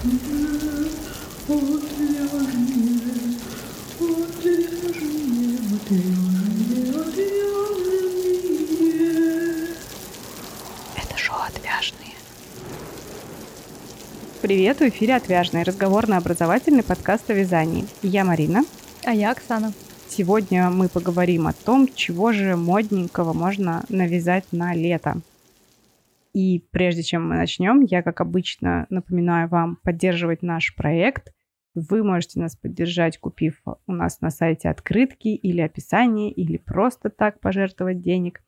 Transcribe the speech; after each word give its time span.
Это 0.00 0.10
шоу 11.16 11.38
«Отвяжные». 11.48 12.14
Привет, 14.40 14.78
в 14.78 14.82
эфире 14.82 15.16
«Отвяжные» 15.16 15.64
разговорно-образовательный 15.64 16.84
подкаст 16.84 17.28
о 17.30 17.34
вязании. 17.34 17.88
Я 18.02 18.24
Марина. 18.24 18.62
А 19.04 19.12
я 19.12 19.32
Оксана. 19.32 19.72
Сегодня 20.08 20.70
мы 20.70 20.88
поговорим 20.88 21.48
о 21.48 21.52
том, 21.52 21.88
чего 21.92 22.30
же 22.30 22.54
модненького 22.54 23.32
можно 23.32 23.84
навязать 23.88 24.44
на 24.52 24.74
лето. 24.74 25.20
И 26.38 26.60
прежде 26.70 27.02
чем 27.02 27.28
мы 27.28 27.34
начнем, 27.34 27.80
я, 27.80 28.00
как 28.00 28.20
обычно, 28.20 28.86
напоминаю 28.90 29.48
вам 29.48 29.74
поддерживать 29.82 30.40
наш 30.40 30.72
проект. 30.76 31.34
Вы 31.74 32.04
можете 32.04 32.38
нас 32.38 32.54
поддержать, 32.54 33.18
купив 33.18 33.60
у 33.88 33.92
нас 33.92 34.20
на 34.20 34.30
сайте 34.30 34.68
открытки 34.68 35.26
или 35.30 35.60
описание, 35.60 36.30
или 36.30 36.56
просто 36.56 37.10
так 37.10 37.40
пожертвовать 37.40 38.00
денег. 38.00 38.40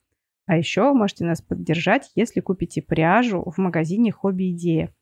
А 0.45 0.55
еще 0.55 0.93
можете 0.93 1.25
нас 1.25 1.41
поддержать, 1.41 2.09
если 2.15 2.39
купите 2.39 2.81
пряжу 2.81 3.43
в 3.43 3.57
магазине 3.57 4.13
«Хобби 4.13 4.51
Идея». 4.51 4.95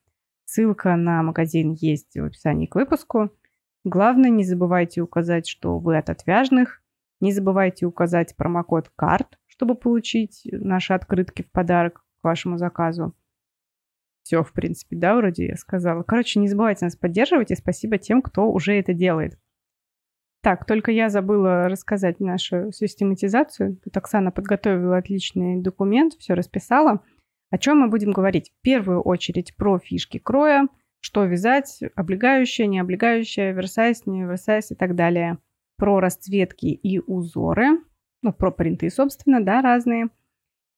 Ссылка 0.45 0.95
на 0.95 1.21
магазин 1.21 1.73
есть 1.73 2.15
в 2.15 2.23
описании 2.23 2.65
к 2.65 2.73
выпуску. 2.73 3.29
Главное, 3.83 4.31
не 4.31 4.43
забывайте 4.43 5.01
указать, 5.01 5.47
что 5.47 5.77
вы 5.77 5.95
от 5.95 6.09
отвяжных. 6.09 6.81
Не 7.19 7.33
забывайте 7.33 7.85
указать 7.85 8.35
промокод 8.35 8.89
КАРТ, 8.95 9.37
чтобы 9.45 9.75
получить 9.75 10.41
наши 10.51 10.93
открытки 10.93 11.43
в 11.43 11.51
подарок 11.51 12.03
к 12.21 12.23
вашему 12.23 12.57
заказу. 12.57 13.13
Все, 14.23 14.43
в 14.43 14.53
принципе, 14.53 14.95
да, 14.95 15.15
вроде 15.15 15.47
я 15.47 15.55
сказала. 15.55 16.03
Короче, 16.03 16.39
не 16.39 16.47
забывайте 16.47 16.85
нас 16.85 16.95
поддерживать, 16.95 17.51
и 17.51 17.55
спасибо 17.55 17.97
тем, 17.97 18.21
кто 18.21 18.51
уже 18.51 18.73
это 18.73 18.93
делает. 18.93 19.39
Так, 20.41 20.65
только 20.65 20.91
я 20.91 21.09
забыла 21.09 21.67
рассказать 21.67 22.19
нашу 22.19 22.71
систематизацию. 22.71 23.77
Тут 23.83 23.97
Оксана 23.97 24.31
подготовила 24.31 24.97
отличный 24.97 25.61
документ, 25.61 26.13
все 26.13 26.33
расписала. 26.33 27.03
О 27.49 27.57
чем 27.57 27.79
мы 27.79 27.89
будем 27.89 28.11
говорить? 28.11 28.51
В 28.51 28.61
первую 28.61 29.01
очередь 29.01 29.55
про 29.57 29.79
фишки 29.79 30.17
кроя, 30.17 30.67
что 31.01 31.25
вязать, 31.25 31.81
облегающее, 31.95 32.67
не 32.67 32.79
облегающее, 32.79 33.51
версайз, 33.51 34.05
не 34.05 34.23
версайз 34.23 34.71
и 34.71 34.75
так 34.75 34.95
далее. 34.95 35.39
Про 35.77 35.99
расцветки 35.99 36.67
и 36.67 36.99
узоры, 36.99 37.79
ну, 38.21 38.31
про 38.31 38.51
принты, 38.51 38.89
собственно, 38.89 39.43
да, 39.43 39.61
разные. 39.61 40.09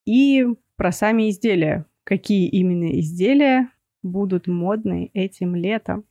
И 0.05 0.45
про 0.81 0.91
сами 0.91 1.29
изделия. 1.29 1.85
Какие 2.03 2.47
именно 2.47 2.99
изделия 2.99 3.69
будут 4.01 4.47
модны 4.47 5.11
этим 5.13 5.55
летом. 5.55 6.05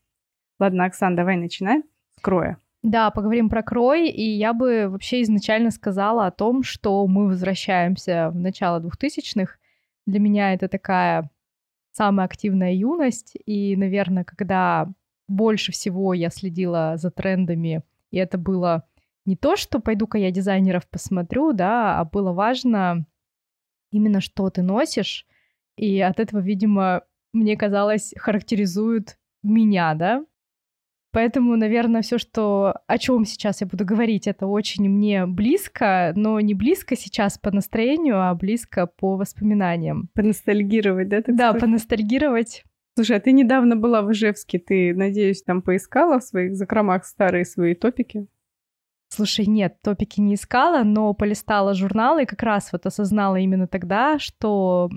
Ладно, 0.61 0.85
Оксан, 0.85 1.17
давай 1.17 1.37
начинай 1.37 1.83
с 2.17 2.21
кроя. 2.21 2.57
Да, 2.85 3.11
поговорим 3.11 3.49
про 3.49 3.65
крой, 3.65 4.09
и 4.09 4.23
я 4.23 4.53
бы 4.53 4.87
вообще 4.87 5.23
изначально 5.23 5.73
сказала 5.73 6.29
о 6.29 6.31
том, 6.31 6.63
что 6.63 7.05
мы 7.09 7.27
возвращаемся 7.27 8.31
в 8.31 8.37
начало 8.37 8.79
двухтысячных. 8.79 9.59
Для 10.07 10.21
меня 10.21 10.55
это 10.55 10.69
такая 10.69 11.29
самая 11.91 12.27
активная 12.27 12.73
юность, 12.73 13.33
и, 13.45 13.75
наверное, 13.75 14.23
когда 14.23 14.87
больше 15.27 15.73
всего 15.73 16.15
я 16.15 16.31
следила 16.31 16.93
за 16.95 17.11
трендами, 17.11 17.83
и 18.13 18.19
это 18.19 18.39
было 18.39 18.85
не 19.25 19.35
то, 19.35 19.57
что 19.57 19.81
пойду-ка 19.81 20.17
я 20.17 20.31
дизайнеров 20.31 20.89
посмотрю, 20.89 21.55
да, 21.55 21.99
а 21.99 22.05
было 22.05 22.33
важно 22.33 23.05
именно 23.91 24.21
что 24.21 24.51
ты 24.51 24.63
носишь, 24.63 25.27
и 25.77 26.01
от 26.01 26.21
этого, 26.21 26.41
видимо, 26.41 27.03
мне 27.33 27.57
казалось, 27.57 28.13
характеризует 28.17 29.19
меня, 29.43 29.95
да. 29.95 30.25
Поэтому, 31.13 31.57
наверное, 31.57 32.03
все, 32.03 32.19
что 32.19 32.75
о 32.87 32.99
чем 32.99 33.25
сейчас 33.25 33.61
я 33.61 33.67
буду 33.67 33.85
говорить, 33.85 34.29
это 34.29 34.47
очень 34.47 34.89
мне 34.89 35.27
близко, 35.27 36.13
но 36.15 36.39
не 36.39 36.55
близко 36.55 36.97
сейчас 36.97 37.37
по 37.37 37.51
настроению, 37.51 38.21
а 38.21 38.35
близко 38.35 38.87
по 38.87 39.17
воспоминаниям. 39.17 40.09
Поностальгировать, 40.15 41.09
да? 41.09 41.23
Так 41.23 41.35
да, 41.35 41.49
сказать? 41.49 41.61
поностальгировать. 41.63 42.65
Слушай, 42.95 43.17
а 43.17 43.21
ты 43.21 43.33
недавно 43.33 43.75
была 43.75 44.03
в 44.03 44.13
Ижевске, 44.13 44.59
ты, 44.59 44.95
надеюсь, 44.95 45.43
там 45.43 45.63
поискала 45.63 46.21
в 46.21 46.25
своих 46.25 46.55
закромах 46.55 47.05
старые 47.05 47.45
свои 47.45 47.75
топики? 47.75 48.27
Слушай, 49.13 49.47
нет, 49.47 49.83
топики 49.83 50.21
не 50.21 50.35
искала, 50.35 50.85
но 50.85 51.13
полистала 51.15 51.75
журналы 51.75 52.23
и 52.23 52.27
как 52.27 52.45
раз 52.45 52.71
вот 52.71 52.87
осознала 52.87 53.37
именно 53.37 53.67
тогда, 53.67 54.21
что 54.21 54.89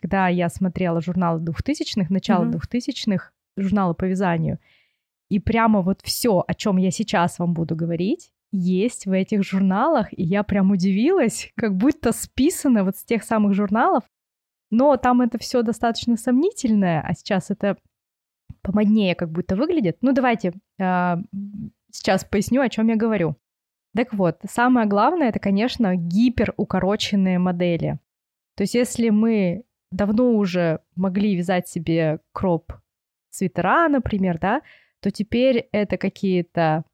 когда 0.00 0.28
я 0.28 0.48
смотрела 0.48 1.00
журналы 1.00 1.40
двухтысячных, 1.40 2.10
начало 2.10 2.46
двухтысячных, 2.46 3.32
mm-hmm. 3.32 3.62
журналы 3.62 3.94
по 3.94 4.04
вязанию, 4.04 4.60
и 5.30 5.40
прямо 5.40 5.82
вот 5.82 6.00
все, 6.02 6.44
о 6.46 6.54
чем 6.54 6.76
я 6.76 6.92
сейчас 6.92 7.40
вам 7.40 7.52
буду 7.52 7.74
говорить, 7.74 8.30
есть 8.52 9.06
в 9.06 9.12
этих 9.12 9.42
журналах, 9.42 10.12
и 10.12 10.22
я 10.22 10.44
прям 10.44 10.70
удивилась, 10.70 11.52
как 11.56 11.76
будто 11.76 12.12
списано 12.12 12.84
вот 12.84 12.96
с 12.96 13.04
тех 13.04 13.24
самых 13.24 13.54
журналов, 13.54 14.04
но 14.70 14.96
там 14.96 15.22
это 15.22 15.38
все 15.38 15.62
достаточно 15.62 16.16
сомнительное, 16.16 17.00
а 17.00 17.14
сейчас 17.14 17.50
это 17.50 17.76
помоднее 18.62 19.16
как 19.16 19.32
будто 19.32 19.56
выглядит. 19.56 19.98
Ну, 20.02 20.12
давайте 20.12 20.52
э, 20.78 21.16
сейчас 21.92 22.24
поясню, 22.24 22.60
о 22.60 22.68
чем 22.68 22.88
я 22.88 22.96
говорю. 22.96 23.36
Так 23.94 24.14
вот, 24.14 24.38
самое 24.48 24.86
главное 24.86 25.28
это, 25.28 25.38
конечно, 25.38 25.96
гиперукороченные 25.96 27.38
модели. 27.38 27.98
То 28.56 28.62
есть, 28.62 28.74
если 28.74 29.10
мы 29.10 29.64
давно 29.90 30.34
уже 30.34 30.80
могли 30.94 31.34
вязать 31.34 31.68
себе 31.68 32.20
кроп 32.32 32.72
свитера, 33.30 33.88
например, 33.88 34.38
да, 34.38 34.62
то 35.00 35.10
теперь 35.10 35.68
это 35.72 35.96
какие-то 35.96 36.84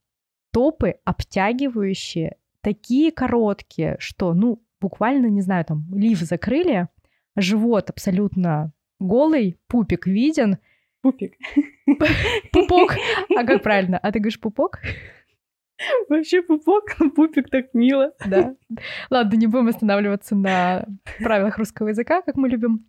топы 0.53 0.97
обтягивающие, 1.05 2.37
такие 2.63 3.13
короткие, 3.13 3.97
что, 3.99 4.33
ну, 4.33 4.63
буквально, 4.81 5.27
не 5.27 5.43
знаю, 5.43 5.65
там, 5.65 5.85
лиф 5.93 6.21
закрыли, 6.21 6.89
живот 7.37 7.91
абсолютно 7.91 8.73
голый, 8.99 9.59
пупик 9.67 10.07
виден. 10.07 10.59
Пупик. 11.07 11.35
Пупок. 12.53 12.97
А 13.37 13.45
как 13.45 13.63
правильно? 13.63 13.97
А 13.99 14.11
ты 14.11 14.19
говоришь 14.19 14.41
пупок? 14.41 14.81
Вообще 16.09 16.43
пупок, 16.43 16.97
пупик 17.15 17.49
так 17.49 17.67
мило. 17.75 18.11
Да. 18.27 18.57
Ладно, 19.09 19.37
не 19.37 19.47
будем 19.47 19.69
останавливаться 19.69 20.35
на 20.35 20.85
правилах 21.21 21.59
русского 21.59 21.89
языка, 21.89 22.23
как 22.23 22.35
мы 22.35 22.49
любим. 22.49 22.87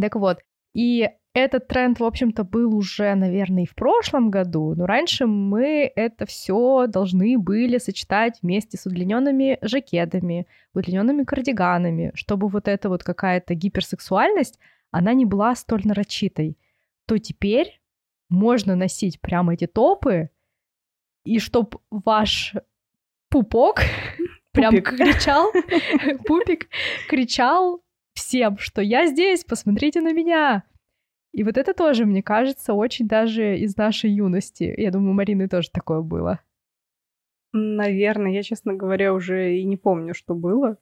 Так 0.00 0.14
вот, 0.14 0.38
и 0.74 1.08
этот 1.34 1.66
тренд, 1.66 1.98
в 1.98 2.04
общем-то, 2.04 2.44
был 2.44 2.72
уже, 2.72 3.12
наверное, 3.16 3.64
и 3.64 3.66
в 3.66 3.74
прошлом 3.74 4.30
году, 4.30 4.76
но 4.76 4.86
раньше 4.86 5.26
мы 5.26 5.90
это 5.96 6.26
все 6.26 6.86
должны 6.86 7.36
были 7.36 7.78
сочетать 7.78 8.38
вместе 8.42 8.76
с 8.76 8.86
удлиненными 8.86 9.58
жакетами, 9.60 10.46
удлиненными 10.72 11.24
кардиганами, 11.24 12.12
чтобы 12.14 12.46
вот 12.46 12.68
эта 12.68 12.88
вот 12.88 13.02
какая-то 13.02 13.54
гиперсексуальность, 13.54 14.60
она 14.92 15.14
не 15.14 15.24
была 15.24 15.56
столь 15.56 15.82
нарочитой. 15.84 16.56
То 17.06 17.18
теперь 17.18 17.80
можно 18.28 18.74
носить 18.76 19.20
прямо 19.20 19.54
эти 19.54 19.66
топы, 19.66 20.30
и 21.24 21.38
чтоб 21.38 21.76
ваш 21.90 22.54
пупок 23.28 23.80
прям 24.52 24.80
кричал, 24.82 25.52
пупик 26.26 26.68
кричал 27.08 27.82
всем, 28.14 28.58
что 28.58 28.82
я 28.82 29.06
здесь, 29.06 29.44
посмотрите 29.44 30.00
на 30.00 30.12
меня. 30.12 30.64
И 31.32 31.42
вот 31.42 31.58
это 31.58 31.74
тоже, 31.74 32.06
мне 32.06 32.22
кажется, 32.22 32.74
очень 32.74 33.08
даже 33.08 33.58
из 33.58 33.76
нашей 33.76 34.10
юности. 34.12 34.72
Я 34.76 34.92
думаю, 34.92 35.10
у 35.10 35.14
Марины 35.14 35.48
тоже 35.48 35.68
такое 35.70 36.00
было. 36.00 36.40
Наверное, 37.52 38.32
я, 38.32 38.42
честно 38.42 38.74
говоря, 38.74 39.12
уже 39.12 39.56
и 39.56 39.64
не 39.64 39.76
помню, 39.76 40.14
что 40.14 40.34
было. 40.34 40.78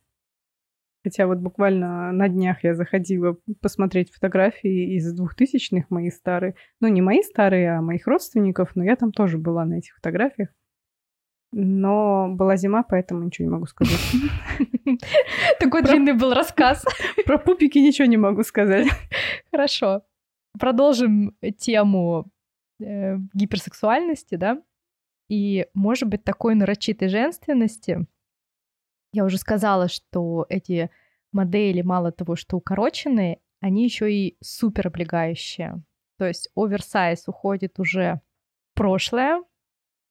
Хотя 1.04 1.26
вот 1.26 1.38
буквально 1.38 2.12
на 2.12 2.28
днях 2.28 2.62
я 2.62 2.74
заходила 2.74 3.36
посмотреть 3.60 4.12
фотографии 4.12 4.94
из 4.96 5.12
двухтысячных 5.12 5.90
мои 5.90 6.10
старые. 6.10 6.54
Ну, 6.80 6.88
не 6.88 7.02
мои 7.02 7.22
старые, 7.22 7.76
а 7.76 7.82
моих 7.82 8.06
родственников, 8.06 8.76
но 8.76 8.84
я 8.84 8.94
там 8.94 9.10
тоже 9.10 9.38
была 9.38 9.64
на 9.64 9.78
этих 9.78 9.94
фотографиях. 9.96 10.48
Но 11.52 12.28
была 12.30 12.56
зима, 12.56 12.82
поэтому 12.82 13.24
ничего 13.24 13.46
не 13.46 13.52
могу 13.52 13.66
сказать. 13.66 14.00
Такой 15.60 15.82
длинный 15.82 16.14
был 16.14 16.32
рассказ. 16.32 16.84
Про 17.26 17.38
пупики 17.38 17.78
ничего 17.78 18.06
не 18.06 18.16
могу 18.16 18.42
сказать. 18.42 18.86
Хорошо. 19.50 20.02
Продолжим 20.58 21.36
тему 21.58 22.30
э, 22.80 23.16
гиперсексуальности, 23.34 24.36
да? 24.36 24.62
И, 25.28 25.66
может 25.74 26.08
быть, 26.08 26.24
такой 26.24 26.54
нарочитой 26.54 27.08
женственности, 27.08 28.06
я 29.12 29.24
уже 29.24 29.38
сказала, 29.38 29.88
что 29.88 30.46
эти 30.48 30.90
модели, 31.32 31.82
мало 31.82 32.12
того, 32.12 32.36
что 32.36 32.56
укороченные, 32.56 33.38
они 33.60 33.84
еще 33.84 34.12
и 34.12 34.36
супер 34.40 34.88
облегающие. 34.88 35.82
То 36.18 36.26
есть 36.26 36.50
оверсайз 36.56 37.28
уходит 37.28 37.78
уже 37.78 38.20
в 38.72 38.76
прошлое. 38.76 39.42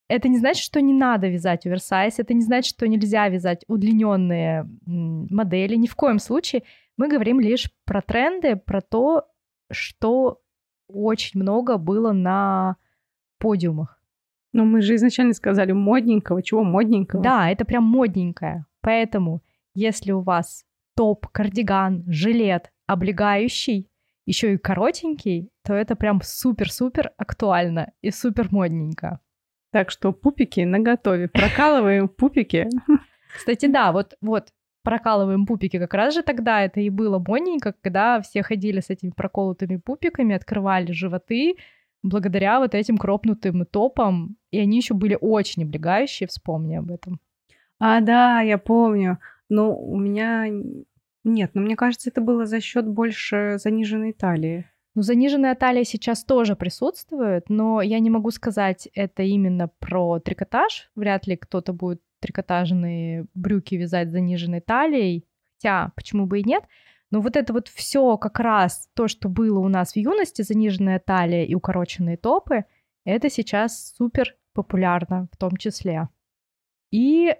Это 0.07 0.27
не 0.27 0.37
значит, 0.37 0.63
что 0.63 0.81
не 0.81 0.93
надо 0.93 1.29
вязать 1.29 1.65
оверсайз, 1.65 2.19
это 2.19 2.33
не 2.33 2.41
значит, 2.41 2.75
что 2.75 2.87
нельзя 2.87 3.29
вязать 3.29 3.63
удлиненные 3.67 4.69
модели. 4.85 5.75
Ни 5.75 5.87
в 5.87 5.95
коем 5.95 6.19
случае. 6.19 6.63
Мы 6.97 7.07
говорим 7.07 7.39
лишь 7.39 7.71
про 7.85 8.01
тренды, 8.01 8.55
про 8.55 8.81
то, 8.81 9.25
что 9.71 10.41
очень 10.87 11.39
много 11.39 11.77
было 11.77 12.11
на 12.11 12.75
подиумах. 13.39 14.01
Но 14.53 14.65
мы 14.65 14.81
же 14.81 14.95
изначально 14.95 15.33
сказали 15.33 15.71
модненького. 15.71 16.43
Чего 16.43 16.63
модненького? 16.63 17.23
Да, 17.23 17.49
это 17.49 17.63
прям 17.63 17.85
модненькое. 17.85 18.65
Поэтому, 18.81 19.41
если 19.73 20.11
у 20.11 20.21
вас 20.21 20.65
топ, 20.95 21.27
кардиган, 21.27 22.03
жилет, 22.07 22.71
облегающий, 22.87 23.89
еще 24.25 24.53
и 24.53 24.57
коротенький, 24.57 25.49
то 25.63 25.73
это 25.73 25.95
прям 25.95 26.21
супер-супер 26.23 27.11
актуально 27.17 27.91
и 28.01 28.11
супер 28.11 28.49
модненько. 28.51 29.19
Так 29.71 29.89
что 29.89 30.11
пупики 30.11 30.61
наготове. 30.61 31.27
Прокалываем 31.27 32.07
пупики. 32.17 32.67
Кстати, 33.35 33.67
да, 33.67 33.91
вот, 33.91 34.15
вот 34.21 34.49
прокалываем 34.83 35.45
пупики. 35.45 35.79
Как 35.79 35.93
раз 35.93 36.13
же 36.13 36.23
тогда 36.23 36.61
это 36.61 36.81
и 36.81 36.89
было 36.89 37.19
модненько, 37.19 37.73
когда 37.81 38.21
все 38.21 38.43
ходили 38.43 38.79
с 38.81 38.89
этими 38.89 39.11
проколотыми 39.11 39.77
пупиками, 39.77 40.35
открывали 40.35 40.91
животы, 40.91 41.55
благодаря 42.03 42.59
вот 42.59 42.75
этим 42.75 42.97
кропнутым 42.97 43.65
топам, 43.65 44.35
и 44.51 44.59
они 44.59 44.77
еще 44.77 44.93
были 44.93 45.17
очень 45.19 45.63
облегающие, 45.63 46.27
вспомни 46.27 46.75
об 46.75 46.91
этом. 46.91 47.19
А, 47.83 47.99
да, 47.99 48.41
я 48.41 48.59
помню. 48.59 49.17
Но 49.49 49.75
у 49.75 49.97
меня... 49.97 50.45
Нет, 51.23 51.51
но 51.55 51.61
мне 51.61 51.75
кажется, 51.75 52.11
это 52.11 52.21
было 52.21 52.45
за 52.45 52.61
счет 52.61 52.87
больше 52.87 53.57
заниженной 53.57 54.13
талии. 54.13 54.69
Ну, 54.93 55.01
заниженная 55.01 55.55
талия 55.55 55.83
сейчас 55.83 56.23
тоже 56.23 56.55
присутствует, 56.55 57.49
но 57.49 57.81
я 57.81 57.97
не 57.99 58.11
могу 58.11 58.29
сказать 58.29 58.87
это 58.93 59.23
именно 59.23 59.67
про 59.79 60.19
трикотаж. 60.19 60.91
Вряд 60.95 61.25
ли 61.25 61.35
кто-то 61.35 61.73
будет 61.73 62.01
трикотажные 62.19 63.25
брюки 63.33 63.73
вязать 63.73 64.11
заниженной 64.11 64.61
талией, 64.61 65.25
хотя 65.57 65.91
почему 65.95 66.27
бы 66.27 66.41
и 66.41 66.43
нет. 66.43 66.63
Но 67.09 67.19
вот 67.19 67.35
это 67.35 67.51
вот 67.51 67.67
все 67.67 68.15
как 68.17 68.39
раз 68.39 68.89
то, 68.93 69.07
что 69.07 69.27
было 69.27 69.57
у 69.57 69.69
нас 69.69 69.93
в 69.93 69.95
юности, 69.95 70.43
заниженная 70.43 70.99
талия 70.99 71.45
и 71.45 71.55
укороченные 71.55 72.17
топы, 72.17 72.65
это 73.05 73.27
сейчас 73.31 73.95
супер 73.97 74.35
популярно 74.53 75.29
в 75.31 75.37
том 75.37 75.57
числе. 75.57 76.09
И 76.91 77.35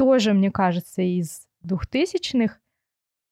тоже, 0.00 0.32
мне 0.32 0.50
кажется, 0.50 1.02
из 1.02 1.46
двухтысячных 1.60 2.58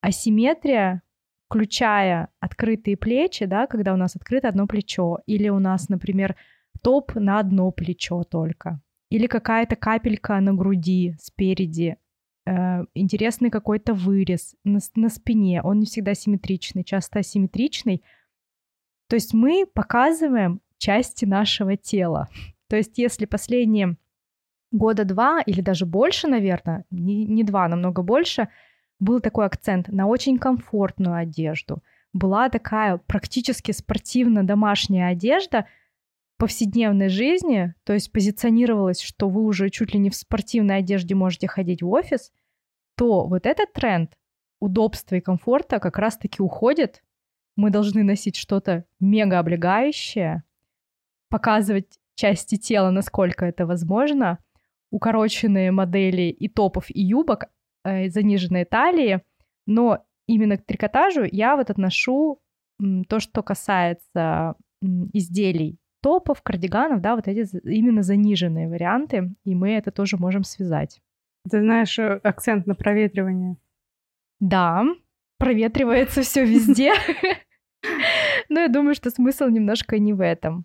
асимметрия, 0.02 1.02
включая 1.46 2.28
открытые 2.40 2.98
плечи, 2.98 3.46
да, 3.46 3.66
когда 3.66 3.94
у 3.94 3.96
нас 3.96 4.16
открыто 4.16 4.48
одно 4.48 4.66
плечо, 4.66 5.20
или 5.24 5.48
у 5.48 5.60
нас, 5.60 5.88
например, 5.88 6.36
топ 6.82 7.14
на 7.14 7.38
одно 7.40 7.70
плечо 7.70 8.22
только, 8.22 8.82
или 9.08 9.26
какая-то 9.26 9.76
капелька 9.76 10.38
на 10.40 10.52
груди 10.52 11.16
спереди, 11.18 11.96
э, 12.44 12.84
интересный 12.92 13.48
какой-то 13.48 13.94
вырез 13.94 14.54
на, 14.62 14.80
на 14.94 15.08
спине, 15.08 15.62
он 15.62 15.78
не 15.78 15.86
всегда 15.86 16.12
симметричный, 16.12 16.84
часто 16.84 17.20
асимметричный. 17.20 18.02
То 19.08 19.16
есть 19.16 19.32
мы 19.32 19.64
показываем 19.64 20.60
части 20.76 21.24
нашего 21.24 21.78
тела. 21.78 22.28
То 22.68 22.76
есть 22.76 22.98
если 22.98 23.24
последние 23.24 23.96
года 24.70 25.04
два 25.04 25.40
или 25.40 25.60
даже 25.60 25.86
больше, 25.86 26.28
наверное, 26.28 26.84
не, 26.90 27.24
не 27.26 27.44
два, 27.44 27.68
намного 27.68 28.02
больше, 28.02 28.48
был 29.00 29.20
такой 29.20 29.46
акцент 29.46 29.88
на 29.88 30.06
очень 30.06 30.38
комфортную 30.38 31.16
одежду. 31.16 31.82
Была 32.12 32.48
такая 32.48 32.98
практически 32.98 33.72
спортивно-домашняя 33.72 35.08
одежда— 35.08 35.66
повседневной 36.38 37.08
жизни, 37.08 37.74
то 37.84 37.92
есть 37.92 38.12
позиционировалось, 38.12 39.00
что 39.00 39.28
вы 39.28 39.42
уже 39.42 39.70
чуть 39.70 39.92
ли 39.92 39.98
не 39.98 40.08
в 40.08 40.14
спортивной 40.14 40.78
одежде 40.78 41.14
можете 41.14 41.48
ходить 41.48 41.82
в 41.82 41.90
офис, 41.90 42.32
то 42.96 43.26
вот 43.26 43.44
этот 43.44 43.72
тренд 43.72 44.16
удобства 44.60 45.16
и 45.16 45.20
комфорта 45.20 45.80
как 45.80 45.98
раз-таки 45.98 46.40
уходит. 46.40 47.02
Мы 47.56 47.70
должны 47.70 48.04
носить 48.04 48.36
что-то 48.36 48.84
мега 49.00 49.40
облегающее, 49.40 50.44
показывать 51.28 51.98
части 52.14 52.56
тела, 52.56 52.90
насколько 52.90 53.44
это 53.44 53.66
возможно, 53.66 54.38
укороченные 54.90 55.70
модели 55.70 56.30
и 56.30 56.48
топов, 56.48 56.86
и 56.88 57.02
юбок, 57.02 57.44
э, 57.84 58.08
заниженные 58.08 58.64
талии, 58.64 59.22
но 59.66 60.04
именно 60.26 60.56
к 60.56 60.64
трикотажу 60.64 61.24
я 61.30 61.56
вот 61.56 61.70
отношу 61.70 62.40
то, 63.08 63.18
что 63.18 63.42
касается 63.42 64.54
изделий 65.12 65.78
топов, 66.00 66.42
кардиганов, 66.42 67.00
да, 67.00 67.16
вот 67.16 67.26
эти 67.26 67.44
именно 67.66 68.02
заниженные 68.02 68.68
варианты, 68.68 69.34
и 69.44 69.54
мы 69.54 69.72
это 69.72 69.90
тоже 69.90 70.16
можем 70.16 70.44
связать. 70.44 71.00
Ты 71.50 71.60
знаешь 71.60 71.98
э, 71.98 72.20
акцент 72.22 72.66
на 72.66 72.74
проветривание? 72.74 73.56
Да, 74.38 74.84
проветривается 75.38 76.22
все 76.22 76.44
везде. 76.44 76.92
Но 78.48 78.60
я 78.60 78.68
думаю, 78.68 78.94
что 78.94 79.10
смысл 79.10 79.46
немножко 79.46 79.98
не 79.98 80.12
в 80.12 80.20
этом. 80.20 80.64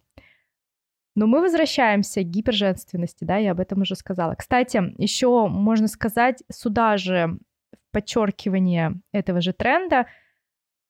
Но 1.15 1.27
мы 1.27 1.41
возвращаемся 1.41 2.23
к 2.23 2.27
гиперженственности, 2.27 3.23
да, 3.23 3.37
я 3.37 3.51
об 3.51 3.59
этом 3.59 3.81
уже 3.81 3.95
сказала. 3.95 4.35
Кстати, 4.35 4.81
еще 4.97 5.47
можно 5.47 5.87
сказать, 5.87 6.43
сюда 6.51 6.97
же 6.97 7.37
в 7.71 7.91
подчеркивание 7.91 8.99
этого 9.11 9.41
же 9.41 9.53
тренда 9.53 10.07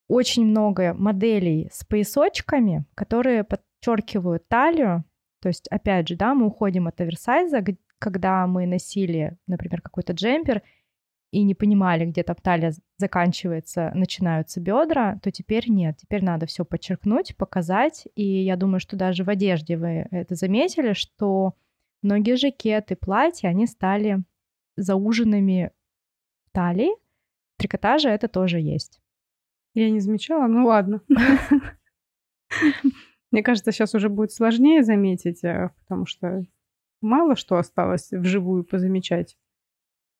очень 0.08 0.46
много 0.46 0.94
моделей 0.94 1.70
с 1.72 1.84
поясочками, 1.84 2.86
которые 2.96 3.44
подчеркивают 3.44 4.48
талию. 4.48 5.04
То 5.42 5.50
есть, 5.50 5.68
опять 5.68 6.08
же, 6.08 6.16
да, 6.16 6.34
мы 6.34 6.46
уходим 6.46 6.88
от 6.88 7.02
оверсайза, 7.02 7.64
когда 8.00 8.48
мы 8.48 8.66
носили, 8.66 9.38
например, 9.48 9.81
какой-то 9.81 10.14
джемпер 10.14 10.62
и 11.33 11.44
не 11.44 11.56
понимали, 11.56 12.06
где 12.06 12.21
там 12.21 12.35
талия 12.35 12.74
заканчивается, 12.97 13.91
начинаются 13.95 14.62
бедра, 14.62 15.18
то 15.24 15.31
теперь 15.31 15.68
нет. 15.68 15.97
Теперь 15.97 16.24
надо 16.24 16.45
все 16.45 16.63
подчеркнуть, 16.63 17.35
показать. 17.35 18.07
И 18.13 18.24
я 18.24 18.56
думаю, 18.56 18.80
что 18.80 18.95
даже 18.95 19.24
в 19.24 19.30
одежде 19.30 19.75
вы 19.75 20.07
это 20.12 20.35
заметили, 20.35 20.94
что 20.94 21.56
многие 22.03 22.35
жакеты, 22.35 22.95
платья, 22.95 23.47
они 23.47 23.65
стали 23.65 24.24
зауженными 24.75 25.71
талии. 26.51 26.91
В 27.56 27.57
трикотаже 27.57 28.09
это 28.09 28.27
тоже 28.27 28.59
есть. 28.59 29.01
Я 29.74 29.89
не 29.89 30.01
замечала, 30.01 30.45
ну 30.45 30.68
ладно. 30.68 31.01
Мне 33.31 33.41
кажется, 33.41 33.71
сейчас 33.71 33.95
уже 33.95 34.09
будет 34.09 34.31
сложнее 34.31 34.83
заметить, 34.83 35.44
э, 35.44 35.71
потому 35.80 36.06
что 36.06 36.44
мало 37.01 37.35
что 37.35 37.57
осталось 37.57 38.12
вживую 38.12 38.63
позамечать. 38.63 39.35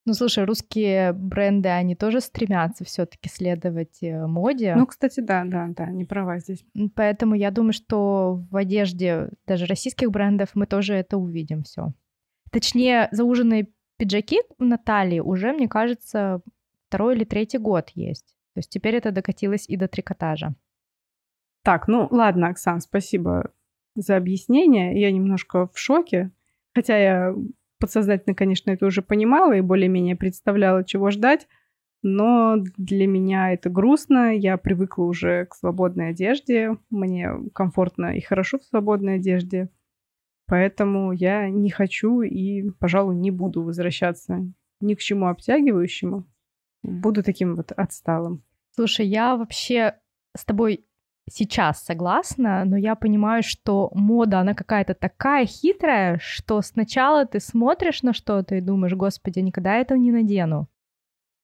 Ну, 0.06 0.14
слушай, 0.14 0.44
русские 0.44 1.14
бренды, 1.14 1.70
они 1.70 1.96
тоже 1.96 2.20
стремятся 2.20 2.84
все-таки 2.84 3.30
следовать 3.30 4.04
э, 4.04 4.28
моде. 4.28 4.76
Ну, 4.76 4.86
кстати, 4.86 5.22
да, 5.22 5.46
да, 5.46 5.68
да, 5.70 5.86
не 5.86 6.04
права 6.04 6.40
здесь. 6.40 6.66
Поэтому 6.96 7.36
я 7.36 7.52
думаю, 7.52 7.72
что 7.72 8.44
в 8.52 8.56
одежде 8.58 9.30
даже 9.48 9.66
российских 9.66 10.12
брендов 10.12 10.50
мы 10.56 10.66
тоже 10.66 10.96
это 10.96 11.18
увидим 11.18 11.64
все. 11.64 11.94
Точнее, 12.52 13.08
зауженные 13.12 13.70
пиджаки 13.98 14.42
на 14.60 14.78
талии 14.78 15.20
уже, 15.22 15.54
мне 15.54 15.70
кажется, 15.70 16.42
второй 16.90 17.16
или 17.16 17.24
третий 17.24 17.58
год 17.58 17.90
есть. 17.96 18.36
То 18.54 18.60
есть 18.60 18.70
теперь 18.70 18.96
это 18.96 19.12
докатилось 19.12 19.70
и 19.70 19.78
до 19.78 19.88
трикотажа. 19.88 20.54
Так, 21.64 21.88
ну 21.88 22.10
ладно, 22.12 22.50
Оксан, 22.50 22.82
спасибо 22.82 23.52
за 23.96 24.18
объяснение. 24.18 25.00
Я 25.00 25.12
немножко 25.12 25.68
в 25.68 25.80
шоке. 25.80 26.32
Хотя 26.76 26.98
я 26.98 27.36
подсознательно, 27.80 28.36
конечно, 28.36 28.72
это 28.72 28.86
уже 28.86 29.02
понимала 29.02 29.54
и 29.54 29.62
более-менее 29.62 30.16
представляла, 30.16 30.84
чего 30.84 31.12
ждать. 31.12 31.48
Но 32.02 32.58
для 32.78 33.08
меня 33.08 33.54
это 33.54 33.70
грустно. 33.70 34.36
Я 34.36 34.58
привыкла 34.58 35.04
уже 35.04 35.46
к 35.46 35.56
свободной 35.56 36.10
одежде. 36.10 36.78
Мне 36.90 37.32
комфортно 37.54 38.18
и 38.18 38.22
хорошо 38.22 38.60
в 38.60 38.64
свободной 38.64 39.16
одежде. 39.16 39.70
Поэтому 40.46 41.14
я 41.14 41.50
не 41.50 41.70
хочу 41.70 42.22
и, 42.22 42.70
пожалуй, 42.72 43.16
не 43.16 43.32
буду 43.32 43.64
возвращаться 43.64 44.46
ни 44.82 44.94
к 44.96 45.00
чему 45.00 45.28
обтягивающему. 45.28 46.26
Буду 46.84 47.24
таким 47.24 47.56
вот 47.56 47.72
отсталым. 47.72 48.44
Слушай, 48.76 49.06
я 49.06 49.38
вообще 49.38 49.96
с 50.36 50.44
тобой 50.44 50.86
сейчас 51.30 51.84
согласна, 51.84 52.66
но 52.66 52.78
я 52.78 52.96
понимаю, 52.96 53.44
что 53.44 53.90
мода, 53.94 54.40
она 54.40 54.54
какая-то 54.54 54.94
такая 54.94 55.46
хитрая, 55.46 56.20
что 56.22 56.62
сначала 56.62 57.26
ты 57.26 57.40
смотришь 57.40 58.04
на 58.04 58.14
что-то 58.14 58.56
и 58.56 58.62
думаешь, 58.62 58.94
господи, 58.94 59.40
никогда 59.40 59.76
этого 59.76 59.98
не 59.98 60.12
надену. 60.12 60.68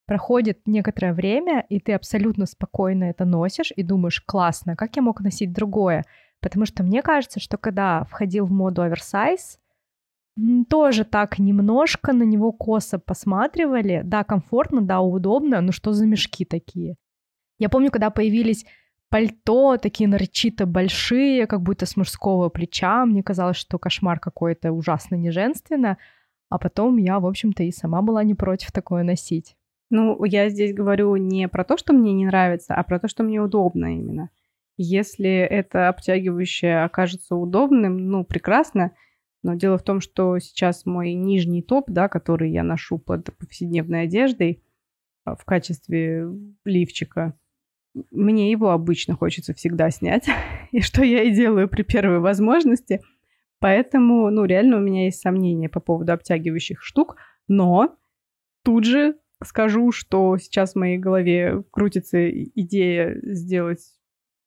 Проходит 0.06 0.60
некоторое 0.66 1.12
время, 1.12 1.64
и 1.68 1.78
ты 1.78 1.92
абсолютно 1.92 2.46
спокойно 2.46 3.04
это 3.04 3.24
носишь 3.24 3.72
и 3.74 3.82
думаешь, 3.82 4.20
классно, 4.20 4.76
как 4.76 4.96
я 4.96 5.02
мог 5.02 5.20
носить 5.20 5.52
другое? 5.52 6.04
Потому 6.40 6.66
что 6.66 6.82
мне 6.82 7.02
кажется, 7.02 7.38
что 7.38 7.58
когда 7.58 8.04
входил 8.04 8.46
в 8.46 8.50
моду 8.50 8.82
оверсайз, 8.82 9.60
тоже 10.68 11.04
так 11.04 11.38
немножко 11.38 12.12
на 12.12 12.22
него 12.22 12.52
косо 12.52 12.98
посматривали. 12.98 14.02
Да, 14.04 14.24
комфортно, 14.24 14.80
да, 14.80 15.00
удобно, 15.00 15.60
но 15.60 15.72
что 15.72 15.92
за 15.92 16.06
мешки 16.06 16.44
такие? 16.44 16.96
Я 17.58 17.68
помню, 17.68 17.90
когда 17.90 18.10
появились 18.10 18.64
пальто, 19.10 19.76
такие 19.76 20.08
нарочито 20.08 20.66
большие, 20.66 21.46
как 21.46 21.62
будто 21.62 21.84
с 21.84 21.96
мужского 21.96 22.48
плеча. 22.48 23.04
Мне 23.04 23.22
казалось, 23.22 23.56
что 23.56 23.78
кошмар 23.78 24.18
какой-то 24.20 24.72
ужасно 24.72 25.16
неженственно. 25.16 25.98
А 26.48 26.58
потом 26.58 26.96
я, 26.96 27.20
в 27.20 27.26
общем-то, 27.26 27.62
и 27.62 27.72
сама 27.72 28.02
была 28.02 28.24
не 28.24 28.34
против 28.34 28.72
такое 28.72 29.02
носить. 29.02 29.56
Ну, 29.90 30.24
я 30.24 30.48
здесь 30.48 30.72
говорю 30.72 31.16
не 31.16 31.48
про 31.48 31.64
то, 31.64 31.76
что 31.76 31.92
мне 31.92 32.12
не 32.12 32.26
нравится, 32.26 32.74
а 32.74 32.82
про 32.84 33.00
то, 33.00 33.08
что 33.08 33.24
мне 33.24 33.40
удобно 33.40 33.94
именно. 33.94 34.30
Если 34.76 35.30
это 35.30 35.88
обтягивающее 35.88 36.84
окажется 36.84 37.34
удобным, 37.34 38.08
ну, 38.08 38.24
прекрасно. 38.24 38.92
Но 39.42 39.54
дело 39.54 39.78
в 39.78 39.82
том, 39.82 40.00
что 40.00 40.38
сейчас 40.38 40.86
мой 40.86 41.14
нижний 41.14 41.62
топ, 41.62 41.90
да, 41.90 42.08
который 42.08 42.50
я 42.50 42.62
ношу 42.62 42.98
под 42.98 43.36
повседневной 43.36 44.04
одеждой 44.04 44.62
а, 45.24 45.34
в 45.34 45.44
качестве 45.44 46.28
лифчика, 46.64 47.34
мне 48.10 48.50
его 48.50 48.70
обычно 48.70 49.16
хочется 49.16 49.54
всегда 49.54 49.90
снять. 49.90 50.26
И 50.72 50.80
что 50.80 51.04
я 51.04 51.22
и 51.22 51.30
делаю 51.30 51.68
при 51.68 51.82
первой 51.82 52.20
возможности. 52.20 53.00
Поэтому, 53.58 54.30
ну, 54.30 54.44
реально 54.44 54.78
у 54.78 54.80
меня 54.80 55.04
есть 55.04 55.20
сомнения 55.20 55.68
по 55.68 55.80
поводу 55.80 56.12
обтягивающих 56.12 56.82
штук. 56.82 57.16
Но 57.48 57.96
тут 58.64 58.84
же 58.84 59.16
скажу, 59.42 59.92
что 59.92 60.38
сейчас 60.38 60.72
в 60.72 60.76
моей 60.76 60.98
голове 60.98 61.62
крутится 61.70 62.30
идея 62.30 63.18
сделать 63.22 63.80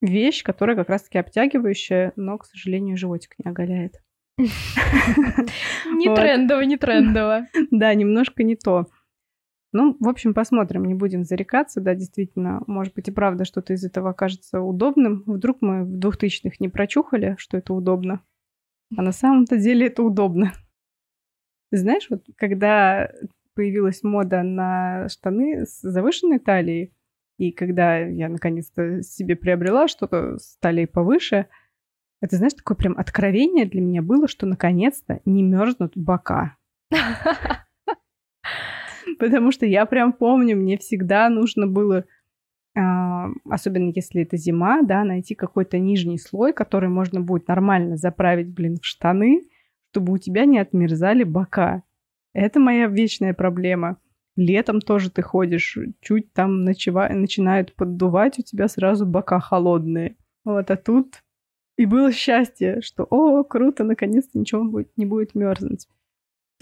вещь, 0.02 0.44
которая 0.44 0.76
как 0.76 0.90
раз-таки 0.90 1.18
обтягивающая, 1.18 2.14
но, 2.16 2.38
к 2.38 2.46
сожалению, 2.46 2.98
животик 2.98 3.36
не 3.44 3.50
оголяет. 3.50 4.02
Не 4.38 6.14
трендово, 6.16 6.62
не 6.62 6.78
трендово. 6.78 7.48
Да, 7.72 7.94
немножко 7.94 8.44
не 8.44 8.56
то. 8.56 8.88
Ну, 9.74 9.98
в 10.00 10.08
общем, 10.08 10.36
посмотрим, 10.36 10.86
не 10.86 10.94
будем 10.94 11.24
зарекаться. 11.24 11.82
Да, 11.82 11.96
действительно, 11.96 12.62
может 12.68 12.94
быть 12.94 13.08
и 13.08 13.12
правда 13.12 13.44
что-то 13.44 13.74
из 13.74 13.84
этого 13.84 14.12
окажется 14.12 14.62
удобным. 14.62 15.24
Вдруг 15.26 15.58
мы 15.62 15.84
в 15.84 15.98
двухтысячных 15.98 16.60
не 16.60 16.70
прочухали, 16.70 17.36
что 17.40 17.58
это 17.58 17.74
удобно. 17.74 18.22
А 18.96 19.02
на 19.02 19.12
самом-то 19.12 19.58
деле 19.58 19.88
это 19.88 20.04
удобно. 20.04 20.54
Знаешь, 21.72 22.06
вот 22.12 22.24
когда 22.36 23.12
появилась 23.56 24.04
мода 24.04 24.44
на 24.44 25.10
штаны 25.10 25.66
с 25.66 25.82
завышенной 25.82 26.38
талией, 26.38 26.94
и 27.40 27.52
когда 27.52 27.98
я 27.98 28.30
наконец-то 28.30 29.02
себе 29.02 29.36
приобрела 29.36 29.88
что-то 29.88 30.38
с 30.38 30.56
талией 30.58 30.88
повыше, 30.88 31.48
это, 32.22 32.38
знаешь, 32.38 32.54
такое 32.54 32.78
прям 32.78 32.96
откровение 32.98 33.66
для 33.66 33.82
меня 33.82 34.04
было, 34.04 34.28
что 34.28 34.46
наконец-то 34.46 35.20
не 35.26 35.42
мерзнут 35.42 35.94
бока. 35.98 36.58
Потому 39.20 39.52
что 39.52 39.66
я 39.66 39.86
прям 39.86 40.14
помню, 40.14 40.56
мне 40.58 40.78
всегда 40.78 41.30
нужно 41.30 41.68
было, 41.68 42.06
а, 42.76 43.28
особенно 43.50 43.92
если 43.96 44.24
это 44.24 44.38
зима, 44.38 44.82
да, 44.82 45.04
найти 45.04 45.36
какой-то 45.36 45.80
нижний 45.80 46.18
слой, 46.18 46.54
который 46.54 46.90
можно 46.90 47.22
будет 47.22 47.48
нормально 47.48 47.98
заправить, 47.98 48.50
блин, 48.50 48.78
в 48.82 48.86
штаны, 48.86 49.44
чтобы 49.92 50.14
у 50.14 50.18
тебя 50.18 50.46
не 50.46 50.60
отмерзали 50.60 51.24
бока. 51.24 51.84
Это 52.34 52.60
моя 52.60 52.88
вечная 52.88 53.34
проблема. 53.34 53.98
Летом 54.36 54.82
тоже 54.82 55.12
ты 55.12 55.22
ходишь, 55.22 55.78
чуть 56.02 56.34
там 56.34 56.64
ночева... 56.64 57.08
начинают 57.10 57.76
поддувать, 57.76 58.40
у 58.40 58.42
тебя 58.42 58.68
сразу 58.68 59.06
бока 59.06 59.40
холодные. 59.40 60.16
Вот, 60.44 60.72
а 60.72 60.76
тут 60.76 61.24
и 61.78 61.86
было 61.86 62.12
счастье, 62.12 62.82
что, 62.82 63.06
о, 63.10 63.44
круто, 63.44 63.84
наконец-то 63.84 64.38
ничего 64.38 64.64
будет, 64.64 64.92
не 64.98 65.06
будет 65.06 65.36
мерзнуть. 65.36 65.88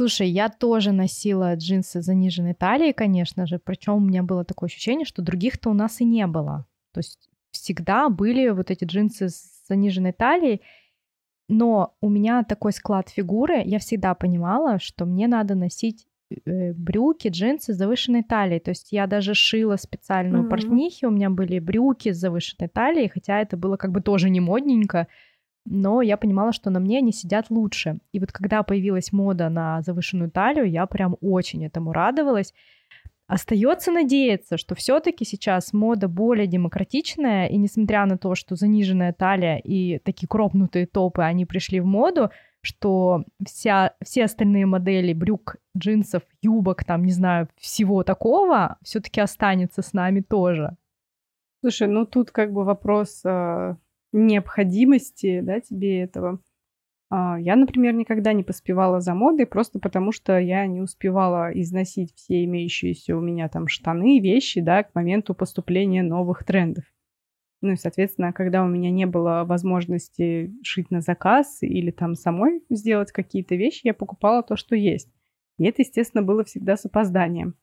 Слушай, 0.01 0.29
я 0.29 0.49
тоже 0.49 0.93
носила 0.93 1.55
джинсы 1.55 2.01
заниженной 2.01 2.55
талии, 2.55 2.91
конечно 2.91 3.45
же, 3.45 3.59
причем 3.59 3.97
у 3.97 3.99
меня 3.99 4.23
было 4.23 4.43
такое 4.43 4.65
ощущение, 4.65 5.05
что 5.05 5.21
других-то 5.21 5.69
у 5.69 5.73
нас 5.73 6.01
и 6.01 6.05
не 6.05 6.25
было. 6.25 6.65
То 6.91 7.01
есть 7.01 7.29
всегда 7.51 8.09
были 8.09 8.49
вот 8.49 8.71
эти 8.71 8.83
джинсы 8.83 9.29
с 9.29 9.63
заниженной 9.67 10.11
талией, 10.11 10.61
но 11.47 11.93
у 12.01 12.09
меня 12.09 12.43
такой 12.43 12.71
склад 12.71 13.09
фигуры, 13.09 13.61
я 13.63 13.77
всегда 13.77 14.15
понимала, 14.15 14.79
что 14.79 15.05
мне 15.05 15.27
надо 15.27 15.53
носить 15.53 16.07
э, 16.31 16.73
брюки, 16.73 17.27
джинсы 17.27 17.71
с 17.71 17.77
завышенной 17.77 18.23
талией. 18.23 18.59
То 18.59 18.71
есть 18.71 18.91
я 18.91 19.05
даже 19.05 19.35
шила 19.35 19.75
специальную 19.75 20.45
mm-hmm. 20.45 20.49
портнихи, 20.49 21.05
у 21.05 21.11
меня 21.11 21.29
были 21.29 21.59
брюки 21.59 22.11
с 22.11 22.17
завышенной 22.17 22.69
талией, 22.69 23.07
хотя 23.07 23.39
это 23.39 23.55
было 23.55 23.77
как 23.77 23.91
бы 23.91 24.01
тоже 24.01 24.31
не 24.31 24.39
модненько, 24.39 25.07
но 25.65 26.01
я 26.01 26.17
понимала, 26.17 26.51
что 26.51 26.69
на 26.69 26.79
мне 26.79 26.97
они 26.99 27.11
сидят 27.11 27.49
лучше. 27.49 27.99
И 28.11 28.19
вот 28.19 28.31
когда 28.31 28.63
появилась 28.63 29.11
мода 29.11 29.49
на 29.49 29.81
завышенную 29.81 30.31
талию, 30.31 30.69
я 30.69 30.85
прям 30.85 31.17
очень 31.21 31.65
этому 31.65 31.93
радовалась. 31.93 32.53
Остается 33.27 33.91
надеяться, 33.91 34.57
что 34.57 34.75
все-таки 34.75 35.23
сейчас 35.23 35.71
мода 35.71 36.09
более 36.09 36.47
демократичная, 36.47 37.47
и 37.47 37.55
несмотря 37.55 38.05
на 38.05 38.17
то, 38.17 38.35
что 38.35 38.55
заниженная 38.55 39.13
талия 39.13 39.57
и 39.57 39.99
такие 39.99 40.27
кропнутые 40.27 40.85
топы, 40.85 41.21
они 41.21 41.45
пришли 41.45 41.79
в 41.79 41.85
моду, 41.85 42.29
что 42.61 43.23
вся, 43.45 43.93
все 44.03 44.25
остальные 44.25 44.65
модели 44.65 45.13
брюк, 45.13 45.55
джинсов, 45.77 46.23
юбок, 46.41 46.83
там, 46.83 47.05
не 47.05 47.11
знаю, 47.11 47.47
всего 47.55 48.03
такого 48.03 48.77
все-таки 48.83 49.21
останется 49.21 49.81
с 49.81 49.93
нами 49.93 50.19
тоже. 50.19 50.75
Слушай, 51.61 51.87
ну 51.87 52.05
тут 52.05 52.31
как 52.31 52.51
бы 52.51 52.65
вопрос 52.65 53.21
э, 53.23 53.75
необходимости, 54.11 55.41
да, 55.41 55.59
тебе 55.59 56.01
этого. 56.01 56.39
А, 57.09 57.37
я, 57.39 57.55
например, 57.55 57.93
никогда 57.93 58.33
не 58.33 58.43
поспевала 58.43 59.01
за 59.01 59.13
модой, 59.13 59.45
просто 59.45 59.79
потому 59.79 60.11
что 60.11 60.39
я 60.39 60.65
не 60.65 60.79
успевала 60.79 61.51
износить 61.53 62.13
все 62.15 62.43
имеющиеся 62.45 63.17
у 63.17 63.21
меня 63.21 63.49
там 63.49 63.67
штаны, 63.67 64.19
вещи, 64.19 64.61
да, 64.61 64.83
к 64.83 64.95
моменту 64.95 65.35
поступления 65.35 66.03
новых 66.03 66.45
трендов. 66.45 66.85
Ну 67.61 67.73
и, 67.73 67.75
соответственно, 67.75 68.33
когда 68.33 68.63
у 68.63 68.67
меня 68.67 68.89
не 68.89 69.05
было 69.05 69.43
возможности 69.45 70.51
шить 70.63 70.89
на 70.89 71.01
заказ 71.01 71.59
или 71.61 71.91
там 71.91 72.15
самой 72.15 72.63
сделать 72.69 73.11
какие-то 73.11 73.55
вещи, 73.55 73.81
я 73.83 73.93
покупала 73.93 74.41
то, 74.41 74.55
что 74.55 74.75
есть. 74.75 75.11
И 75.59 75.65
это, 75.65 75.81
естественно, 75.81 76.23
было 76.23 76.43
всегда 76.43 76.75
с 76.75 76.85
опозданием. 76.85 77.55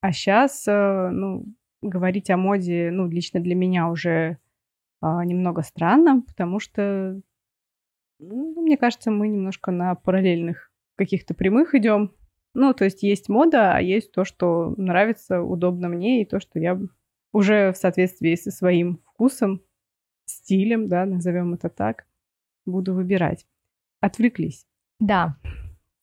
А 0.00 0.12
сейчас, 0.12 0.66
э, 0.66 1.10
ну, 1.10 1.44
говорить 1.82 2.30
о 2.30 2.36
моде, 2.36 2.90
ну, 2.92 3.08
лично 3.08 3.40
для 3.40 3.54
меня 3.54 3.90
уже 3.90 4.38
немного 5.00 5.62
странно, 5.62 6.22
потому 6.22 6.60
что 6.60 7.20
ну, 8.18 8.60
мне 8.62 8.76
кажется, 8.76 9.10
мы 9.10 9.28
немножко 9.28 9.70
на 9.70 9.94
параллельных 9.94 10.72
каких-то 10.96 11.34
прямых 11.34 11.74
идем. 11.74 12.12
Ну, 12.54 12.74
то 12.74 12.84
есть 12.84 13.02
есть 13.02 13.28
мода, 13.28 13.74
а 13.74 13.80
есть 13.80 14.10
то, 14.12 14.24
что 14.24 14.74
нравится, 14.76 15.42
удобно 15.42 15.88
мне, 15.88 16.22
и 16.22 16.24
то, 16.24 16.40
что 16.40 16.58
я 16.58 16.78
уже 17.32 17.72
в 17.72 17.76
соответствии 17.76 18.34
со 18.34 18.50
своим 18.50 19.00
вкусом, 19.04 19.62
стилем, 20.24 20.88
да, 20.88 21.06
назовем 21.06 21.54
это 21.54 21.68
так, 21.68 22.06
буду 22.66 22.94
выбирать. 22.94 23.46
Отвлеклись. 24.00 24.66
Да. 24.98 25.36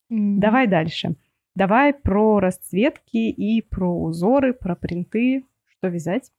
Давай 0.08 0.66
дальше. 0.66 1.16
Давай 1.54 1.92
про 1.92 2.40
расцветки 2.40 3.16
и 3.16 3.60
про 3.60 3.90
узоры, 3.90 4.54
про 4.54 4.76
принты. 4.76 5.44
Что 5.66 5.88
вязать? 5.88 6.30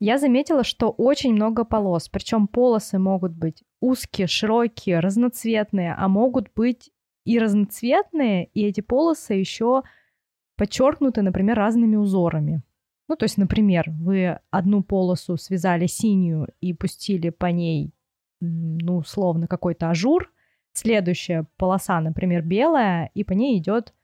Я 0.00 0.18
заметила, 0.18 0.62
что 0.62 0.90
очень 0.90 1.34
много 1.34 1.64
полос, 1.64 2.08
причем 2.08 2.46
полосы 2.46 2.98
могут 2.98 3.32
быть 3.32 3.64
узкие, 3.80 4.28
широкие, 4.28 5.00
разноцветные, 5.00 5.94
а 5.94 6.08
могут 6.08 6.52
быть 6.54 6.90
и 7.24 7.38
разноцветные, 7.38 8.46
и 8.54 8.64
эти 8.64 8.80
полосы 8.80 9.34
еще 9.34 9.82
подчеркнуты, 10.56 11.22
например, 11.22 11.56
разными 11.56 11.96
узорами. 11.96 12.62
Ну, 13.08 13.16
то 13.16 13.24
есть, 13.24 13.38
например, 13.38 13.86
вы 13.88 14.38
одну 14.50 14.82
полосу 14.82 15.36
связали 15.36 15.86
синюю 15.86 16.48
и 16.60 16.74
пустили 16.74 17.30
по 17.30 17.46
ней, 17.46 17.92
ну, 18.40 18.98
условно, 18.98 19.48
какой-то 19.48 19.90
ажур, 19.90 20.30
следующая 20.74 21.46
полоса, 21.56 22.00
например, 22.00 22.42
белая, 22.42 23.10
и 23.14 23.24
по 23.24 23.32
ней 23.32 23.58
идет, 23.58 23.94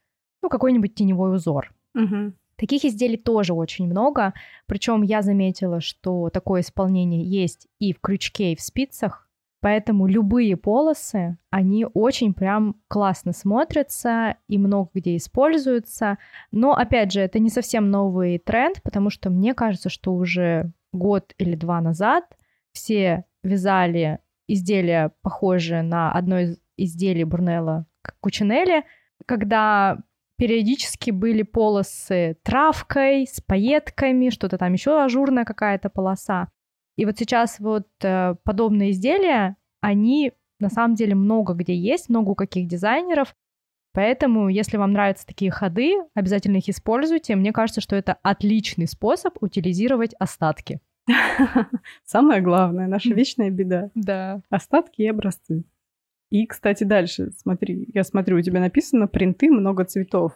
ну, 0.41 0.49
какой-нибудь 0.49 0.95
теневой 0.95 1.35
узор. 1.35 1.73
Угу. 1.93 2.33
Таких 2.57 2.85
изделий 2.85 3.17
тоже 3.17 3.53
очень 3.53 3.87
много, 3.87 4.33
причем 4.65 5.01
я 5.01 5.21
заметила, 5.21 5.81
что 5.81 6.29
такое 6.29 6.61
исполнение 6.61 7.23
есть 7.23 7.67
и 7.79 7.93
в 7.93 7.99
крючке, 7.99 8.53
и 8.53 8.55
в 8.55 8.61
спицах, 8.61 9.29
поэтому 9.59 10.07
любые 10.07 10.55
полосы, 10.55 11.37
они 11.49 11.85
очень 11.93 12.33
прям 12.33 12.75
классно 12.87 13.33
смотрятся 13.33 14.37
и 14.47 14.57
много 14.57 14.89
где 14.93 15.17
используются, 15.17 16.17
но 16.51 16.73
опять 16.73 17.11
же, 17.11 17.19
это 17.19 17.39
не 17.39 17.49
совсем 17.49 17.91
новый 17.91 18.37
тренд, 18.37 18.81
потому 18.83 19.09
что 19.09 19.29
мне 19.29 19.53
кажется, 19.53 19.89
что 19.89 20.13
уже 20.13 20.71
год 20.93 21.33
или 21.37 21.55
два 21.55 21.81
назад 21.81 22.23
все 22.71 23.25
вязали 23.43 24.19
изделия, 24.47 25.11
похожие 25.21 25.81
на 25.81 26.11
одно 26.11 26.39
из 26.39 26.57
изделий 26.77 27.23
Бурнелла 27.23 27.85
Кучинелли, 28.21 28.83
когда 29.25 29.97
периодически 30.37 31.11
были 31.11 31.43
полосы 31.43 32.37
травкой, 32.43 33.27
с 33.27 33.41
пайетками, 33.41 34.29
что-то 34.29 34.57
там 34.57 34.73
еще 34.73 35.01
ажурная 35.01 35.45
какая-то 35.45 35.89
полоса. 35.89 36.49
И 36.97 37.05
вот 37.05 37.17
сейчас 37.17 37.59
вот 37.59 37.87
э, 38.01 38.35
подобные 38.43 38.91
изделия, 38.91 39.57
они 39.81 40.31
на 40.59 40.69
самом 40.69 40.95
деле 40.95 41.15
много 41.15 41.53
где 41.53 41.75
есть, 41.75 42.09
много 42.09 42.31
у 42.31 42.35
каких 42.35 42.67
дизайнеров. 42.67 43.35
Поэтому, 43.93 44.49
если 44.49 44.77
вам 44.77 44.91
нравятся 44.91 45.25
такие 45.25 45.51
ходы, 45.51 45.93
обязательно 46.13 46.57
их 46.57 46.67
используйте. 46.67 47.35
Мне 47.35 47.53
кажется, 47.53 47.79
что 47.81 47.95
это 47.95 48.17
отличный 48.23 48.87
способ 48.87 49.41
утилизировать 49.41 50.13
остатки. 50.19 50.81
Самое 52.03 52.41
главное, 52.41 52.87
наша 52.87 53.13
вечная 53.13 53.49
беда. 53.51 53.89
Да. 53.95 54.41
Остатки 54.49 55.01
и 55.01 55.07
образцы. 55.07 55.63
И, 56.35 56.45
кстати, 56.47 56.83
дальше, 56.83 57.31
смотри, 57.37 57.87
я 57.93 58.03
смотрю, 58.03 58.37
у 58.37 58.41
тебя 58.41 58.59
написано 58.59 59.07
принты 59.07 59.49
много 59.49 59.85
цветов. 59.85 60.33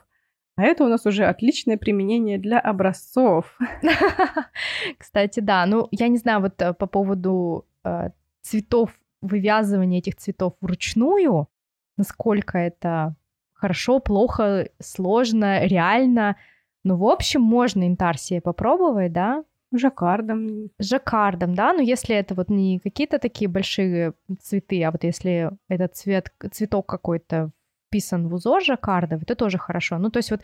А 0.56 0.64
это 0.64 0.86
у 0.86 0.88
нас 0.88 1.06
уже 1.06 1.26
отличное 1.26 1.78
применение 1.78 2.38
для 2.38 2.58
образцов. 2.58 3.58
Кстати, 4.98 5.42
да. 5.42 5.66
Ну, 5.66 5.90
я 5.92 6.08
не 6.08 6.18
знаю, 6.18 6.40
вот 6.40 6.62
э, 6.62 6.74
по 6.74 6.88
поводу 6.88 7.66
э, 7.84 8.12
цветов, 8.42 8.92
вывязывания 9.20 10.00
этих 10.00 10.16
цветов 10.16 10.54
вручную, 10.62 11.50
насколько 11.98 12.58
это 12.58 13.16
хорошо, 13.52 14.00
плохо, 14.00 14.70
сложно, 14.80 15.66
реально. 15.66 16.38
Ну, 16.86 16.96
в 16.96 17.04
общем, 17.04 17.42
можно 17.42 17.86
интарсия 17.86 18.40
попробовать, 18.40 19.12
да? 19.12 19.44
Жаккардом. 19.72 20.70
Жаккардом, 20.80 21.54
да, 21.54 21.74
но 21.74 21.82
если 21.82 22.16
это 22.16 22.34
вот 22.34 22.50
не 22.50 22.80
какие-то 22.80 23.20
такие 23.20 23.48
большие 23.48 24.14
цветы, 24.40 24.84
а 24.84 24.92
вот 24.92 25.04
если 25.04 25.52
этот 25.68 25.96
цвет, 25.96 26.34
цветок 26.52 26.88
какой-то 26.88 27.52
вписан 27.88 28.28
в 28.28 28.34
узор 28.34 28.64
жаккардов, 28.64 29.24
это 29.24 29.36
тоже 29.36 29.58
хорошо. 29.58 29.98
Ну, 29.98 30.10
то 30.10 30.18
есть 30.18 30.32
вот 30.32 30.42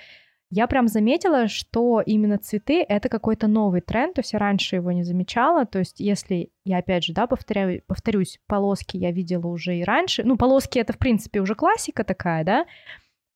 я 0.52 0.68
прям 0.68 0.88
заметила, 0.88 1.48
что 1.48 2.02
именно 2.06 2.38
цветы— 2.38 2.84
это 2.88 3.10
какой-то 3.10 3.48
новый 3.48 3.82
тренд, 3.82 4.16
то 4.16 4.20
есть 4.20 4.34
я 4.34 4.40
раньше 4.40 4.76
его 4.76 4.92
не 4.92 5.04
замечала, 5.04 5.66
то 5.66 5.80
есть 5.80 6.00
если 6.00 6.52
я, 6.64 6.78
опять 6.78 7.04
же, 7.04 7.14
да, 7.14 7.26
повторяю, 7.26 7.82
повторюсь, 7.88 8.40
полоски 8.48 8.98
я 8.98 9.12
видела 9.12 9.48
уже 9.48 9.78
и 9.78 9.84
раньше, 9.84 10.24
ну, 10.24 10.38
полоски— 10.38 10.78
это, 10.80 10.94
в 10.94 11.00
принципе, 11.00 11.40
уже 11.40 11.56
классика 11.56 12.04
такая, 12.04 12.44
да, 12.44 12.66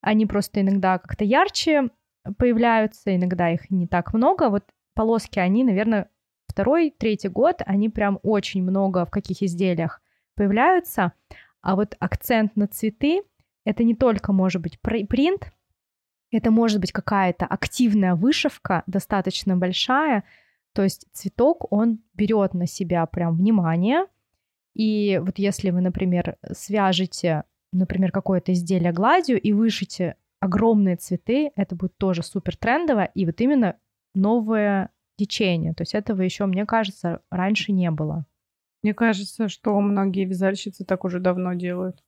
они 0.01 0.27
просто 0.27 0.61
иногда 0.61 0.99
как-то 0.99 1.23
ярче 1.23 1.89
появляются, 2.37 3.15
иногда 3.15 3.49
их 3.49 3.71
не 3.71 3.87
так 3.87 4.13
много, 4.13 4.49
вот 4.49 4.63
полоски, 4.99 5.39
они, 5.39 5.63
наверное, 5.63 6.09
второй, 6.45 6.89
третий 6.91 7.29
год, 7.29 7.61
они 7.65 7.87
прям 7.87 8.19
очень 8.21 8.61
много 8.61 9.05
в 9.05 9.09
каких 9.09 9.41
изделиях 9.41 10.01
появляются. 10.35 11.13
А 11.61 11.77
вот 11.77 11.95
акцент 11.99 12.57
на 12.57 12.67
цветы— 12.67 13.21
это 13.65 13.85
не 13.85 13.95
только 13.95 14.33
может 14.33 14.61
быть 14.61 14.77
принт, 14.81 15.53
это 16.31 16.51
может 16.51 16.81
быть 16.81 16.91
какая-то 16.91 17.45
активная 17.45 18.15
вышивка, 18.15 18.83
достаточно 18.87 19.55
большая, 19.55 20.25
то 20.73 20.83
есть 20.83 21.05
цветок, 21.13 21.71
он 21.71 21.99
берет 22.13 22.53
на 22.53 22.67
себя 22.67 23.05
прям 23.05 23.37
внимание, 23.37 24.05
и 24.73 25.21
вот 25.23 25.39
если 25.39 25.69
вы, 25.69 25.79
например, 25.79 26.35
свяжете, 26.51 27.45
например, 27.71 28.11
какое-то 28.11 28.51
изделие 28.51 28.91
гладью 28.91 29.39
и 29.39 29.53
вышите 29.53 30.17
огромные 30.41 30.97
цветы, 30.97 31.51
это 31.55 31.77
будет 31.77 31.95
тоже 31.95 32.21
супер 32.21 32.57
трендово, 32.57 33.05
и 33.05 33.25
вот 33.25 33.39
именно 33.39 33.77
новое 34.13 34.89
течение. 35.17 35.73
То 35.73 35.81
есть 35.81 35.95
этого 35.95 36.21
еще, 36.21 36.45
мне 36.45 36.65
кажется, 36.65 37.21
раньше 37.29 37.71
не 37.71 37.91
было. 37.91 38.25
Мне 38.83 38.93
кажется, 38.93 39.49
что 39.49 39.79
многие 39.79 40.25
вязальщицы 40.25 40.85
так 40.85 41.03
уже 41.03 41.19
давно 41.19 41.53
делают. 41.53 42.01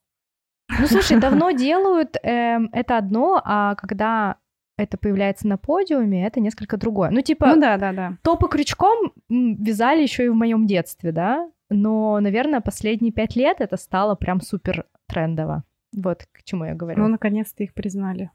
Ну, 0.79 0.87
слушай, 0.87 1.19
давно 1.21 1.51
делают, 1.51 2.15
э, 2.23 2.59
это 2.71 2.97
одно, 2.97 3.41
а 3.43 3.75
когда 3.75 4.37
это 4.77 4.97
появляется 4.97 5.47
на 5.47 5.57
подиуме, 5.57 6.25
это 6.25 6.39
несколько 6.39 6.77
другое. 6.77 7.11
Ну, 7.11 7.21
типа, 7.21 7.47
ну, 7.47 7.59
да, 7.59 7.77
да, 7.77 7.91
да. 7.91 8.17
топы 8.23 8.47
крючком 8.47 9.13
вязали 9.29 10.01
еще 10.01 10.25
и 10.25 10.29
в 10.29 10.35
моем 10.35 10.65
детстве, 10.65 11.11
да, 11.11 11.51
но, 11.69 12.19
наверное, 12.19 12.61
последние 12.61 13.11
пять 13.11 13.35
лет 13.35 13.57
это 13.59 13.77
стало 13.77 14.15
прям 14.15 14.41
супер 14.41 14.85
трендово. 15.07 15.63
Вот 15.95 16.25
к 16.31 16.43
чему 16.43 16.65
я 16.65 16.73
говорю. 16.73 17.01
Ну, 17.01 17.09
наконец-то 17.09 17.63
их 17.63 17.73
признали. 17.73 18.31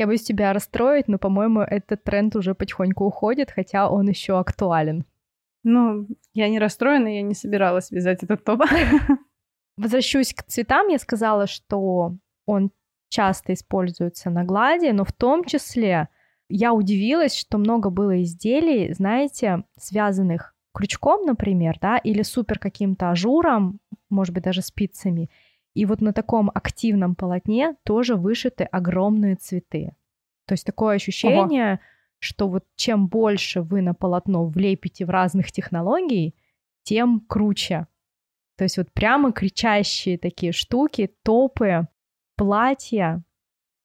Я 0.00 0.06
боюсь 0.06 0.22
тебя 0.22 0.54
расстроить, 0.54 1.08
но, 1.08 1.18
по-моему, 1.18 1.60
этот 1.60 2.04
тренд 2.04 2.34
уже 2.34 2.54
потихоньку 2.54 3.04
уходит, 3.04 3.50
хотя 3.50 3.90
он 3.90 4.08
еще 4.08 4.38
актуален. 4.38 5.04
Ну, 5.62 6.06
я 6.32 6.48
не 6.48 6.58
расстроена, 6.58 7.16
я 7.16 7.20
не 7.20 7.34
собиралась 7.34 7.90
вязать 7.90 8.22
этот 8.22 8.42
топ. 8.42 8.62
Возвращусь 9.76 10.32
к 10.32 10.44
цветам, 10.44 10.88
я 10.88 10.98
сказала, 10.98 11.46
что 11.46 12.16
он 12.46 12.70
часто 13.10 13.52
используется 13.52 14.30
на 14.30 14.42
глади, 14.44 14.88
но 14.90 15.04
в 15.04 15.12
том 15.12 15.44
числе 15.44 16.08
я 16.48 16.72
удивилась, 16.72 17.34
что 17.34 17.58
много 17.58 17.90
было 17.90 18.22
изделий, 18.22 18.94
знаете, 18.94 19.64
связанных 19.78 20.54
крючком, 20.72 21.26
например, 21.26 21.76
да, 21.78 21.98
или 21.98 22.22
супер 22.22 22.58
каким-то 22.58 23.10
ажуром, 23.10 23.80
может 24.08 24.32
быть, 24.32 24.44
даже 24.44 24.62
спицами, 24.62 25.28
и 25.74 25.86
вот 25.86 26.00
на 26.00 26.12
таком 26.12 26.50
активном 26.52 27.14
полотне 27.14 27.76
тоже 27.84 28.16
вышиты 28.16 28.64
огромные 28.64 29.36
цветы. 29.36 29.94
То 30.46 30.54
есть 30.54 30.66
такое 30.66 30.96
ощущение, 30.96 31.72
Ого. 31.74 31.80
что 32.18 32.48
вот 32.48 32.64
чем 32.76 33.06
больше 33.08 33.62
вы 33.62 33.82
на 33.82 33.94
полотно 33.94 34.46
влепите 34.46 35.04
в 35.04 35.10
разных 35.10 35.52
технологий, 35.52 36.34
тем 36.82 37.20
круче. 37.20 37.86
То 38.56 38.64
есть 38.64 38.76
вот 38.78 38.92
прямо 38.92 39.32
кричащие 39.32 40.18
такие 40.18 40.52
штуки, 40.52 41.10
топы, 41.22 41.86
платья, 42.36 43.22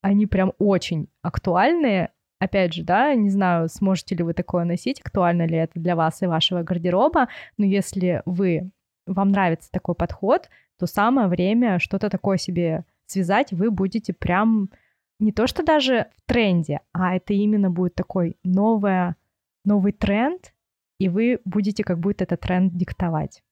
они 0.02 0.26
прям 0.26 0.52
очень 0.58 1.08
актуальные. 1.22 2.10
Опять 2.38 2.74
же, 2.74 2.84
да, 2.84 3.14
не 3.14 3.30
знаю, 3.30 3.68
сможете 3.68 4.14
ли 4.14 4.22
вы 4.22 4.34
такое 4.34 4.64
носить, 4.64 5.00
актуально 5.00 5.46
ли 5.46 5.56
это 5.56 5.80
для 5.80 5.96
вас 5.96 6.20
и 6.20 6.26
вашего 6.26 6.62
гардероба, 6.62 7.28
но 7.56 7.64
если 7.64 8.22
вы, 8.26 8.70
вам 9.06 9.30
нравится 9.30 9.70
такой 9.72 9.94
подход, 9.94 10.50
то 10.78 10.86
самое 10.86 11.28
время 11.28 11.78
что-то 11.78 12.10
такое 12.10 12.36
себе 12.36 12.84
связать, 13.06 13.52
вы 13.52 13.70
будете 13.70 14.12
прям 14.12 14.70
не 15.18 15.32
то 15.32 15.46
что 15.46 15.62
даже 15.64 16.10
в 16.16 16.22
тренде, 16.26 16.80
а 16.92 17.16
это 17.16 17.32
именно 17.32 17.70
будет 17.70 17.94
такой 17.94 18.36
новое, 18.44 19.16
новый 19.64 19.92
тренд, 19.92 20.52
и 20.98 21.08
вы 21.08 21.40
будете 21.44 21.84
как 21.84 21.98
будто 21.98 22.24
этот 22.24 22.40
тренд 22.40 22.74
диктовать. 22.76 23.42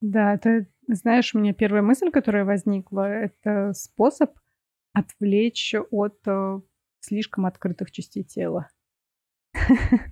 Да, 0.00 0.34
это, 0.34 0.66
знаешь, 0.88 1.34
у 1.34 1.38
меня 1.38 1.52
первая 1.52 1.82
мысль, 1.82 2.10
которая 2.10 2.44
возникла, 2.44 3.08
это 3.08 3.72
способ 3.72 4.30
отвлечь 4.92 5.74
от 5.90 6.18
э, 6.26 6.60
слишком 7.00 7.46
открытых 7.46 7.90
частей 7.90 8.24
тела. 8.24 8.68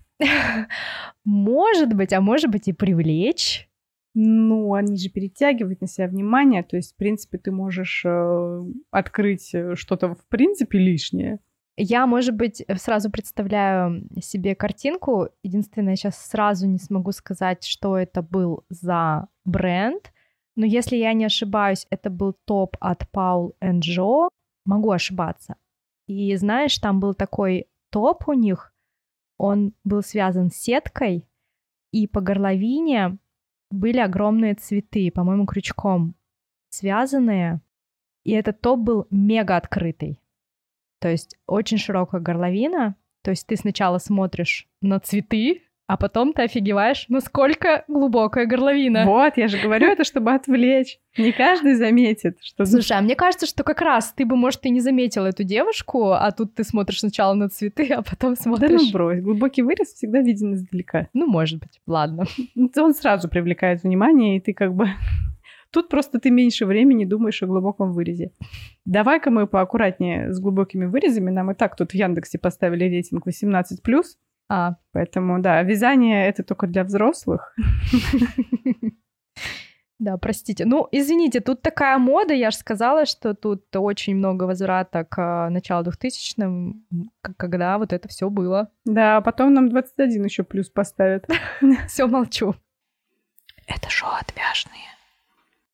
Может 1.24 1.94
быть, 1.94 2.12
а 2.12 2.20
может 2.20 2.50
быть 2.50 2.68
и 2.68 2.72
привлечь. 2.72 3.68
Ну, 4.14 4.74
они 4.74 4.96
же 4.96 5.08
перетягивают 5.08 5.80
на 5.80 5.88
себя 5.88 6.06
внимание, 6.06 6.62
то 6.62 6.76
есть, 6.76 6.94
в 6.94 6.96
принципе, 6.96 7.36
ты 7.36 7.50
можешь 7.50 8.04
э, 8.04 8.64
открыть 8.92 9.52
э, 9.54 9.74
что-то 9.74 10.14
в 10.14 10.24
принципе 10.28 10.78
лишнее. 10.78 11.40
Я, 11.76 12.06
может 12.06 12.36
быть, 12.36 12.60
э, 12.60 12.76
сразу 12.76 13.10
представляю 13.10 14.06
себе 14.20 14.54
картинку. 14.54 15.30
Единственное, 15.42 15.96
сейчас 15.96 16.16
сразу 16.26 16.68
не 16.68 16.78
смогу 16.78 17.10
сказать, 17.10 17.64
что 17.64 17.98
это 17.98 18.22
был 18.22 18.64
за 18.68 19.26
бренд. 19.44 20.12
Но 20.54 20.64
если 20.64 20.94
я 20.96 21.12
не 21.12 21.24
ошибаюсь, 21.24 21.86
это 21.90 22.08
был 22.08 22.34
топ 22.44 22.76
от 22.78 23.02
Paul 23.12 23.54
Joe. 23.60 24.28
Могу 24.64 24.92
ошибаться. 24.92 25.56
И 26.06 26.36
знаешь, 26.36 26.78
там 26.78 27.00
был 27.00 27.14
такой 27.14 27.66
топ 27.90 28.28
у 28.28 28.32
них. 28.34 28.72
Он 29.38 29.72
был 29.82 30.02
связан 30.02 30.52
с 30.52 30.56
сеткой, 30.56 31.26
и 31.90 32.06
по 32.06 32.20
горловине 32.20 33.18
были 33.74 33.98
огромные 33.98 34.54
цветы, 34.54 35.10
по-моему, 35.10 35.46
крючком 35.46 36.14
связанные. 36.74 37.60
И 38.24 38.32
этот 38.32 38.60
топ 38.60 38.80
был 38.80 39.06
мега 39.10 39.56
открытый. 39.56 40.20
То 40.98 41.08
есть 41.08 41.36
очень 41.46 41.78
широкая 41.78 42.20
горловина. 42.20 42.96
То 43.22 43.30
есть 43.30 43.46
ты 43.46 43.56
сначала 43.56 43.98
смотришь 43.98 44.68
на 44.80 45.00
цветы, 45.00 45.62
а 45.86 45.96
потом 45.96 46.32
ты 46.32 46.42
офигеваешь, 46.42 47.06
насколько 47.08 47.84
глубокая 47.88 48.46
горловина. 48.46 49.04
Вот, 49.04 49.36
я 49.36 49.48
же 49.48 49.58
говорю 49.58 49.88
это, 49.88 50.04
чтобы 50.04 50.32
отвлечь. 50.32 50.98
Не 51.18 51.30
каждый 51.30 51.74
заметит, 51.74 52.38
что... 52.40 52.64
Слушай, 52.64 52.98
а 52.98 53.02
мне 53.02 53.14
кажется, 53.14 53.46
что 53.46 53.64
как 53.64 53.82
раз 53.82 54.12
ты 54.16 54.24
бы, 54.24 54.36
может, 54.36 54.64
и 54.64 54.70
не 54.70 54.80
заметил 54.80 55.26
эту 55.26 55.44
девушку, 55.44 56.12
а 56.12 56.30
тут 56.32 56.54
ты 56.54 56.64
смотришь 56.64 57.00
сначала 57.00 57.34
на 57.34 57.48
цветы, 57.48 57.88
а 57.92 58.02
потом 58.02 58.34
смотришь... 58.36 58.70
Да 58.70 58.86
ну 58.86 58.92
брось, 58.92 59.20
глубокий 59.20 59.62
вырез 59.62 59.92
всегда 59.92 60.20
виден 60.20 60.54
издалека. 60.54 61.08
Ну, 61.12 61.26
может 61.26 61.60
быть, 61.60 61.80
ладно. 61.86 62.24
Он 62.76 62.94
сразу 62.94 63.28
привлекает 63.28 63.82
внимание, 63.82 64.38
и 64.38 64.40
ты 64.40 64.54
как 64.54 64.74
бы... 64.74 64.88
Тут 65.70 65.88
просто 65.88 66.20
ты 66.20 66.30
меньше 66.30 66.66
времени 66.66 67.04
думаешь 67.04 67.42
о 67.42 67.46
глубоком 67.46 67.92
вырезе. 67.92 68.30
Давай-ка 68.84 69.32
мы 69.32 69.48
поаккуратнее 69.48 70.32
с 70.32 70.38
глубокими 70.38 70.84
вырезами. 70.84 71.30
Нам 71.30 71.50
и 71.50 71.54
так 71.54 71.74
тут 71.74 71.90
в 71.90 71.94
Яндексе 71.94 72.38
поставили 72.38 72.84
рейтинг 72.84 73.26
18+. 73.26 74.04
А. 74.48 74.76
Поэтому, 74.92 75.40
да, 75.40 75.62
вязание— 75.62 76.26
это 76.28 76.42
только 76.42 76.66
для 76.66 76.84
взрослых. 76.84 77.54
Да, 80.00 80.18
простите. 80.18 80.64
Ну, 80.66 80.88
извините, 80.90 81.40
тут 81.40 81.62
такая 81.62 81.98
мода, 81.98 82.34
я 82.34 82.50
же 82.50 82.56
сказала, 82.56 83.06
что 83.06 83.32
тут 83.32 83.74
очень 83.76 84.16
много 84.16 84.42
возврата 84.44 85.04
к 85.04 85.48
началу 85.50 85.84
2000-м, 85.84 86.84
когда 87.36 87.78
вот 87.78 87.92
это 87.92 88.08
все 88.08 88.28
было. 88.28 88.70
Да, 88.84 89.18
а 89.18 89.20
потом 89.20 89.54
нам 89.54 89.68
21 89.68 90.24
еще 90.24 90.42
плюс 90.42 90.68
поставят. 90.68 91.26
Все 91.86 92.06
молчу. 92.06 92.56
Это 93.66 93.88
шоу 93.88 94.10
отвязные. 94.20 94.82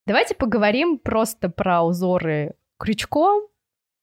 Давайте 0.07 0.35
поговорим 0.35 0.99
просто 0.99 1.49
про 1.49 1.83
узоры 1.83 2.55
крючком, 2.79 3.49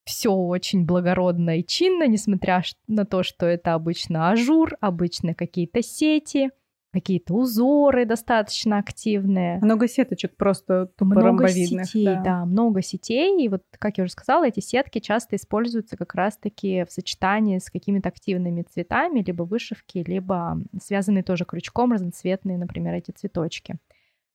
все 0.07 0.31
очень 0.31 0.85
благородно 0.85 1.59
и 1.59 1.65
чинно, 1.65 2.07
несмотря 2.07 2.63
на 2.87 3.05
то, 3.05 3.21
что 3.21 3.45
это 3.45 3.73
обычно 3.75 4.31
ажур, 4.31 4.75
обычно 4.79 5.35
какие-то 5.35 5.83
сети. 5.83 6.49
какие-то 6.93 7.35
узоры 7.35 8.05
достаточно 8.05 8.79
активные. 8.79 9.59
Много 9.61 9.87
сеточек 9.87 10.35
просто 10.35 10.87
тупо 10.97 11.19
Много 11.19 11.47
сетей, 11.49 12.05
да. 12.05 12.21
да, 12.23 12.45
много 12.45 12.81
сетей. 12.81 13.43
И 13.43 13.49
вот, 13.49 13.61
как 13.77 13.97
я 13.99 14.05
уже 14.05 14.13
сказала, 14.13 14.47
эти 14.47 14.61
сетки 14.61 14.99
часто 14.99 15.35
используются 15.35 15.95
как 15.97 16.15
раз-таки 16.15 16.85
в 16.85 16.91
сочетании 16.91 17.59
с 17.59 17.69
какими-то 17.69 18.09
активными 18.09 18.63
цветами, 18.63 19.19
либо 19.21 19.43
вышивки, 19.43 20.03
либо 20.07 20.59
связанные 20.81 21.23
тоже 21.23 21.45
крючком 21.45 21.91
разноцветные, 21.91 22.57
например, 22.57 22.95
эти 22.95 23.11
цветочки. 23.11 23.75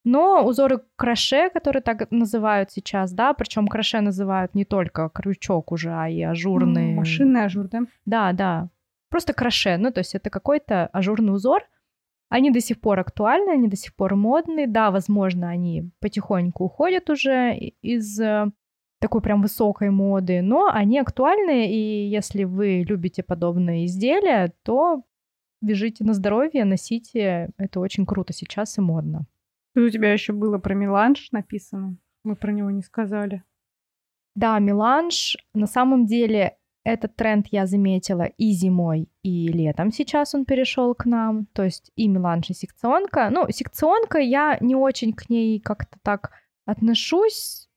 Но 0.03 0.45
узоры 0.45 0.81
кроше, 0.95 1.49
которые 1.49 1.81
так 1.81 2.11
называют 2.11 2.71
сейчас, 2.71 3.13
да, 3.13 3.33
причем 3.33 3.67
кроше 3.67 4.01
называют 4.01 4.53
не 4.53 4.65
только 4.65 5.09
крючок 5.09 5.71
уже, 5.71 5.91
а 5.91 6.09
и 6.09 6.21
ажурный. 6.21 6.93
Машинный 6.93 7.45
ажур, 7.45 7.67
да? 7.69 7.81
Да, 8.05 8.33
да. 8.33 8.69
Просто 9.09 9.33
кроше, 9.33 9.77
ну 9.77 9.91
то 9.91 9.99
есть 9.99 10.15
это 10.15 10.29
какой-то 10.29 10.87
ажурный 10.87 11.33
узор. 11.33 11.63
Они 12.29 12.51
до 12.51 12.59
сих 12.59 12.81
пор 12.81 12.99
актуальны, 12.99 13.51
они 13.51 13.67
до 13.67 13.75
сих 13.75 13.95
пор 13.95 14.15
модны. 14.15 14.67
Да, 14.67 14.89
возможно, 14.91 15.49
они 15.49 15.91
потихоньку 15.99 16.65
уходят 16.65 17.09
уже 17.09 17.55
из 17.55 18.19
э, 18.19 18.51
такой 18.99 19.21
прям 19.21 19.41
высокой 19.41 19.91
моды, 19.91 20.41
но 20.41 20.67
они 20.73 20.97
актуальны, 20.97 21.71
и 21.71 22.07
если 22.07 22.45
вы 22.45 22.83
любите 22.87 23.21
подобные 23.21 23.85
изделия, 23.85 24.51
то 24.63 25.03
вяжите 25.61 26.03
на 26.03 26.13
здоровье, 26.13 26.65
носите. 26.65 27.49
Это 27.57 27.79
очень 27.79 28.05
круто 28.05 28.33
сейчас 28.33 28.77
и 28.77 28.81
модно. 28.81 29.27
Тут 29.73 29.85
у 29.85 29.89
тебя 29.89 30.13
еще 30.13 30.33
было 30.33 30.57
про 30.57 30.73
меланж 30.73 31.31
написано. 31.31 31.97
Мы 32.23 32.35
про 32.35 32.51
него 32.51 32.69
не 32.69 32.81
сказали. 32.81 33.43
Да, 34.35 34.59
меланж. 34.59 35.37
На 35.53 35.67
самом 35.67 36.05
деле 36.05 36.57
этот 36.83 37.15
тренд 37.15 37.47
я 37.51 37.65
заметила 37.65 38.23
и 38.23 38.51
зимой, 38.51 39.09
и 39.21 39.47
летом 39.47 39.91
сейчас 39.91 40.35
он 40.35 40.45
перешел 40.45 40.93
к 40.95 41.05
нам. 41.05 41.45
То 41.53 41.63
есть 41.63 41.91
и 41.95 42.07
меланж, 42.07 42.49
и 42.49 42.53
секционка. 42.53 43.29
Ну, 43.29 43.49
секционка, 43.49 44.19
я 44.19 44.57
не 44.59 44.75
очень 44.75 45.13
к 45.13 45.29
ней 45.29 45.59
как-то 45.59 45.97
так 46.03 46.31
отношусь. 46.65 47.69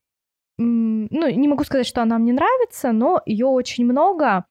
Ну, 0.59 1.09
не 1.11 1.49
могу 1.49 1.65
сказать, 1.65 1.87
что 1.87 2.03
она 2.03 2.19
мне 2.19 2.33
нравится, 2.33 2.93
но 2.93 3.21
ее 3.27 3.47
очень 3.47 3.85
много. 3.85 4.47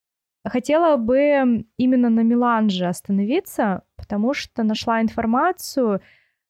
Хотела 0.45 0.97
бы 0.97 1.65
именно 1.77 2.09
на 2.09 2.19
меланже 2.19 2.85
остановиться, 2.85 3.83
потому 3.97 4.35
что 4.35 4.63
нашла 4.63 5.01
информацию, 5.01 6.01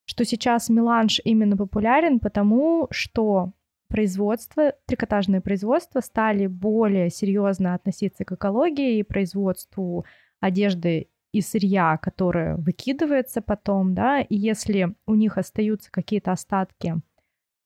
что 0.06 0.24
сейчас 0.24 0.68
меланж 0.68 1.20
именно 1.24 1.56
популярен, 1.56 2.18
потому 2.18 2.88
что 2.90 3.52
производство, 3.88 4.72
трикотажные 4.86 5.40
производства 5.40 6.00
стали 6.00 6.46
более 6.46 7.10
серьезно 7.10 7.74
относиться 7.74 8.24
к 8.24 8.32
экологии 8.32 8.98
и 8.98 9.02
производству 9.02 10.04
одежды 10.40 11.08
и 11.32 11.40
сырья, 11.40 11.98
которое 11.98 12.56
выкидывается 12.56 13.42
потом, 13.42 13.94
да, 13.94 14.20
и 14.20 14.36
если 14.36 14.94
у 15.06 15.14
них 15.14 15.38
остаются 15.38 15.90
какие-то 15.90 16.32
остатки 16.32 16.96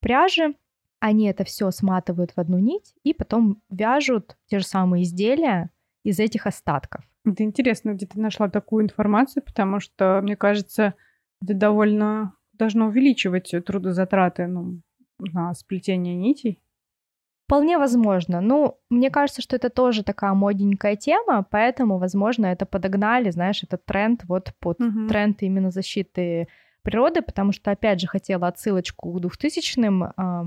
пряжи, 0.01 0.55
они 0.99 1.27
это 1.29 1.45
все 1.45 1.71
сматывают 1.71 2.33
в 2.33 2.39
одну 2.39 2.59
нить 2.59 2.95
и 3.05 3.15
потом 3.15 3.63
вяжут 3.71 4.37
те 4.47 4.59
же 4.59 4.67
самые 4.67 5.05
изделия 5.05 5.71
из 6.03 6.19
этих 6.19 6.47
остатков. 6.47 7.05
Это 7.25 7.43
интересно, 7.43 7.93
где 7.93 8.07
ты 8.07 8.19
нашла 8.19 8.49
такую 8.49 8.85
информацию, 8.85 9.43
потому 9.43 9.81
что, 9.81 10.21
мне 10.23 10.37
кажется, 10.37 10.95
это 11.43 11.55
довольно 11.55 12.35
должно 12.53 12.87
увеличивать 12.87 13.55
трудозатраты 13.65 14.47
ну, 14.47 14.81
на 15.19 15.55
сплетение 15.55 16.15
нитей. 16.15 16.63
Вполне 17.47 17.79
возможно. 17.79 18.41
Ну, 18.41 18.79
мне 18.91 19.11
кажется, 19.11 19.43
что 19.43 19.57
это 19.57 19.71
тоже 19.71 20.05
такая 20.05 20.35
модненькая 20.35 20.95
тема, 20.95 21.45
поэтому, 21.51 21.99
возможно, 21.99 22.47
это 22.47 22.65
подогнали, 22.65 23.31
знаешь, 23.31 23.65
этот 23.65 23.85
тренд 23.85 24.23
вот 24.29 24.53
под 24.61 24.81
угу. 24.81 25.09
тренд 25.09 25.43
именно 25.43 25.73
защиты 25.73 26.47
природы, 26.83 27.23
потому 27.23 27.51
что, 27.53 27.73
опять 27.73 28.01
же, 28.01 28.07
хотела 28.07 28.47
отсылочку 28.47 29.13
к 29.13 29.25
2000-м 29.25 30.05
э, 30.05 30.45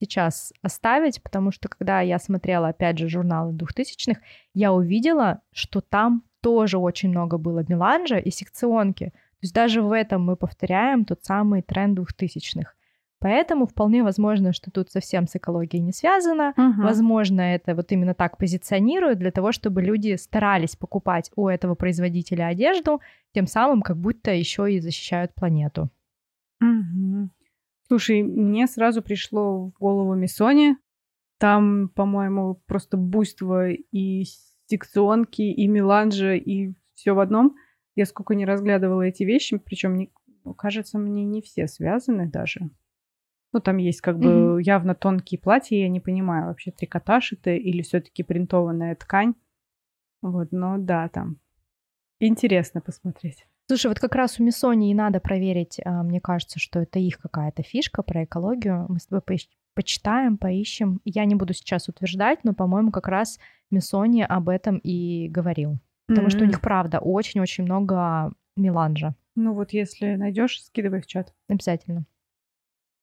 сейчас 0.00 0.52
оставить, 0.60 1.22
потому 1.22 1.52
что, 1.52 1.68
когда 1.68 2.00
я 2.00 2.18
смотрела, 2.18 2.68
опять 2.68 2.98
же, 2.98 3.08
журналы 3.08 3.56
2000-х, 3.56 4.20
я 4.54 4.72
увидела, 4.72 5.40
что 5.52 5.80
там 5.80 6.24
тоже 6.40 6.78
очень 6.78 7.10
много 7.10 7.38
было 7.38 7.64
меланжа 7.68 8.18
и 8.18 8.30
секционки. 8.30 9.12
То 9.44 9.46
есть 9.46 9.54
даже 9.54 9.82
в 9.82 9.92
этом 9.92 10.24
мы 10.24 10.36
повторяем 10.36 11.04
тот 11.04 11.22
самый 11.22 11.60
тренд 11.60 11.96
двухтысячных. 11.96 12.74
Поэтому 13.18 13.66
вполне 13.66 14.02
возможно, 14.02 14.54
что 14.54 14.70
тут 14.70 14.90
совсем 14.90 15.26
с 15.26 15.36
экологией 15.36 15.82
не 15.82 15.92
связано. 15.92 16.54
Угу. 16.56 16.82
Возможно, 16.82 17.42
это 17.42 17.74
вот 17.74 17.92
именно 17.92 18.14
так 18.14 18.38
позиционируют 18.38 19.18
для 19.18 19.30
того, 19.30 19.52
чтобы 19.52 19.82
люди 19.82 20.16
старались 20.16 20.76
покупать 20.76 21.30
у 21.36 21.46
этого 21.46 21.74
производителя 21.74 22.46
одежду, 22.46 23.02
тем 23.34 23.46
самым 23.46 23.82
как 23.82 23.98
будто 23.98 24.30
еще 24.30 24.72
и 24.72 24.80
защищают 24.80 25.34
планету. 25.34 25.90
Угу. 26.62 27.28
Слушай, 27.88 28.22
мне 28.22 28.66
сразу 28.66 29.02
пришло 29.02 29.66
в 29.66 29.78
голову 29.78 30.14
Миссони. 30.14 30.78
Там, 31.38 31.90
по-моему, 31.90 32.62
просто 32.64 32.96
буйство 32.96 33.68
и 33.68 34.24
секционки, 34.68 35.42
и 35.42 35.66
меланжа, 35.66 36.32
и 36.32 36.72
все 36.94 37.12
в 37.12 37.18
одном. 37.18 37.56
Я 37.94 38.06
сколько 38.06 38.34
не 38.34 38.44
разглядывала 38.44 39.02
эти 39.02 39.22
вещи, 39.22 39.58
причем, 39.58 39.96
не, 39.96 40.12
кажется, 40.56 40.98
мне 40.98 41.24
не 41.24 41.42
все 41.42 41.66
связаны 41.66 42.28
даже. 42.28 42.70
Ну, 43.52 43.60
там 43.60 43.76
есть 43.76 44.00
как 44.00 44.18
бы 44.18 44.26
mm-hmm. 44.26 44.62
явно 44.62 44.94
тонкие 44.94 45.38
платья, 45.38 45.76
я 45.76 45.88
не 45.88 46.00
понимаю, 46.00 46.46
вообще 46.46 46.72
трикотаж 46.72 47.34
это 47.34 47.50
или 47.50 47.82
все-таки 47.82 48.24
принтованная 48.24 48.96
ткань. 48.96 49.34
Вот, 50.22 50.50
но 50.50 50.76
да, 50.78 51.08
там 51.08 51.38
интересно 52.18 52.80
посмотреть. 52.80 53.46
Слушай, 53.66 53.86
вот 53.86 53.98
как 53.98 54.14
раз 54.14 54.40
у 54.40 54.44
Миссони 54.44 54.90
и 54.90 54.94
надо 54.94 55.20
проверить, 55.20 55.80
а, 55.84 56.02
мне 56.02 56.20
кажется, 56.20 56.58
что 56.58 56.80
это 56.80 56.98
их 56.98 57.18
какая-то 57.18 57.62
фишка 57.62 58.02
про 58.02 58.24
экологию. 58.24 58.86
Мы 58.88 58.98
с 58.98 59.06
тобой 59.06 59.22
по 59.22 59.34
почитаем, 59.74 60.36
поищем. 60.36 61.00
Я 61.04 61.24
не 61.24 61.34
буду 61.34 61.52
сейчас 61.52 61.88
утверждать, 61.88 62.44
но, 62.44 62.54
по-моему, 62.54 62.90
как 62.90 63.08
раз 63.08 63.38
Миссони 63.70 64.22
об 64.22 64.48
этом 64.48 64.78
и 64.78 65.28
говорил. 65.28 65.78
Потому 66.06 66.28
mm-hmm. 66.28 66.30
что 66.30 66.44
у 66.44 66.46
них, 66.46 66.60
правда, 66.60 66.98
очень-очень 66.98 67.64
много 67.64 68.32
меланжа. 68.56 69.14
Ну 69.36 69.52
вот, 69.54 69.72
если 69.72 70.14
найдешь, 70.14 70.62
скидывай 70.62 71.00
в 71.00 71.06
чат. 71.06 71.34
Обязательно. 71.48 72.04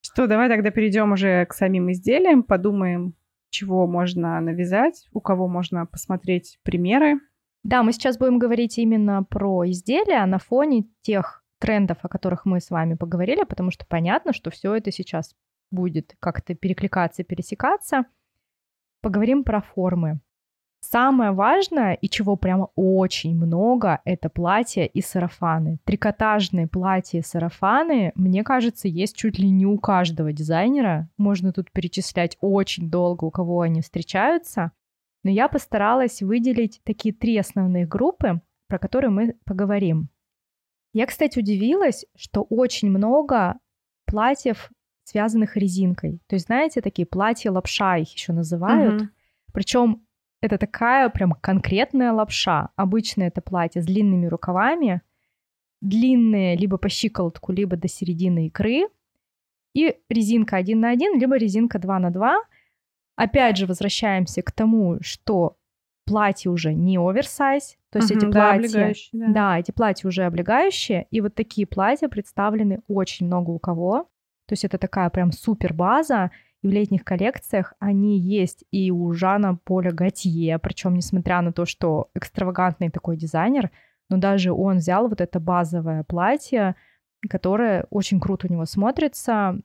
Что, 0.02 0.28
давай 0.28 0.50
тогда 0.50 0.72
перейдем 0.72 1.12
уже 1.12 1.46
к 1.46 1.54
самим 1.54 1.92
изделиям, 1.92 2.44
подумаем, 2.44 3.16
чего 3.50 3.86
можно 3.86 4.40
навязать, 4.40 5.08
у 5.14 5.20
кого 5.20 5.48
можно 5.48 5.86
посмотреть 5.86 6.58
примеры. 6.64 7.20
Да, 7.64 7.84
мы 7.84 7.92
сейчас 7.92 8.18
будем 8.18 8.40
говорить 8.40 8.78
именно 8.80 9.24
про 9.24 9.70
изделия 9.70 10.26
на 10.26 10.40
фоне 10.40 10.86
тех 11.02 11.44
трендов, 11.60 12.00
о 12.02 12.10
которых 12.10 12.46
мы 12.46 12.60
с 12.60 12.72
вами 12.72 12.96
поговорили, 12.96 13.44
потому 13.44 13.70
что 13.70 13.86
понятно, 13.86 14.34
что 14.34 14.50
все 14.50 14.74
это 14.74 14.92
сейчас 14.92 15.36
будет 15.70 16.16
как-то 16.20 16.56
перекликаться, 16.56 17.24
пересекаться. 17.24 18.06
Поговорим 19.02 19.44
про 19.44 19.62
формы. 19.62 20.20
Самое 20.84 21.32
важное, 21.32 21.94
и 21.94 22.10
чего 22.10 22.36
прямо 22.36 22.70
очень 22.76 23.36
много, 23.36 24.02
это 24.04 24.30
платья 24.30 24.84
и 24.84 25.02
сарафаны. 25.02 25.78
Трикотажные 25.86 26.68
платья 26.68 27.20
и 27.20 27.22
сарафаны, 27.22 28.12
мне 28.16 28.44
кажется, 28.44 28.88
есть 28.88 29.16
чуть 29.16 29.38
ли 29.38 29.50
не 29.50 29.68
у 29.68 29.78
каждого 29.78 30.34
дизайнера. 30.34 31.08
Можно 31.18 31.54
тут 31.54 31.72
перечислять 31.72 32.36
очень 32.42 32.90
долго, 32.90 33.26
у 33.26 33.32
кого 33.32 33.62
они 33.62 33.82
встречаются. 33.82 34.72
Но 35.24 35.30
я 35.30 35.48
постаралась 35.48 36.24
выделить 36.24 36.82
такие 36.84 37.14
три 37.14 37.38
основные 37.38 37.86
группы, 37.86 38.42
про 38.68 38.80
которые 38.80 39.12
мы 39.12 39.36
поговорим. 39.46 40.10
Я, 40.94 41.06
кстати, 41.06 41.38
удивилась, 41.38 42.06
что 42.16 42.42
очень 42.42 42.90
много 42.90 43.60
платьев, 44.06 44.72
связанных 45.04 45.58
резинкой. 45.58 46.22
То 46.28 46.36
есть, 46.36 46.48
знаете, 46.48 46.82
такие 46.82 47.06
платья 47.06 47.52
лапша 47.52 47.98
их 47.98 48.12
еще 48.12 48.34
называют. 48.34 49.04
Mm-hmm. 49.04 49.08
Причем 49.54 50.06
это 50.42 50.58
такая 50.58 51.10
прям 51.10 51.34
конкретная 51.34 52.12
лапша. 52.12 52.70
Обычно 52.76 53.24
это 53.24 53.42
платье 53.42 53.82
с 53.82 53.86
длинными 53.86 54.26
рукавами, 54.26 55.02
длинные 55.82 56.58
либо 56.58 56.78
по 56.78 56.90
щиколотку, 56.90 57.52
либо 57.52 57.78
до 57.78 57.88
середины 57.88 58.48
икры, 58.48 58.88
и 59.74 59.96
резинка 60.10 60.58
1 60.58 60.80
на 60.80 60.90
1, 60.90 61.20
либо 61.20 61.38
резинка 61.38 61.80
2 61.80 62.00
на 62.00 62.12
2. 62.12 62.38
Опять 63.16 63.58
же, 63.58 63.68
возвращаемся 63.68 64.42
к 64.42 64.52
тому, 64.52 64.98
что 65.02 65.58
платье 66.06 66.52
уже 66.52 66.74
не 66.74 66.98
оверсайз, 66.98 67.78
то 67.92 68.00
есть 68.00 68.12
угу, 68.12 68.18
эти 68.18 68.26
да, 68.26 68.32
платья, 68.32 68.96
да. 69.14 69.28
да, 69.28 69.60
эти 69.60 69.72
платья 69.72 70.08
уже 70.08 70.24
облегающие, 70.24 71.08
и 71.12 71.22
вот 71.22 71.36
такие 71.36 71.68
платья 71.68 72.10
представлены 72.10 72.82
очень 72.88 73.28
много 73.28 73.52
у 73.52 73.60
кого. 73.60 74.10
То 74.48 74.54
есть 74.54 74.66
это 74.66 74.78
такая 74.78 75.10
прям 75.10 75.32
супер 75.32 75.74
база, 75.74 76.32
и 76.62 76.68
в 76.68 76.72
летних 76.72 77.04
коллекциях 77.04 77.74
они 77.80 78.20
есть 78.20 78.64
и 78.72 78.92
у 78.92 79.12
Жана 79.14 79.56
Поля 79.56 79.92
Готье, 79.92 80.60
причем 80.60 80.96
несмотря 80.96 81.42
на 81.42 81.52
то, 81.52 81.66
что 81.66 82.10
экстравагантный 82.14 82.90
такой 82.90 83.18
дизайнер, 83.18 83.72
но 84.10 84.18
даже 84.18 84.52
он 84.52 84.78
взял 84.78 85.08
вот 85.08 85.22
это 85.22 85.40
базовое 85.40 86.04
платье, 86.04 86.76
которое 87.30 87.86
очень 87.90 88.20
круто 88.20 88.48
у 88.48 88.52
него 88.52 88.66
смотрится, 88.66 89.60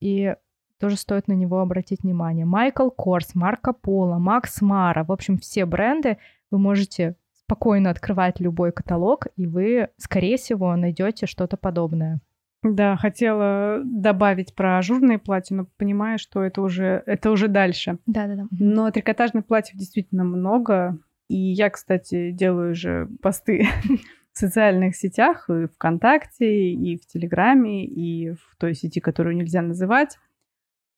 и 0.00 0.34
тоже 0.78 0.96
стоит 0.96 1.28
на 1.28 1.32
него 1.32 1.60
обратить 1.60 2.02
внимание. 2.02 2.44
Майкл 2.44 2.90
Корс, 2.90 3.34
Марко 3.34 3.72
Поло, 3.72 4.18
Макс 4.18 4.60
Мара, 4.60 5.04
в 5.04 5.12
общем, 5.12 5.38
все 5.38 5.64
бренды 5.64 6.18
вы 6.50 6.58
можете 6.58 7.16
спокойно 7.32 7.90
открывать 7.90 8.40
любой 8.40 8.72
каталог, 8.72 9.28
и 9.36 9.46
вы, 9.46 9.88
скорее 9.96 10.36
всего, 10.36 10.74
найдете 10.76 11.26
что-то 11.26 11.56
подобное. 11.56 12.20
Да, 12.64 12.96
хотела 12.96 13.82
добавить 13.84 14.54
про 14.54 14.78
ажурные 14.78 15.18
платья, 15.18 15.54
но 15.54 15.66
понимаю, 15.76 16.18
что 16.18 16.42
это 16.42 16.62
уже, 16.62 17.02
это 17.04 17.30
уже 17.30 17.48
дальше. 17.48 17.98
Да-да-да. 18.06 18.46
Но 18.50 18.90
трикотажных 18.90 19.46
платьев 19.46 19.76
действительно 19.76 20.24
много. 20.24 20.98
И 21.28 21.36
я, 21.36 21.68
кстати, 21.68 22.30
делаю 22.30 22.74
же 22.74 23.08
посты 23.20 23.66
в 24.32 24.38
социальных 24.38 24.96
сетях, 24.96 25.48
и 25.50 25.66
ВКонтакте, 25.66 26.72
и 26.72 26.96
в 26.96 27.06
Телеграме, 27.06 27.84
и 27.84 28.30
в 28.30 28.56
той 28.58 28.74
сети, 28.74 28.98
которую 28.98 29.36
нельзя 29.36 29.60
называть, 29.60 30.18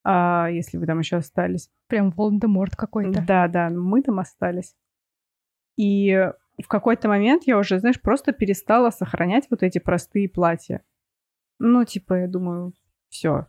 а, 0.04 0.48
если 0.48 0.78
вы 0.78 0.86
там 0.86 1.00
еще 1.00 1.16
остались. 1.16 1.68
Прям 1.88 2.10
Волан-де-Морт 2.10 2.76
какой-то. 2.76 3.24
Да, 3.26 3.48
да, 3.48 3.70
мы 3.70 4.02
там 4.02 4.20
остались. 4.20 4.76
И 5.76 6.30
в 6.62 6.68
какой-то 6.68 7.08
момент 7.08 7.42
я 7.46 7.58
уже, 7.58 7.80
знаешь, 7.80 8.00
просто 8.00 8.32
перестала 8.32 8.90
сохранять 8.90 9.48
вот 9.50 9.64
эти 9.64 9.78
простые 9.78 10.28
платья. 10.28 10.82
Ну, 11.58 11.84
типа, 11.84 12.14
я 12.14 12.28
думаю, 12.28 12.72
все, 13.08 13.46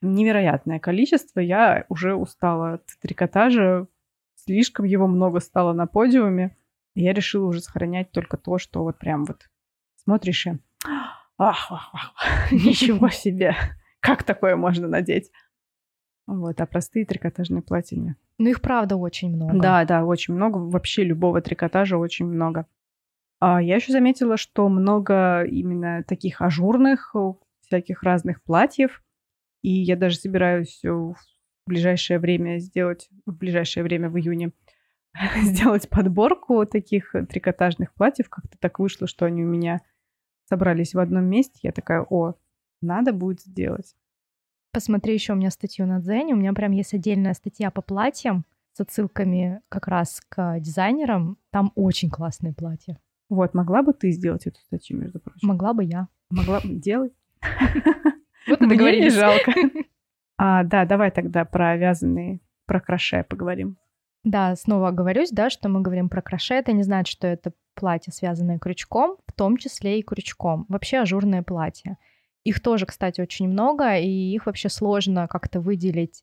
невероятное 0.00 0.78
количество. 0.78 1.40
Я 1.40 1.84
уже 1.88 2.14
устала 2.14 2.74
от 2.74 2.86
трикотажа, 3.00 3.86
слишком 4.34 4.84
его 4.84 5.06
много 5.06 5.40
стало 5.40 5.72
на 5.72 5.86
подиуме. 5.86 6.56
И 6.94 7.02
я 7.02 7.12
решила 7.12 7.46
уже 7.46 7.60
сохранять 7.60 8.12
только 8.12 8.36
то, 8.36 8.58
что 8.58 8.84
вот 8.84 8.98
прям 8.98 9.24
вот 9.24 9.48
смотришь 9.96 10.46
и 10.46 10.50
ах, 11.38 11.72
ах, 11.72 11.90
ах, 11.92 12.12
ничего 12.52 13.08
себе, 13.08 13.56
как 14.00 14.22
такое 14.22 14.54
можно 14.54 14.86
надеть? 14.86 15.30
Вот, 16.26 16.60
а 16.60 16.66
простые 16.66 17.04
трикотажные 17.04 17.62
платья 17.62 17.96
нет. 17.96 18.16
Ну, 18.38 18.48
их 18.48 18.60
правда 18.60 18.96
очень 18.96 19.34
много. 19.34 19.58
Да, 19.58 19.84
да, 19.84 20.04
очень 20.04 20.34
много. 20.34 20.58
Вообще 20.58 21.04
любого 21.04 21.40
трикотажа 21.40 21.98
очень 21.98 22.26
много. 22.26 22.66
А 23.46 23.60
я 23.60 23.74
еще 23.74 23.92
заметила, 23.92 24.38
что 24.38 24.70
много 24.70 25.42
именно 25.42 26.02
таких 26.02 26.40
ажурных, 26.40 27.14
всяких 27.60 28.02
разных 28.02 28.42
платьев. 28.42 29.02
И 29.60 29.68
я 29.68 29.96
даже 29.96 30.16
собираюсь 30.16 30.80
в 30.82 31.14
ближайшее 31.66 32.18
время 32.18 32.56
сделать, 32.56 33.10
в 33.26 33.36
ближайшее 33.36 33.84
время 33.84 34.08
в 34.08 34.16
июне, 34.16 34.52
сделать 35.42 35.90
подборку 35.90 36.64
таких 36.64 37.14
трикотажных 37.28 37.92
платьев. 37.92 38.30
Как-то 38.30 38.56
так 38.58 38.78
вышло, 38.78 39.06
что 39.06 39.26
они 39.26 39.44
у 39.44 39.46
меня 39.46 39.82
собрались 40.48 40.94
в 40.94 40.98
одном 40.98 41.26
месте. 41.26 41.58
Я 41.64 41.72
такая, 41.72 42.00
о, 42.00 42.36
надо 42.80 43.12
будет 43.12 43.42
сделать. 43.42 43.94
Посмотри 44.72 45.12
еще 45.12 45.34
у 45.34 45.36
меня 45.36 45.50
статью 45.50 45.84
на 45.84 46.00
Дзене. 46.00 46.32
У 46.32 46.38
меня 46.38 46.54
прям 46.54 46.72
есть 46.72 46.94
отдельная 46.94 47.34
статья 47.34 47.70
по 47.70 47.82
платьям 47.82 48.46
с 48.72 48.80
отсылками 48.80 49.60
как 49.68 49.86
раз 49.86 50.22
к 50.30 50.58
дизайнерам. 50.60 51.36
Там 51.50 51.72
очень 51.74 52.08
классные 52.08 52.54
платья. 52.54 52.98
Вот, 53.28 53.54
могла 53.54 53.82
бы 53.82 53.92
ты 53.92 54.10
сделать 54.10 54.46
эту 54.46 54.60
статью, 54.60 54.98
между 54.98 55.18
прочим? 55.18 55.48
Могла 55.48 55.72
бы 55.72 55.84
я. 55.84 56.08
Могла 56.30 56.60
бы 56.60 56.68
делать. 56.74 57.12
Вот 58.46 58.60
Мне 58.60 59.00
не 59.00 59.10
жалко. 59.10 59.52
А, 60.36 60.64
да, 60.64 60.84
давай 60.84 61.12
тогда 61.12 61.44
про 61.44 61.76
вязаные, 61.76 62.40
про 62.66 62.80
кроше 62.80 63.24
поговорим. 63.26 63.78
Да, 64.24 64.56
снова 64.56 64.88
оговорюсь, 64.88 65.30
да, 65.30 65.48
что 65.48 65.68
мы 65.68 65.80
говорим 65.80 66.08
про 66.08 66.22
кроше. 66.22 66.54
Это 66.54 66.72
не 66.72 66.82
значит, 66.82 67.12
что 67.12 67.28
это 67.28 67.52
платье, 67.74 68.12
связанное 68.12 68.58
крючком, 68.58 69.18
в 69.26 69.32
том 69.32 69.56
числе 69.56 70.00
и 70.00 70.02
крючком. 70.02 70.66
Вообще 70.68 70.98
ажурное 70.98 71.42
платье. 71.42 71.98
Их 72.42 72.60
тоже, 72.60 72.84
кстати, 72.84 73.20
очень 73.20 73.48
много, 73.48 73.96
и 73.96 74.08
их 74.08 74.46
вообще 74.46 74.68
сложно 74.68 75.28
как-то 75.28 75.60
выделить 75.60 76.22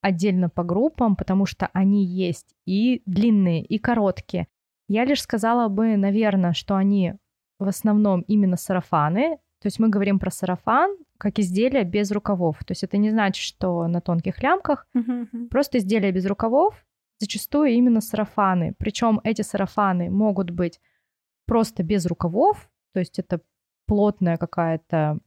отдельно 0.00 0.48
по 0.48 0.64
группам, 0.64 1.14
потому 1.14 1.46
что 1.46 1.68
они 1.72 2.04
есть 2.04 2.54
и 2.66 3.02
длинные, 3.06 3.64
и 3.64 3.78
короткие. 3.78 4.48
Я 4.92 5.06
лишь 5.06 5.22
сказала 5.22 5.68
бы, 5.68 5.96
наверное, 5.96 6.52
что 6.52 6.76
они 6.76 7.14
в 7.58 7.66
основном 7.66 8.20
именно 8.28 8.58
сарафаны. 8.58 9.38
То 9.62 9.66
есть 9.66 9.78
мы 9.78 9.88
говорим 9.88 10.18
про 10.18 10.30
сарафан 10.30 10.98
как 11.16 11.38
изделие 11.38 11.84
без 11.84 12.12
рукавов. 12.12 12.58
То 12.58 12.72
есть 12.72 12.84
это 12.84 12.98
не 12.98 13.10
значит, 13.10 13.42
что 13.42 13.86
на 13.86 14.02
тонких 14.02 14.42
лямках. 14.42 14.86
Uh-huh. 14.94 15.48
Просто 15.48 15.78
изделие 15.78 16.12
без 16.12 16.26
рукавов, 16.26 16.84
зачастую 17.18 17.70
именно 17.70 18.02
сарафаны. 18.02 18.74
Причем 18.76 19.18
эти 19.24 19.40
сарафаны 19.40 20.10
могут 20.10 20.50
быть 20.50 20.78
просто 21.46 21.82
без 21.82 22.04
рукавов, 22.04 22.68
то 22.92 23.00
есть 23.00 23.18
это 23.18 23.40
плотная 23.86 24.36
какая-то 24.36 25.20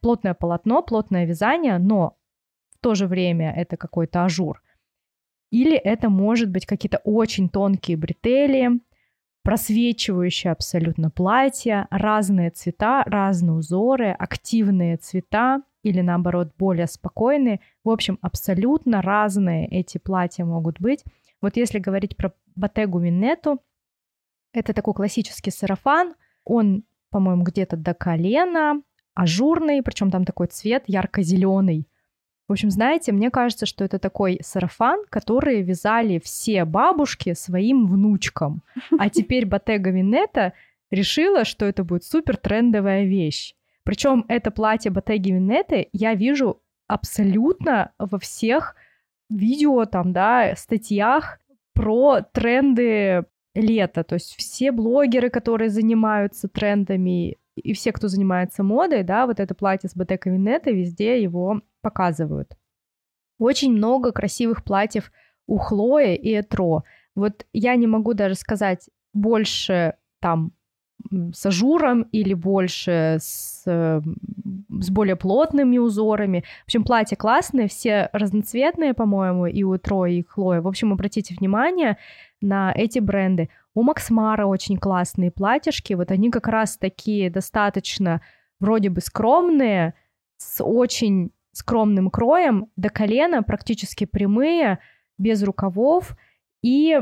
плотное 0.00 0.34
полотно, 0.34 0.80
плотное 0.82 1.26
вязание, 1.26 1.78
но 1.78 2.16
в 2.70 2.78
то 2.80 2.94
же 2.94 3.08
время 3.08 3.52
это 3.52 3.76
какой-то 3.76 4.24
ажур. 4.24 4.62
Или 5.50 5.76
это 5.76 6.08
может 6.08 6.50
быть 6.50 6.66
какие-то 6.66 6.98
очень 6.98 7.48
тонкие 7.48 7.96
бретели, 7.96 8.80
просвечивающие 9.48 10.52
абсолютно 10.52 11.08
платья, 11.08 11.88
разные 11.90 12.50
цвета, 12.50 13.02
разные 13.06 13.54
узоры, 13.54 14.10
активные 14.10 14.98
цвета 14.98 15.62
или 15.82 16.02
наоборот 16.02 16.52
более 16.58 16.86
спокойные. 16.86 17.60
В 17.82 17.88
общем, 17.88 18.18
абсолютно 18.20 19.00
разные 19.00 19.66
эти 19.66 19.96
платья 19.96 20.44
могут 20.44 20.78
быть. 20.82 21.02
Вот 21.40 21.56
если 21.56 21.78
говорить 21.78 22.14
про 22.14 22.34
Bottega 22.60 23.00
Veneta, 23.00 23.56
это 24.52 24.74
такой 24.74 24.92
классический 24.92 25.50
сарафан, 25.50 26.14
он, 26.44 26.84
по-моему, 27.08 27.42
где-то 27.42 27.78
до 27.78 27.94
колена, 27.94 28.82
ажурный, 29.14 29.82
причем 29.82 30.10
там 30.10 30.26
такой 30.26 30.48
цвет 30.48 30.84
ярко-зеленый. 30.88 31.88
В 32.48 32.52
общем, 32.52 32.70
знаете, 32.70 33.12
мне 33.12 33.30
кажется, 33.30 33.66
что 33.66 33.84
это 33.84 33.98
такой 33.98 34.40
сарафан, 34.42 35.04
который 35.10 35.60
вязали 35.60 36.18
все 36.18 36.64
бабушки 36.64 37.34
своим 37.34 37.86
внучкам. 37.86 38.62
А 38.98 39.10
теперь 39.10 39.44
Bottega 39.44 39.92
Veneta 39.92 40.52
решила, 40.90 41.44
что 41.44 41.66
это 41.66 41.84
будет 41.84 42.04
супер 42.04 42.38
трендовая 42.38 43.04
вещь. 43.04 43.54
Причем 43.84 44.24
это 44.28 44.50
платье 44.50 44.90
Bottega 44.90 45.38
Veneta 45.38 45.88
я 45.92 46.14
вижу 46.14 46.62
абсолютно 46.86 47.92
во 47.98 48.18
всех 48.18 48.74
видео, 49.28 49.84
там, 49.84 50.14
да, 50.14 50.54
статьях 50.56 51.40
про 51.74 52.22
тренды 52.32 53.24
лета. 53.54 54.04
То 54.04 54.14
есть 54.14 54.34
все 54.36 54.72
блогеры, 54.72 55.28
которые 55.28 55.68
занимаются 55.68 56.48
трендами, 56.48 57.36
и 57.56 57.72
все, 57.74 57.92
кто 57.92 58.08
занимается 58.08 58.62
модой, 58.62 59.02
да, 59.02 59.26
вот 59.26 59.38
это 59.38 59.54
платье 59.54 59.90
с 59.90 59.96
Bottega 59.96 60.34
Veneta, 60.34 60.72
везде 60.72 61.22
его 61.22 61.60
показывают. 61.80 62.56
Очень 63.38 63.72
много 63.72 64.12
красивых 64.12 64.64
платьев 64.64 65.12
у 65.46 65.58
Chloé 65.58 66.16
и 66.16 66.30
Etro. 66.32 66.82
Вот 67.14 67.46
я 67.52 67.76
не 67.76 67.86
могу 67.86 68.14
даже 68.14 68.34
сказать 68.34 68.90
больше 69.12 69.94
там 70.20 70.52
с 71.32 71.46
ажуром 71.46 72.02
или 72.12 72.34
больше 72.34 73.18
с, 73.20 73.62
с 73.64 74.90
более 74.90 75.16
плотными 75.16 75.78
узорами. 75.78 76.44
В 76.62 76.64
общем, 76.64 76.84
платья 76.84 77.16
классные, 77.16 77.68
все 77.68 78.10
разноцветные, 78.12 78.94
по-моему, 78.94 79.46
и 79.46 79.62
у 79.62 79.78
Etro, 79.78 80.06
и 80.06 80.22
Chloé. 80.22 80.60
В 80.60 80.68
общем, 80.68 80.92
обратите 80.92 81.34
внимание 81.34 81.98
на 82.40 82.72
эти 82.74 82.98
бренды. 82.98 83.48
У 83.74 83.82
Максмара 83.82 84.46
очень 84.46 84.76
классные 84.76 85.30
платьишки, 85.30 85.94
вот 85.94 86.10
они 86.10 86.30
как 86.30 86.48
раз 86.48 86.76
такие 86.76 87.30
достаточно 87.30 88.20
вроде 88.58 88.90
бы 88.90 89.00
скромные, 89.00 89.94
с 90.36 90.62
очень 90.62 91.30
скромным 91.52 92.10
кроем, 92.10 92.70
до 92.76 92.88
колена, 92.88 93.42
практически 93.42 94.04
прямые, 94.04 94.78
без 95.18 95.42
рукавов 95.42 96.16
и, 96.62 97.00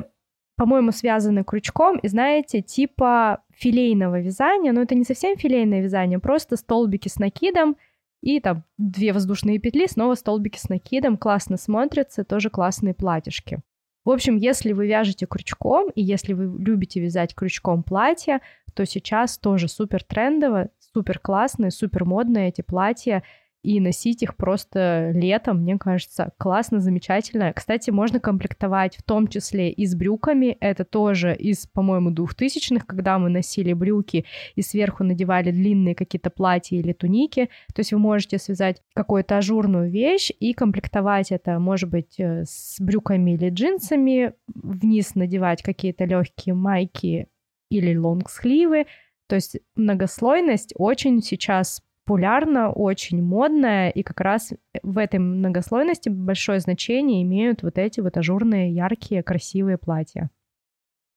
по-моему, 0.56 0.92
связаны 0.92 1.44
крючком, 1.44 1.98
и 1.98 2.08
знаете, 2.08 2.62
типа 2.62 3.42
филейного 3.54 4.20
вязания, 4.20 4.72
но 4.72 4.82
это 4.82 4.94
не 4.94 5.04
совсем 5.04 5.36
филейное 5.36 5.82
вязание, 5.82 6.18
просто 6.18 6.56
столбики 6.56 7.08
с 7.08 7.16
накидом 7.16 7.76
и 8.22 8.40
там 8.40 8.64
две 8.78 9.12
воздушные 9.12 9.58
петли, 9.58 9.86
снова 9.86 10.14
столбики 10.14 10.58
с 10.58 10.68
накидом, 10.68 11.16
классно 11.16 11.56
смотрятся, 11.56 12.24
тоже 12.24 12.50
классные 12.50 12.94
платьишки. 12.94 13.60
В 14.04 14.10
общем, 14.10 14.36
если 14.36 14.72
вы 14.72 14.86
вяжете 14.86 15.26
крючком, 15.26 15.90
и 15.90 16.02
если 16.02 16.32
вы 16.32 16.44
любите 16.62 17.00
вязать 17.00 17.34
крючком 17.34 17.82
платья, 17.82 18.40
то 18.74 18.86
сейчас 18.86 19.36
тоже 19.38 19.68
супер 19.68 20.04
трендово, 20.04 20.70
супер 20.92 21.18
классные, 21.18 21.70
супер 21.70 22.04
модные 22.04 22.48
эти 22.48 22.62
платья 22.62 23.22
и 23.66 23.80
носить 23.80 24.22
их 24.22 24.36
просто 24.36 25.10
летом, 25.12 25.62
мне 25.62 25.76
кажется, 25.76 26.30
классно, 26.38 26.78
замечательно. 26.78 27.52
Кстати, 27.52 27.90
можно 27.90 28.20
комплектовать 28.20 28.96
в 28.96 29.02
том 29.02 29.26
числе 29.26 29.72
и 29.72 29.86
с 29.86 29.96
брюками. 29.96 30.56
Это 30.60 30.84
тоже 30.84 31.34
из, 31.34 31.66
по-моему, 31.66 32.12
двухтысячных, 32.12 32.86
когда 32.86 33.18
мы 33.18 33.28
носили 33.28 33.72
брюки 33.72 34.24
и 34.54 34.62
сверху 34.62 35.02
надевали 35.02 35.50
длинные 35.50 35.96
какие-то 35.96 36.30
платья 36.30 36.76
или 36.76 36.92
туники. 36.92 37.50
То 37.74 37.80
есть 37.80 37.92
вы 37.92 37.98
можете 37.98 38.38
связать 38.38 38.80
какую-то 38.94 39.38
ажурную 39.38 39.90
вещь 39.90 40.30
и 40.38 40.52
комплектовать 40.52 41.32
это, 41.32 41.58
может 41.58 41.90
быть, 41.90 42.20
э, 42.20 42.44
с 42.46 42.76
брюками 42.78 43.32
или 43.32 43.50
джинсами, 43.50 44.34
вниз 44.46 45.16
надевать 45.16 45.64
какие-то 45.64 46.04
легкие 46.04 46.54
майки 46.54 47.26
или 47.68 47.96
лонгсливы. 47.96 48.86
То 49.28 49.34
есть 49.34 49.58
многослойность 49.74 50.72
очень 50.76 51.20
сейчас 51.20 51.82
популярна, 52.06 52.70
очень 52.70 53.20
модная, 53.20 53.90
и 53.90 54.04
как 54.04 54.20
раз 54.20 54.52
в 54.84 54.96
этой 54.96 55.18
многослойности 55.18 56.08
большое 56.08 56.60
значение 56.60 57.22
имеют 57.22 57.64
вот 57.64 57.78
эти 57.78 58.00
вот 58.00 58.16
ажурные, 58.16 58.72
яркие, 58.72 59.24
красивые 59.24 59.76
платья. 59.76 60.30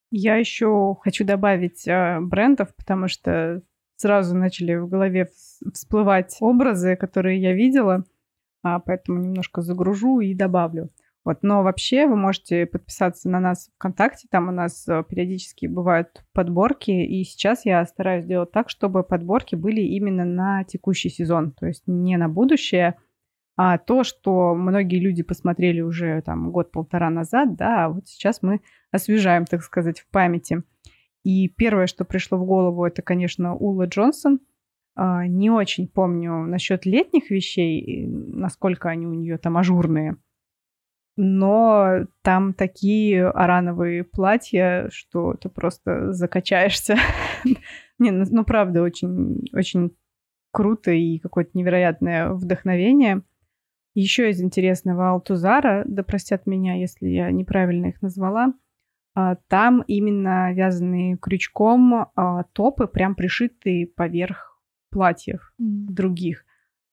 Я 0.09 0.37
еще 0.37 0.95
хочу 1.01 1.25
добавить 1.25 1.87
э, 1.87 2.19
брендов, 2.19 2.75
потому 2.75 3.07
что 3.07 3.61
сразу 3.97 4.35
начали 4.35 4.75
в 4.77 4.89
голове 4.89 5.29
всплывать 5.71 6.35
образы, 6.39 6.95
которые 6.95 7.39
я 7.39 7.53
видела, 7.53 8.03
а, 8.63 8.79
поэтому 8.79 9.19
немножко 9.19 9.61
загружу 9.61 10.21
и 10.21 10.33
добавлю. 10.33 10.89
Вот, 11.25 11.39
но 11.43 11.63
вообще 11.63 12.07
вы 12.07 12.15
можете 12.15 12.65
подписаться 12.65 13.29
на 13.29 13.39
нас 13.39 13.69
ВКонтакте, 13.75 14.27
там 14.31 14.47
у 14.47 14.51
нас 14.51 14.87
э, 14.87 15.03
периодически 15.07 15.65
бывают 15.65 16.23
подборки, 16.33 16.91
и 16.91 17.23
сейчас 17.23 17.65
я 17.65 17.85
стараюсь 17.85 18.23
сделать 18.23 18.51
так, 18.51 18.69
чтобы 18.69 19.03
подборки 19.03 19.55
были 19.55 19.81
именно 19.81 20.23
на 20.23 20.63
текущий 20.63 21.09
сезон, 21.09 21.51
то 21.51 21.67
есть 21.67 21.83
не 21.87 22.15
на 22.17 22.29
будущее, 22.29 22.95
а 23.57 23.77
то, 23.77 24.05
что 24.05 24.55
многие 24.55 24.99
люди 24.99 25.21
посмотрели 25.21 25.81
уже 25.81 26.21
там 26.21 26.49
год-полтора 26.51 27.09
назад, 27.09 27.57
да, 27.57 27.85
а 27.85 27.89
вот 27.89 28.07
сейчас 28.07 28.41
мы 28.41 28.61
освежаем, 28.89 29.43
так 29.43 29.61
сказать, 29.63 29.99
в 29.99 30.07
памяти. 30.07 30.63
И 31.25 31.49
первое, 31.49 31.87
что 31.87 32.05
пришло 32.05 32.37
в 32.37 32.45
голову, 32.45 32.85
это, 32.85 33.01
конечно, 33.01 33.55
Ула 33.55 33.85
Джонсон. 33.85 34.39
А, 34.95 35.27
не 35.27 35.49
очень 35.49 35.89
помню 35.89 36.45
насчет 36.45 36.85
летних 36.85 37.29
вещей, 37.29 38.07
насколько 38.07 38.87
они 38.87 39.05
у 39.05 39.13
нее 39.13 39.37
там 39.37 39.57
ажурные. 39.57 40.15
Но 41.21 42.05
там 42.21 42.53
такие 42.53 43.27
арановые 43.27 44.05
платья, 44.05 44.87
что 44.89 45.33
ты 45.33 45.49
просто 45.49 46.13
закачаешься. 46.13 46.95
Не, 47.99 48.11
ну, 48.11 48.23
ну 48.31 48.45
правда, 48.45 48.81
очень, 48.81 49.45
очень 49.51 49.91
круто 50.53 50.91
и 50.91 51.19
какое-то 51.19 51.51
невероятное 51.55 52.29
вдохновение. 52.29 53.23
Еще 53.95 54.29
из 54.29 54.41
интересного 54.41 55.09
Алтузара, 55.09 55.83
да 55.85 56.03
простят 56.03 56.45
меня, 56.45 56.75
если 56.75 57.07
я 57.09 57.31
неправильно 57.31 57.87
их 57.87 58.01
назвала, 58.01 58.53
а, 59.13 59.35
там 59.49 59.83
именно 59.87 60.53
вязаные 60.53 61.17
крючком 61.17 62.11
а, 62.15 62.43
топы, 62.53 62.87
прям 62.87 63.15
пришитые 63.15 63.87
поверх 63.87 64.57
платьев 64.89 65.53
других. 65.57 66.45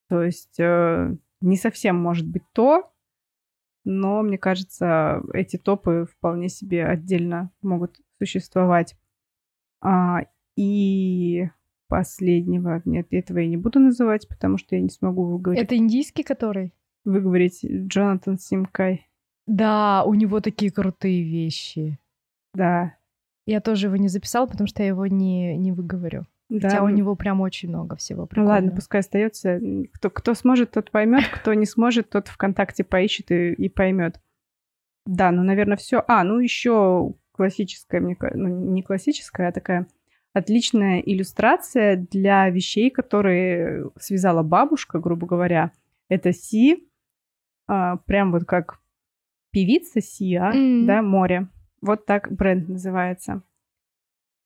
То 0.08 0.24
есть 0.24 0.58
э, 0.58 1.14
не 1.40 1.56
совсем 1.56 1.94
может 1.94 2.26
быть 2.26 2.42
то, 2.52 2.90
но 3.86 4.22
мне 4.22 4.36
кажется, 4.36 5.22
эти 5.32 5.56
топы 5.56 6.06
вполне 6.10 6.48
себе 6.48 6.84
отдельно 6.84 7.50
могут 7.62 8.00
существовать. 8.18 8.96
А, 9.80 10.22
и 10.56 11.48
последнего, 11.88 12.82
нет, 12.84 13.06
этого 13.12 13.38
я 13.38 13.48
не 13.48 13.56
буду 13.56 13.78
называть, 13.78 14.28
потому 14.28 14.58
что 14.58 14.74
я 14.74 14.82
не 14.82 14.90
смогу 14.90 15.24
выговорить. 15.24 15.62
Это 15.62 15.76
индийский 15.76 16.24
который? 16.24 16.74
выговорить 17.06 17.64
Джонатан 17.64 18.38
Симкай. 18.38 19.08
Да, 19.46 20.02
у 20.04 20.14
него 20.14 20.40
такие 20.40 20.70
крутые 20.70 21.22
вещи. 21.22 21.98
Да. 22.52 22.96
Я 23.46 23.60
тоже 23.60 23.86
его 23.86 23.96
не 23.96 24.08
записала, 24.08 24.46
потому 24.46 24.66
что 24.66 24.82
я 24.82 24.88
его 24.88 25.06
не, 25.06 25.56
не 25.56 25.72
выговорю. 25.72 26.26
Да. 26.48 26.68
Хотя 26.68 26.84
у 26.84 26.88
него 26.88 27.16
прям 27.16 27.40
очень 27.40 27.68
много 27.68 27.96
всего. 27.96 28.28
Ну 28.36 28.44
ладно, 28.44 28.70
пускай 28.70 29.00
остается. 29.00 29.60
Кто, 29.94 30.10
кто 30.10 30.34
сможет, 30.34 30.70
тот 30.70 30.90
поймет, 30.90 31.24
кто 31.32 31.54
не 31.54 31.66
сможет, 31.66 32.08
тот 32.08 32.28
ВКонтакте 32.28 32.84
поищет 32.84 33.30
и, 33.30 33.52
и 33.52 33.68
поймет. 33.68 34.20
Да, 35.06 35.30
ну, 35.30 35.42
наверное, 35.42 35.76
все. 35.76 36.04
А, 36.06 36.22
ну 36.24 36.38
еще 36.38 37.14
классическая, 37.32 38.00
мне 38.00 38.16
ну, 38.34 38.48
не 38.72 38.82
классическая, 38.82 39.48
а 39.48 39.52
такая 39.52 39.86
отличная 40.32 41.00
иллюстрация 41.00 41.96
для 42.10 42.48
вещей, 42.50 42.90
которые 42.90 43.90
связала 43.98 44.42
бабушка, 44.42 44.98
грубо 44.98 45.26
говоря. 45.26 45.72
Это 46.08 46.32
Си 46.32 46.88
а, 47.66 47.96
прям 47.96 48.32
вот 48.32 48.44
как 48.44 48.78
певица 49.50 50.00
Сия, 50.00 50.52
mm. 50.52 50.84
да, 50.86 51.02
море. 51.02 51.48
Вот 51.80 52.06
так 52.06 52.30
бренд 52.30 52.68
называется. 52.68 53.42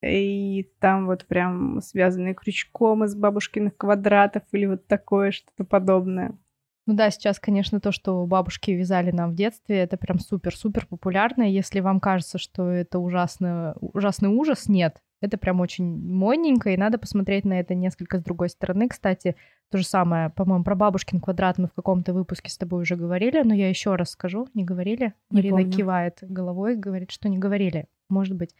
И 0.02 0.70
там 0.78 1.06
вот 1.06 1.26
прям 1.26 1.80
связанные 1.82 2.34
крючком 2.34 3.04
из 3.04 3.14
бабушкиных 3.14 3.76
квадратов 3.76 4.42
или 4.52 4.66
вот 4.66 4.86
такое 4.86 5.30
что-то 5.30 5.64
подобное. 5.64 6.38
Ну 6.86 6.94
да, 6.94 7.10
сейчас, 7.10 7.38
конечно, 7.38 7.80
то, 7.80 7.92
что 7.92 8.26
бабушки 8.26 8.70
вязали 8.70 9.10
нам 9.10 9.32
в 9.32 9.34
детстве, 9.34 9.78
это 9.78 9.96
прям 9.96 10.18
супер-супер 10.18 10.86
популярно. 10.86 11.42
Если 11.42 11.80
вам 11.80 12.00
кажется, 12.00 12.38
что 12.38 12.68
это 12.68 12.98
ужасно, 12.98 13.76
ужасный 13.80 14.30
ужас, 14.30 14.68
нет. 14.68 15.02
Это 15.20 15.36
прям 15.36 15.60
очень 15.60 15.84
модненько, 15.84 16.70
и 16.70 16.78
надо 16.78 16.98
посмотреть 16.98 17.44
на 17.44 17.60
это 17.60 17.74
несколько 17.74 18.18
с 18.18 18.22
другой 18.22 18.48
стороны. 18.48 18.88
Кстати, 18.88 19.36
то 19.70 19.76
же 19.76 19.84
самое, 19.84 20.30
по-моему, 20.30 20.64
про 20.64 20.74
бабушкин 20.74 21.20
квадрат 21.20 21.58
мы 21.58 21.68
в 21.68 21.74
каком-то 21.74 22.14
выпуске 22.14 22.50
с 22.50 22.56
тобой 22.56 22.82
уже 22.82 22.96
говорили, 22.96 23.42
но 23.42 23.54
я 23.54 23.68
еще 23.68 23.94
раз 23.96 24.10
скажу, 24.10 24.48
не 24.54 24.64
говорили. 24.64 25.12
Не 25.30 25.36
Марина 25.36 25.58
помню. 25.58 25.72
кивает 25.72 26.18
головой, 26.22 26.76
говорит, 26.76 27.10
что 27.10 27.28
не 27.28 27.38
говорили. 27.38 27.86
Может 28.08 28.34
быть, 28.34 28.54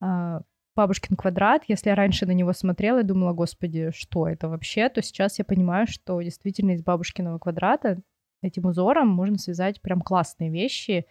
а, 0.00 0.42
бабушкин 0.76 1.16
квадрат, 1.16 1.64
если 1.66 1.88
я 1.88 1.94
раньше 1.94 2.26
на 2.26 2.32
него 2.32 2.52
смотрела 2.52 3.00
и 3.00 3.04
думала, 3.04 3.32
господи, 3.32 3.90
что 3.94 4.28
это 4.28 4.48
вообще, 4.48 4.88
то 4.88 5.02
сейчас 5.02 5.38
я 5.38 5.44
понимаю, 5.44 5.86
что 5.88 6.20
действительно 6.20 6.72
из 6.72 6.82
бабушкиного 6.82 7.38
квадрата 7.38 8.00
этим 8.42 8.66
узором 8.66 9.08
можно 9.08 9.38
связать 9.38 9.80
прям 9.80 10.02
классные 10.02 10.50
вещи, 10.50 11.06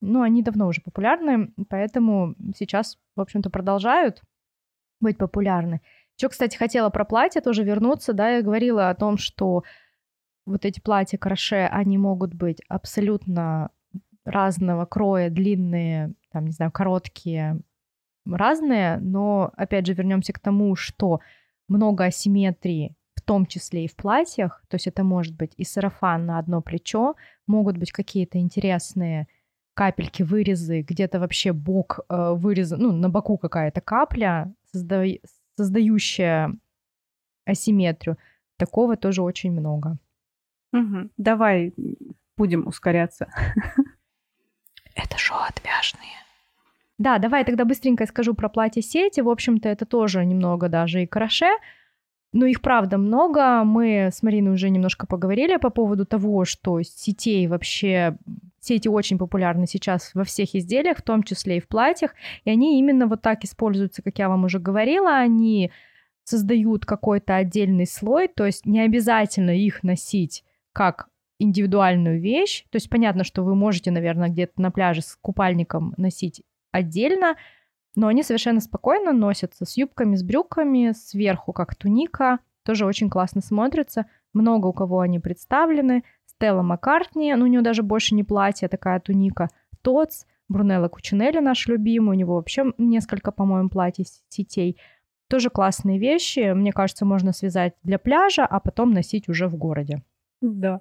ну, 0.00 0.22
они 0.22 0.42
давно 0.42 0.68
уже 0.68 0.80
популярны, 0.80 1.52
поэтому 1.68 2.36
сейчас, 2.56 2.98
в 3.16 3.20
общем-то, 3.20 3.50
продолжают 3.50 4.22
быть 5.00 5.18
популярны. 5.18 5.80
Еще, 6.16 6.28
кстати, 6.28 6.56
хотела 6.56 6.90
про 6.90 7.04
платье 7.04 7.40
тоже 7.40 7.64
вернуться, 7.64 8.12
да, 8.12 8.30
я 8.30 8.42
говорила 8.42 8.90
о 8.90 8.94
том, 8.94 9.18
что 9.18 9.64
вот 10.46 10.64
эти 10.64 10.80
платья 10.80 11.18
краше, 11.18 11.68
они 11.70 11.98
могут 11.98 12.34
быть 12.34 12.60
абсолютно 12.68 13.70
разного 14.24 14.84
кроя, 14.84 15.30
длинные, 15.30 16.14
там, 16.30 16.46
не 16.46 16.52
знаю, 16.52 16.70
короткие, 16.70 17.60
разные, 18.26 18.98
но, 18.98 19.52
опять 19.56 19.86
же, 19.86 19.94
вернемся 19.94 20.32
к 20.32 20.38
тому, 20.38 20.76
что 20.76 21.20
много 21.68 22.04
асимметрии, 22.04 22.94
в 23.14 23.22
том 23.22 23.46
числе 23.46 23.84
и 23.84 23.88
в 23.88 23.96
платьях, 23.96 24.62
то 24.68 24.76
есть 24.76 24.86
это 24.86 25.04
может 25.04 25.36
быть 25.36 25.52
и 25.56 25.64
сарафан 25.64 26.26
на 26.26 26.38
одно 26.38 26.62
плечо, 26.62 27.14
могут 27.46 27.76
быть 27.76 27.92
какие-то 27.92 28.38
интересные 28.38 29.26
капельки, 29.74 30.22
вырезы, 30.22 30.82
где-то 30.82 31.20
вообще 31.20 31.52
бок 31.52 32.00
э, 32.08 32.32
вырезан, 32.34 32.80
ну, 32.80 32.92
на 32.92 33.10
боку 33.10 33.38
какая-то 33.38 33.80
капля, 33.80 34.52
созда... 34.72 35.04
создающая 35.56 36.52
асимметрию. 37.46 38.18
Такого 38.56 38.96
тоже 38.96 39.22
очень 39.22 39.52
много. 39.52 39.98
Угу. 40.72 41.10
Давай 41.16 41.74
будем 42.36 42.66
ускоряться. 42.66 43.28
Это 44.94 45.16
шоу 45.16 45.38
отвяжные. 45.38 46.17
Да, 46.98 47.18
давай 47.18 47.44
тогда 47.44 47.64
быстренько 47.64 48.06
скажу 48.06 48.34
про 48.34 48.48
платье 48.48 48.82
сети. 48.82 49.20
В 49.20 49.28
общем-то, 49.28 49.68
это 49.68 49.86
тоже 49.86 50.24
немного 50.24 50.68
даже 50.68 51.02
и 51.02 51.06
краше. 51.06 51.50
Но 52.32 52.44
их 52.44 52.60
правда 52.60 52.98
много. 52.98 53.62
Мы 53.64 54.10
с 54.12 54.22
Мариной 54.22 54.52
уже 54.52 54.68
немножко 54.68 55.06
поговорили 55.06 55.56
по 55.56 55.70
поводу 55.70 56.04
того, 56.04 56.44
что 56.44 56.82
сетей 56.82 57.46
вообще 57.46 58.18
Сети 58.60 58.88
очень 58.88 59.18
популярны 59.18 59.66
сейчас 59.66 60.10
во 60.14 60.24
всех 60.24 60.54
изделиях, 60.54 60.98
в 60.98 61.02
том 61.02 61.22
числе 61.22 61.58
и 61.58 61.60
в 61.60 61.68
платьях, 61.68 62.14
и 62.44 62.50
они 62.50 62.78
именно 62.78 63.06
вот 63.06 63.22
так 63.22 63.44
используются, 63.44 64.02
как 64.02 64.18
я 64.18 64.28
вам 64.28 64.44
уже 64.44 64.58
говорила, 64.58 65.16
они 65.16 65.70
создают 66.24 66.84
какой-то 66.84 67.36
отдельный 67.36 67.86
слой, 67.86 68.28
то 68.28 68.44
есть 68.44 68.66
не 68.66 68.80
обязательно 68.80 69.50
их 69.50 69.82
носить 69.82 70.44
как 70.72 71.08
индивидуальную 71.38 72.20
вещь, 72.20 72.64
то 72.70 72.76
есть 72.76 72.90
понятно, 72.90 73.22
что 73.22 73.44
вы 73.44 73.54
можете, 73.54 73.90
наверное, 73.90 74.28
где-то 74.28 74.60
на 74.60 74.70
пляже 74.70 75.02
с 75.02 75.16
купальником 75.20 75.94
носить 75.96 76.42
отдельно, 76.70 77.36
но 77.94 78.08
они 78.08 78.22
совершенно 78.22 78.60
спокойно 78.60 79.12
носятся 79.12 79.64
с 79.64 79.76
юбками, 79.76 80.16
с 80.16 80.22
брюками, 80.22 80.92
сверху 80.92 81.52
как 81.52 81.74
туника, 81.74 82.38
тоже 82.64 82.86
очень 82.86 83.10
классно 83.10 83.40
смотрятся, 83.40 84.06
много 84.32 84.66
у 84.66 84.72
кого 84.72 85.00
они 85.00 85.18
представлены, 85.18 86.04
Стелла 86.26 86.62
Маккартни, 86.62 87.34
ну 87.34 87.44
у 87.44 87.48
нее 87.48 87.62
даже 87.62 87.82
больше 87.82 88.14
не 88.14 88.22
платье, 88.22 88.66
а 88.66 88.68
такая 88.68 89.00
туника. 89.00 89.48
Тоц, 89.82 90.24
Брунелла 90.48 90.88
Кучинелли 90.88 91.40
наш 91.40 91.66
любимый, 91.66 92.10
у 92.10 92.18
него 92.18 92.36
вообще 92.36 92.72
несколько, 92.78 93.32
по-моему, 93.32 93.68
платьев 93.68 94.06
сетей. 94.28 94.78
Тоже 95.28 95.50
классные 95.50 95.98
вещи, 95.98 96.52
мне 96.52 96.72
кажется, 96.72 97.04
можно 97.04 97.32
связать 97.32 97.74
для 97.82 97.98
пляжа, 97.98 98.46
а 98.46 98.60
потом 98.60 98.92
носить 98.92 99.28
уже 99.28 99.46
в 99.46 99.56
городе. 99.56 100.02
Да. 100.40 100.80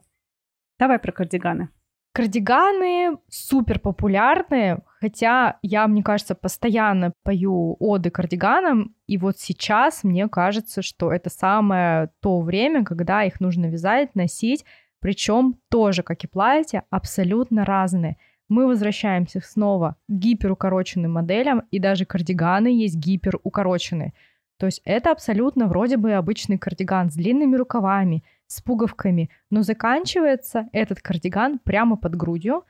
Давай 0.79 0.99
про 0.99 1.11
кардиганы. 1.11 1.69
Кардиганы 2.13 3.17
супер 3.27 3.79
популярны, 3.79 4.83
хотя 4.99 5.57
я, 5.61 5.87
мне 5.87 6.03
кажется, 6.03 6.35
постоянно 6.35 7.13
пою 7.23 7.75
оды 7.79 8.09
кардиганам, 8.09 8.95
и 9.07 9.17
вот 9.17 9.37
сейчас 9.37 10.03
мне 10.03 10.27
кажется, 10.27 10.81
что 10.81 11.11
это 11.11 11.29
самое 11.29 12.09
то 12.21 12.41
время, 12.41 12.83
когда 12.83 13.23
их 13.23 13.39
нужно 13.39 13.67
вязать, 13.67 14.15
носить, 14.15 14.65
причем 14.99 15.59
тоже, 15.69 16.03
как 16.03 16.23
и 16.23 16.27
платья, 16.27 16.83
абсолютно 16.89 17.63
разные. 17.65 18.17
Мы 18.49 18.65
возвращаемся 18.65 19.41
снова 19.41 19.97
к 20.07 20.11
гиперукороченным 20.11 21.13
моделям, 21.13 21.63
и 21.69 21.79
даже 21.79 22.05
кардиганы 22.05 22.67
есть 22.67 22.95
гиперукороченные. 22.95 24.13
То 24.57 24.65
есть 24.65 24.81
это 24.85 25.11
абсолютно 25.11 25.67
вроде 25.67 25.97
бы 25.97 26.13
обычный 26.13 26.57
кардиган 26.57 27.11
с 27.11 27.13
длинными 27.13 27.55
рукавами, 27.55 28.23
с 28.47 28.61
пуговками, 28.61 29.29
но 29.51 29.61
заканчивается 29.61 30.67
этот 30.71 31.01
кардиган 31.01 31.59
прямо 31.59 31.97
под 31.97 32.15
грудью. 32.15 32.63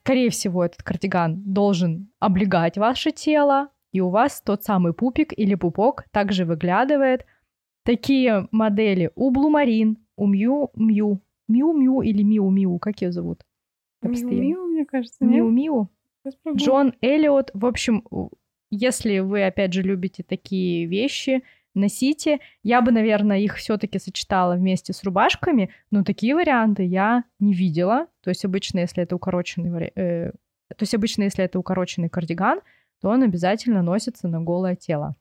Скорее 0.00 0.30
всего, 0.30 0.64
этот 0.64 0.82
кардиган 0.82 1.42
должен 1.44 2.10
облегать 2.20 2.76
ваше 2.76 3.12
тело, 3.12 3.70
и 3.92 4.00
у 4.00 4.10
вас 4.10 4.42
тот 4.42 4.62
самый 4.62 4.92
пупик 4.92 5.32
или 5.36 5.54
пупок 5.54 6.04
также 6.10 6.44
выглядывает. 6.44 7.24
Такие 7.82 8.46
модели 8.52 9.10
у 9.14 9.30
Блумарин, 9.30 9.98
у 10.16 10.26
Мью 10.26 10.70
Мью, 10.74 11.22
Мью 11.48 11.72
Мью 11.72 12.02
или 12.02 12.22
Миу 12.22 12.50
Миу, 12.50 12.78
как 12.78 13.00
ее 13.00 13.10
зовут? 13.10 13.44
Миу 14.02 14.28
Миу, 14.28 14.66
мне 14.66 14.84
кажется, 14.84 15.24
Миу 15.24 15.48
Миу. 15.48 15.88
Джон 16.54 16.92
Эллиот. 17.00 17.50
В 17.54 17.66
общем, 17.66 18.04
если 18.70 19.20
вы, 19.20 19.46
опять 19.46 19.72
же, 19.72 19.82
любите 19.82 20.22
такие 20.22 20.86
вещи, 20.86 21.42
носите. 21.76 22.40
Я 22.62 22.80
бы, 22.80 22.90
наверное, 22.90 23.38
их 23.38 23.56
все-таки 23.56 23.98
сочетала 23.98 24.54
вместе 24.54 24.92
с 24.92 25.04
рубашками, 25.04 25.70
но 25.90 26.02
такие 26.02 26.34
варианты 26.34 26.84
я 26.84 27.24
не 27.38 27.54
видела. 27.54 28.06
То 28.22 28.30
есть 28.30 28.44
обычно, 28.44 28.80
если 28.80 29.02
это 29.02 29.16
укороченный 29.16 29.92
э, 29.94 30.32
то 30.68 30.82
есть 30.82 30.94
обычно, 30.94 31.22
если 31.24 31.44
это 31.44 31.58
укороченный 31.58 32.08
кардиган, 32.08 32.60
то 33.00 33.08
он 33.10 33.22
обязательно 33.22 33.82
носится 33.82 34.26
на 34.26 34.40
голое 34.40 34.74
тело. 34.74 35.16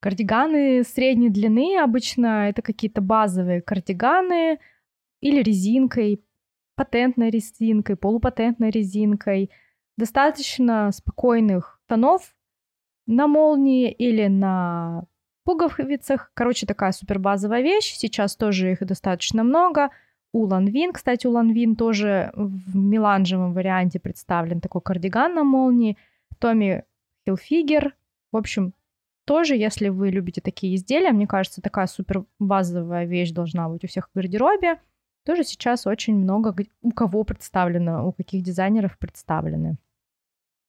Кардиганы 0.00 0.82
средней 0.82 1.30
длины 1.30 1.78
обычно 1.78 2.48
это 2.48 2.62
какие-то 2.62 3.00
базовые 3.00 3.60
кардиганы 3.60 4.58
или 5.20 5.42
резинкой, 5.42 6.24
патентной 6.74 7.30
резинкой, 7.30 7.96
полупатентной 7.96 8.70
резинкой, 8.70 9.50
достаточно 9.96 10.90
спокойных 10.92 11.80
тонов 11.86 12.34
на 13.06 13.26
молнии 13.26 13.90
или 13.90 14.28
на 14.28 15.04
пуговицах. 15.58 16.30
Короче, 16.34 16.66
такая 16.66 16.92
супер 16.92 17.18
базовая 17.18 17.62
вещь. 17.62 17.94
Сейчас 17.96 18.36
тоже 18.36 18.72
их 18.72 18.86
достаточно 18.86 19.42
много. 19.42 19.90
У 20.32 20.44
Ланвин, 20.44 20.92
кстати, 20.92 21.26
у 21.26 21.32
Ланвин 21.32 21.74
тоже 21.74 22.30
в 22.34 22.76
меланжевом 22.76 23.52
варианте 23.52 23.98
представлен 23.98 24.60
такой 24.60 24.80
кардиган 24.80 25.34
на 25.34 25.42
молнии. 25.42 25.96
Томми 26.38 26.84
Хилфигер. 27.26 27.96
В 28.30 28.36
общем, 28.36 28.74
тоже, 29.24 29.56
если 29.56 29.88
вы 29.88 30.10
любите 30.10 30.40
такие 30.40 30.76
изделия, 30.76 31.10
мне 31.10 31.26
кажется, 31.26 31.60
такая 31.60 31.86
супер 31.86 32.24
базовая 32.38 33.06
вещь 33.06 33.32
должна 33.32 33.68
быть 33.68 33.84
у 33.84 33.88
всех 33.88 34.08
в 34.08 34.14
гардеробе. 34.14 34.78
Тоже 35.24 35.42
сейчас 35.44 35.86
очень 35.86 36.16
много 36.16 36.54
у 36.82 36.92
кого 36.92 37.24
представлено, 37.24 38.06
у 38.06 38.12
каких 38.12 38.42
дизайнеров 38.42 38.98
представлены. 38.98 39.76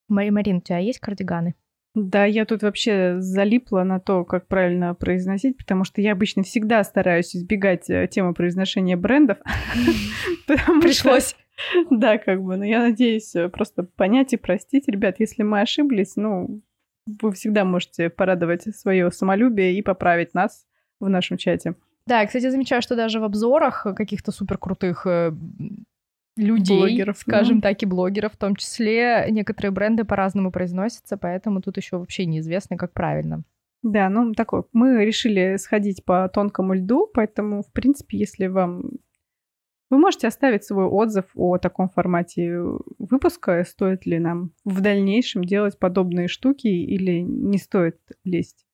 Мария 0.08 0.32
Марин, 0.32 0.56
у 0.56 0.60
тебя 0.60 0.78
есть 0.78 0.98
кардиганы? 0.98 1.54
Да, 1.94 2.24
я 2.24 2.46
тут 2.46 2.62
вообще 2.62 3.16
залипла 3.18 3.82
на 3.82 4.00
то, 4.00 4.24
как 4.24 4.46
правильно 4.46 4.94
произносить, 4.94 5.58
потому 5.58 5.84
что 5.84 6.00
я 6.00 6.12
обычно 6.12 6.42
всегда 6.42 6.82
стараюсь 6.84 7.36
избегать 7.36 7.90
э, 7.90 8.08
темы 8.10 8.32
произношения 8.32 8.96
брендов. 8.96 9.38
Пришлось. 10.46 11.36
Да, 11.90 12.18
как 12.18 12.42
бы, 12.42 12.56
но 12.56 12.64
я 12.64 12.80
надеюсь 12.80 13.34
э, 13.34 13.48
просто 13.48 13.82
понять 13.82 14.32
и 14.32 14.36
простить. 14.36 14.88
Ребят, 14.88 15.16
если 15.18 15.42
мы 15.42 15.60
ошиблись, 15.60 16.16
ну, 16.16 16.62
вы 17.06 17.32
всегда 17.32 17.64
можете 17.64 18.10
порадовать 18.10 18.62
свое 18.76 19.10
самолюбие 19.10 19.74
и 19.74 19.82
поправить 19.82 20.34
нас 20.34 20.66
в 21.00 21.08
нашем 21.08 21.36
чате. 21.36 21.74
Да, 22.06 22.20
я, 22.20 22.26
кстати, 22.26 22.48
замечаю, 22.48 22.82
что 22.82 22.96
даже 22.96 23.20
в 23.20 23.24
обзорах 23.24 23.86
каких-то 23.96 24.32
супер 24.32 24.58
крутых 24.58 25.06
э, 25.06 25.32
людей, 26.36 26.78
блогеров, 26.78 27.18
скажем 27.18 27.60
да. 27.60 27.68
так, 27.68 27.82
и 27.82 27.86
блогеров 27.86 28.32
в 28.32 28.36
том 28.36 28.56
числе. 28.56 29.26
Некоторые 29.30 29.70
бренды 29.70 30.04
по-разному 30.04 30.50
произносятся, 30.50 31.16
поэтому 31.16 31.60
тут 31.60 31.76
еще 31.76 31.98
вообще 31.98 32.26
неизвестно, 32.26 32.76
как 32.76 32.92
правильно. 32.92 33.44
Да, 33.82 34.08
ну 34.08 34.32
такой. 34.32 34.62
Мы 34.72 35.04
решили 35.04 35.56
сходить 35.56 36.04
по 36.04 36.28
тонкому 36.28 36.74
льду, 36.74 37.10
поэтому, 37.12 37.62
в 37.62 37.72
принципе, 37.72 38.18
если 38.18 38.46
вам... 38.46 38.92
Вы 39.90 39.98
можете 39.98 40.26
оставить 40.26 40.64
свой 40.64 40.86
отзыв 40.86 41.26
о 41.34 41.58
таком 41.58 41.90
формате 41.90 42.58
выпуска, 42.98 43.62
стоит 43.64 44.06
ли 44.06 44.18
нам 44.18 44.52
в 44.64 44.80
дальнейшем 44.80 45.44
делать 45.44 45.78
подобные 45.78 46.28
штуки 46.28 46.66
или 46.66 47.20
не 47.20 47.58
стоит 47.58 47.98
лезть 48.24 48.64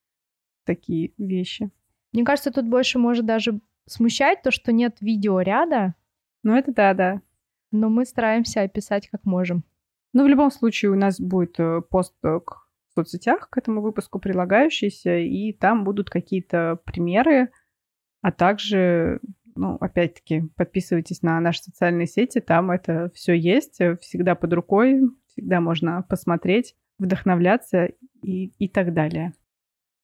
в 0.62 0.66
такие 0.66 1.12
вещи. 1.18 1.70
Мне 2.12 2.24
кажется, 2.24 2.52
тут 2.52 2.66
больше 2.68 3.00
может 3.00 3.26
даже 3.26 3.60
смущать 3.86 4.42
то, 4.42 4.52
что 4.52 4.70
нет 4.70 4.98
видеоряда. 5.00 5.94
Ну 6.44 6.54
это 6.54 6.72
да, 6.72 6.94
да 6.94 7.20
но 7.70 7.88
мы 7.88 8.04
стараемся 8.04 8.62
описать 8.62 9.08
как 9.08 9.24
можем. 9.24 9.64
Ну, 10.12 10.24
в 10.24 10.28
любом 10.28 10.50
случае, 10.50 10.90
у 10.90 10.94
нас 10.94 11.20
будет 11.20 11.58
э, 11.60 11.82
пост 11.82 12.14
в 12.22 12.42
соцсетях 12.94 13.50
к 13.50 13.58
этому 13.58 13.82
выпуску 13.82 14.18
прилагающийся, 14.18 15.18
и 15.18 15.52
там 15.52 15.84
будут 15.84 16.10
какие-то 16.10 16.80
примеры, 16.84 17.50
а 18.22 18.32
также, 18.32 19.20
ну, 19.54 19.76
опять-таки, 19.76 20.44
подписывайтесь 20.56 21.22
на 21.22 21.38
наши 21.40 21.62
социальные 21.62 22.06
сети, 22.06 22.40
там 22.40 22.70
это 22.70 23.10
все 23.14 23.34
есть, 23.34 23.80
э, 23.80 23.96
всегда 23.98 24.34
под 24.34 24.52
рукой, 24.54 25.00
всегда 25.26 25.60
можно 25.60 26.02
посмотреть, 26.02 26.74
вдохновляться 26.98 27.90
и, 28.22 28.46
и 28.58 28.68
так 28.68 28.92
далее. 28.92 29.34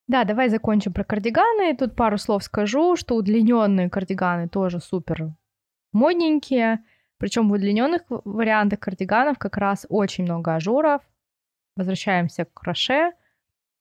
Да, 0.07 0.23
давай 0.23 0.49
закончим 0.49 0.93
про 0.93 1.03
кардиганы. 1.03 1.75
Тут 1.75 1.95
пару 1.95 2.17
слов 2.17 2.43
скажу, 2.43 2.95
что 2.95 3.15
удлиненные 3.15 3.89
кардиганы 3.89 4.47
тоже 4.47 4.79
супер 4.79 5.33
модненькие. 5.91 6.83
Причем 7.17 7.49
в 7.49 7.53
удлиненных 7.53 8.01
вариантах 8.09 8.79
кардиганов 8.79 9.37
как 9.37 9.57
раз 9.57 9.85
очень 9.89 10.25
много 10.25 10.55
ажуров. 10.55 11.01
Возвращаемся 11.75 12.45
к 12.45 12.53
кроше. 12.53 13.13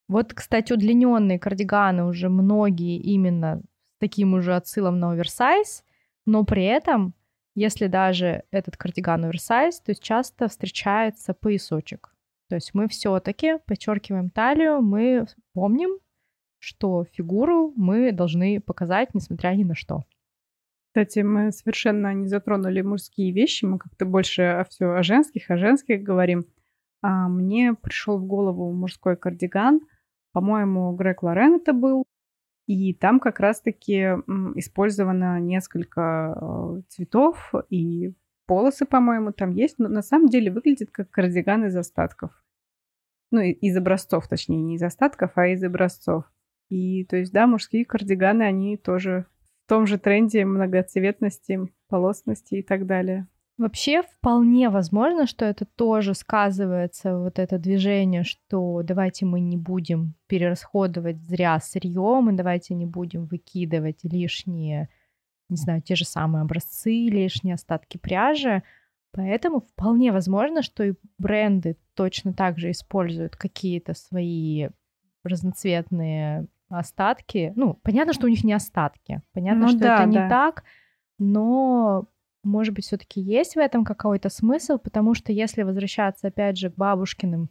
Вот, 0.08 0.34
кстати, 0.34 0.72
удлиненные 0.72 1.38
кардиганы 1.38 2.04
уже 2.04 2.28
многие 2.28 2.98
именно 2.98 3.62
с 3.96 3.98
таким 3.98 4.34
уже 4.34 4.54
отсылом 4.54 4.98
на 4.98 5.12
оверсайз, 5.12 5.84
но 6.26 6.44
при 6.44 6.64
этом, 6.64 7.14
если 7.54 7.86
даже 7.86 8.44
этот 8.50 8.76
кардиган 8.76 9.24
оверсайз, 9.24 9.80
то 9.80 9.94
часто 9.94 10.48
встречается 10.48 11.32
поясочек. 11.32 12.14
То 12.48 12.56
есть 12.56 12.74
мы 12.74 12.88
все-таки 12.88 13.58
подчеркиваем 13.66 14.30
талию, 14.30 14.82
мы 14.82 15.26
помним, 15.54 15.98
что 16.58 17.04
фигуру 17.04 17.72
мы 17.76 18.12
должны 18.12 18.60
показать, 18.60 19.14
несмотря 19.14 19.50
ни 19.50 19.64
на 19.64 19.74
что. 19.74 20.04
Кстати, 20.94 21.18
мы 21.24 21.50
совершенно 21.50 22.14
не 22.14 22.28
затронули 22.28 22.80
мужские 22.80 23.32
вещи, 23.32 23.64
мы 23.64 23.78
как-то 23.78 24.06
больше 24.06 24.64
все 24.70 24.92
о 24.92 25.02
женских, 25.02 25.50
о 25.50 25.56
женских 25.56 26.04
говорим. 26.04 26.44
А 27.02 27.28
мне 27.28 27.74
пришел 27.74 28.16
в 28.16 28.24
голову 28.24 28.72
мужской 28.72 29.16
кардиган, 29.16 29.80
по-моему, 30.30 30.94
Грег 30.94 31.24
Лорен 31.24 31.54
это 31.54 31.72
был, 31.72 32.04
и 32.68 32.94
там 32.94 33.18
как 33.18 33.40
раз-таки 33.40 34.02
использовано 34.54 35.40
несколько 35.40 36.38
э, 36.40 36.82
цветов 36.90 37.52
и 37.70 38.14
полосы, 38.46 38.86
по-моему, 38.86 39.32
там 39.32 39.50
есть, 39.50 39.80
но 39.80 39.88
на 39.88 40.02
самом 40.02 40.28
деле 40.28 40.52
выглядит 40.52 40.92
как 40.92 41.10
кардиган 41.10 41.64
из 41.64 41.74
остатков. 41.74 42.30
Ну, 43.32 43.40
из 43.40 43.76
образцов, 43.76 44.28
точнее, 44.28 44.62
не 44.62 44.76
из 44.76 44.82
остатков, 44.84 45.32
а 45.34 45.48
из 45.48 45.64
образцов. 45.64 46.24
И, 46.68 47.04
то 47.06 47.16
есть, 47.16 47.32
да, 47.32 47.48
мужские 47.48 47.84
кардиганы, 47.84 48.44
они 48.44 48.76
тоже 48.76 49.26
том 49.66 49.86
же 49.86 49.98
тренде 49.98 50.44
многоцветности, 50.44 51.60
полосности 51.88 52.56
и 52.56 52.62
так 52.62 52.86
далее. 52.86 53.26
Вообще 53.56 54.02
вполне 54.02 54.68
возможно, 54.68 55.28
что 55.28 55.44
это 55.44 55.64
тоже 55.64 56.14
сказывается, 56.14 57.16
вот 57.18 57.38
это 57.38 57.56
движение, 57.56 58.24
что 58.24 58.82
давайте 58.82 59.26
мы 59.26 59.38
не 59.38 59.56
будем 59.56 60.14
перерасходовать 60.26 61.22
зря 61.22 61.60
сырьем, 61.60 62.30
и 62.30 62.36
давайте 62.36 62.74
не 62.74 62.84
будем 62.84 63.26
выкидывать 63.26 64.00
лишние, 64.02 64.88
не 65.48 65.56
знаю, 65.56 65.82
те 65.82 65.94
же 65.94 66.04
самые 66.04 66.42
образцы, 66.42 66.90
лишние 66.90 67.54
остатки 67.54 67.96
пряжи. 67.96 68.64
Поэтому 69.12 69.60
вполне 69.60 70.10
возможно, 70.10 70.62
что 70.62 70.82
и 70.82 70.94
бренды 71.18 71.76
точно 71.94 72.32
так 72.34 72.58
же 72.58 72.72
используют 72.72 73.36
какие-то 73.36 73.94
свои 73.94 74.68
разноцветные 75.22 76.48
остатки. 76.78 77.52
Ну, 77.56 77.74
понятно, 77.82 78.12
что 78.12 78.26
у 78.26 78.30
них 78.30 78.44
не 78.44 78.52
остатки. 78.52 79.22
Понятно, 79.32 79.62
ну, 79.62 79.68
что 79.68 79.78
да, 79.78 79.94
это 79.96 80.06
не 80.06 80.18
да. 80.18 80.28
так, 80.28 80.64
но 81.18 82.06
может 82.42 82.74
быть, 82.74 82.84
все-таки 82.84 83.20
есть 83.20 83.54
в 83.54 83.58
этом 83.58 83.84
какой-то 83.84 84.28
смысл, 84.28 84.76
потому 84.76 85.14
что 85.14 85.32
если 85.32 85.62
возвращаться 85.62 86.28
опять 86.28 86.58
же 86.58 86.70
к 86.70 86.76
бабушкиным 86.76 87.48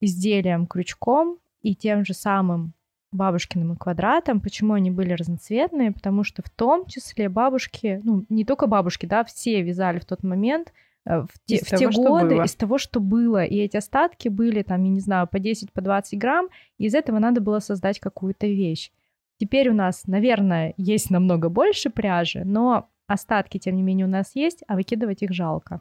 изделиям 0.00 0.66
крючком 0.66 1.38
и 1.60 1.74
тем 1.74 2.04
же 2.04 2.14
самым 2.14 2.72
бабушкиным 3.12 3.76
квадратам, 3.76 4.40
почему 4.40 4.74
они 4.74 4.90
были 4.90 5.12
разноцветные, 5.12 5.92
потому 5.92 6.24
что 6.24 6.42
в 6.42 6.48
том 6.48 6.86
числе 6.86 7.28
бабушки, 7.28 8.00
ну, 8.02 8.24
не 8.28 8.44
только 8.44 8.66
бабушки, 8.66 9.06
да, 9.06 9.24
все 9.24 9.62
вязали 9.62 9.98
в 9.98 10.06
тот 10.06 10.22
момент— 10.22 10.72
в 11.04 11.28
те, 11.46 11.58
в 11.58 11.68
те 11.68 11.88
годы 11.88 12.36
из 12.36 12.54
того, 12.54 12.78
что 12.78 13.00
было. 13.00 13.44
И 13.44 13.56
эти 13.56 13.76
остатки 13.76 14.28
были 14.28 14.62
там, 14.62 14.82
я 14.82 14.90
не 14.90 15.00
знаю, 15.00 15.26
по 15.26 15.38
10, 15.38 15.72
по 15.72 15.80
20 15.80 16.18
грамм, 16.18 16.48
и 16.76 16.86
из 16.86 16.94
этого 16.94 17.18
надо 17.18 17.40
было 17.40 17.60
создать 17.60 17.98
какую-то 17.98 18.46
вещь. 18.46 18.90
Теперь 19.38 19.70
у 19.70 19.74
нас, 19.74 20.06
наверное, 20.06 20.74
есть 20.76 21.10
намного 21.10 21.48
больше 21.48 21.90
пряжи, 21.90 22.42
но 22.44 22.90
остатки, 23.06 23.58
тем 23.58 23.76
не 23.76 23.82
менее, 23.82 24.06
у 24.06 24.10
нас 24.10 24.32
есть, 24.34 24.62
а 24.66 24.74
выкидывать 24.74 25.22
их 25.22 25.32
жалко. 25.32 25.80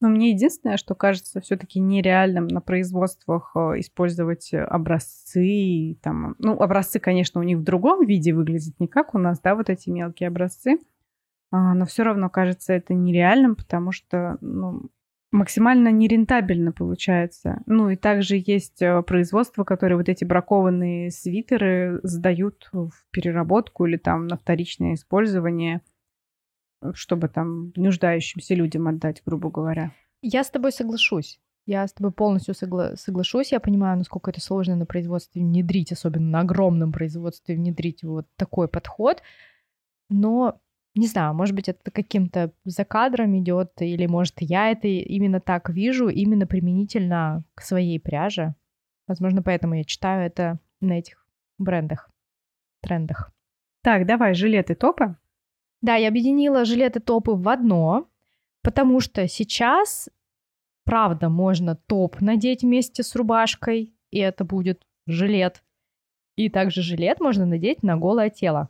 Но 0.00 0.08
мне 0.08 0.30
единственное, 0.30 0.78
что 0.78 0.94
кажется 0.94 1.42
все-таки 1.42 1.78
нереальным 1.78 2.48
на 2.48 2.62
производствах 2.62 3.52
э, 3.54 3.80
использовать 3.80 4.50
образцы. 4.54 5.98
Там, 6.02 6.36
ну, 6.38 6.54
образцы, 6.54 6.98
конечно, 6.98 7.38
у 7.38 7.44
них 7.44 7.58
в 7.58 7.62
другом 7.62 8.06
виде 8.06 8.32
выглядят, 8.32 8.80
не 8.80 8.88
как 8.88 9.14
у 9.14 9.18
нас, 9.18 9.40
да, 9.40 9.54
вот 9.54 9.68
эти 9.68 9.90
мелкие 9.90 10.28
образцы. 10.28 10.78
А, 11.50 11.74
но 11.74 11.84
все 11.86 12.04
равно 12.04 12.30
кажется 12.30 12.72
это 12.72 12.94
нереальным, 12.94 13.56
потому 13.56 13.92
что, 13.92 14.38
ну, 14.40 14.90
максимально 15.32 15.90
нерентабельно 15.90 16.72
получается. 16.72 17.62
Ну 17.66 17.90
и 17.90 17.96
также 17.96 18.42
есть 18.44 18.82
э, 18.82 19.02
производства, 19.02 19.64
которые 19.64 19.96
вот 19.96 20.08
эти 20.08 20.24
бракованные 20.24 21.10
свитеры 21.10 22.00
сдают 22.02 22.68
в 22.72 22.90
переработку 23.10 23.86
или 23.86 23.96
там 23.96 24.26
на 24.26 24.36
вторичное 24.36 24.94
использование, 24.94 25.82
чтобы 26.94 27.28
там 27.28 27.72
нуждающимся 27.76 28.54
людям 28.54 28.88
отдать, 28.88 29.22
грубо 29.24 29.50
говоря. 29.50 29.92
Я 30.22 30.44
с 30.44 30.50
тобой 30.50 30.72
соглашусь. 30.72 31.40
Я 31.66 31.86
с 31.86 31.92
тобой 31.92 32.10
полностью 32.10 32.54
согла- 32.54 32.96
соглашусь. 32.96 33.52
Я 33.52 33.60
понимаю, 33.60 33.98
насколько 33.98 34.30
это 34.30 34.40
сложно 34.40 34.76
на 34.76 34.86
производстве 34.86 35.42
внедрить, 35.42 35.92
особенно 35.92 36.28
на 36.28 36.40
огромном 36.40 36.90
производстве 36.90 37.54
внедрить 37.54 38.02
вот 38.02 38.26
такой 38.36 38.66
подход. 38.66 39.22
Но 40.08 40.60
не 40.94 41.06
знаю, 41.06 41.34
может 41.34 41.54
быть, 41.54 41.68
это 41.68 41.90
каким-то 41.90 42.52
за 42.64 42.84
кадром 42.84 43.38
идет, 43.38 43.72
или 43.80 44.06
может 44.06 44.34
я 44.40 44.70
это 44.70 44.88
именно 44.88 45.40
так 45.40 45.70
вижу, 45.70 46.08
именно 46.08 46.46
применительно 46.46 47.44
к 47.54 47.62
своей 47.62 48.00
пряже. 48.00 48.54
Возможно, 49.06 49.42
поэтому 49.42 49.74
я 49.74 49.84
читаю 49.84 50.26
это 50.26 50.58
на 50.80 50.98
этих 50.98 51.26
брендах, 51.58 52.10
трендах. 52.82 53.32
Так, 53.82 54.06
давай, 54.06 54.34
жилеты 54.34 54.74
топы. 54.74 55.16
Да, 55.80 55.94
я 55.96 56.08
объединила 56.08 56.64
жилеты 56.64 57.00
топы 57.00 57.32
в 57.32 57.48
одно, 57.48 58.08
потому 58.62 59.00
что 59.00 59.26
сейчас, 59.28 60.10
правда, 60.84 61.28
можно 61.28 61.76
топ 61.76 62.20
надеть 62.20 62.62
вместе 62.62 63.02
с 63.02 63.14
рубашкой, 63.14 63.94
и 64.10 64.18
это 64.18 64.44
будет 64.44 64.84
жилет. 65.06 65.62
И 66.36 66.50
также 66.50 66.82
жилет 66.82 67.20
можно 67.20 67.46
надеть 67.46 67.82
на 67.82 67.96
голое 67.96 68.28
тело. 68.30 68.68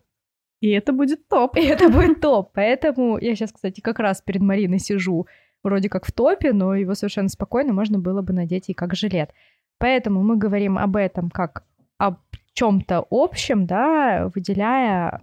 И 0.60 0.68
это 0.70 0.92
будет 0.92 1.26
топ. 1.28 1.56
И 1.56 1.62
это 1.62 1.88
будет 1.88 2.20
топ. 2.20 2.52
Поэтому 2.52 3.18
я 3.18 3.34
сейчас, 3.34 3.52
кстати, 3.52 3.80
как 3.80 3.98
раз 3.98 4.20
перед 4.20 4.42
Мариной 4.42 4.78
сижу 4.78 5.26
вроде 5.62 5.88
как 5.88 6.06
в 6.06 6.12
топе, 6.12 6.52
но 6.52 6.74
его 6.74 6.94
совершенно 6.94 7.28
спокойно 7.28 7.72
можно 7.72 7.98
было 7.98 8.22
бы 8.22 8.32
надеть 8.32 8.68
и 8.68 8.74
как 8.74 8.94
жилет. 8.94 9.30
Поэтому 9.78 10.22
мы 10.22 10.36
говорим 10.36 10.78
об 10.78 10.96
этом 10.96 11.30
как 11.30 11.64
о 11.98 12.16
чем-то 12.52 13.06
общем, 13.10 13.66
да, 13.66 14.30
выделяя 14.34 15.22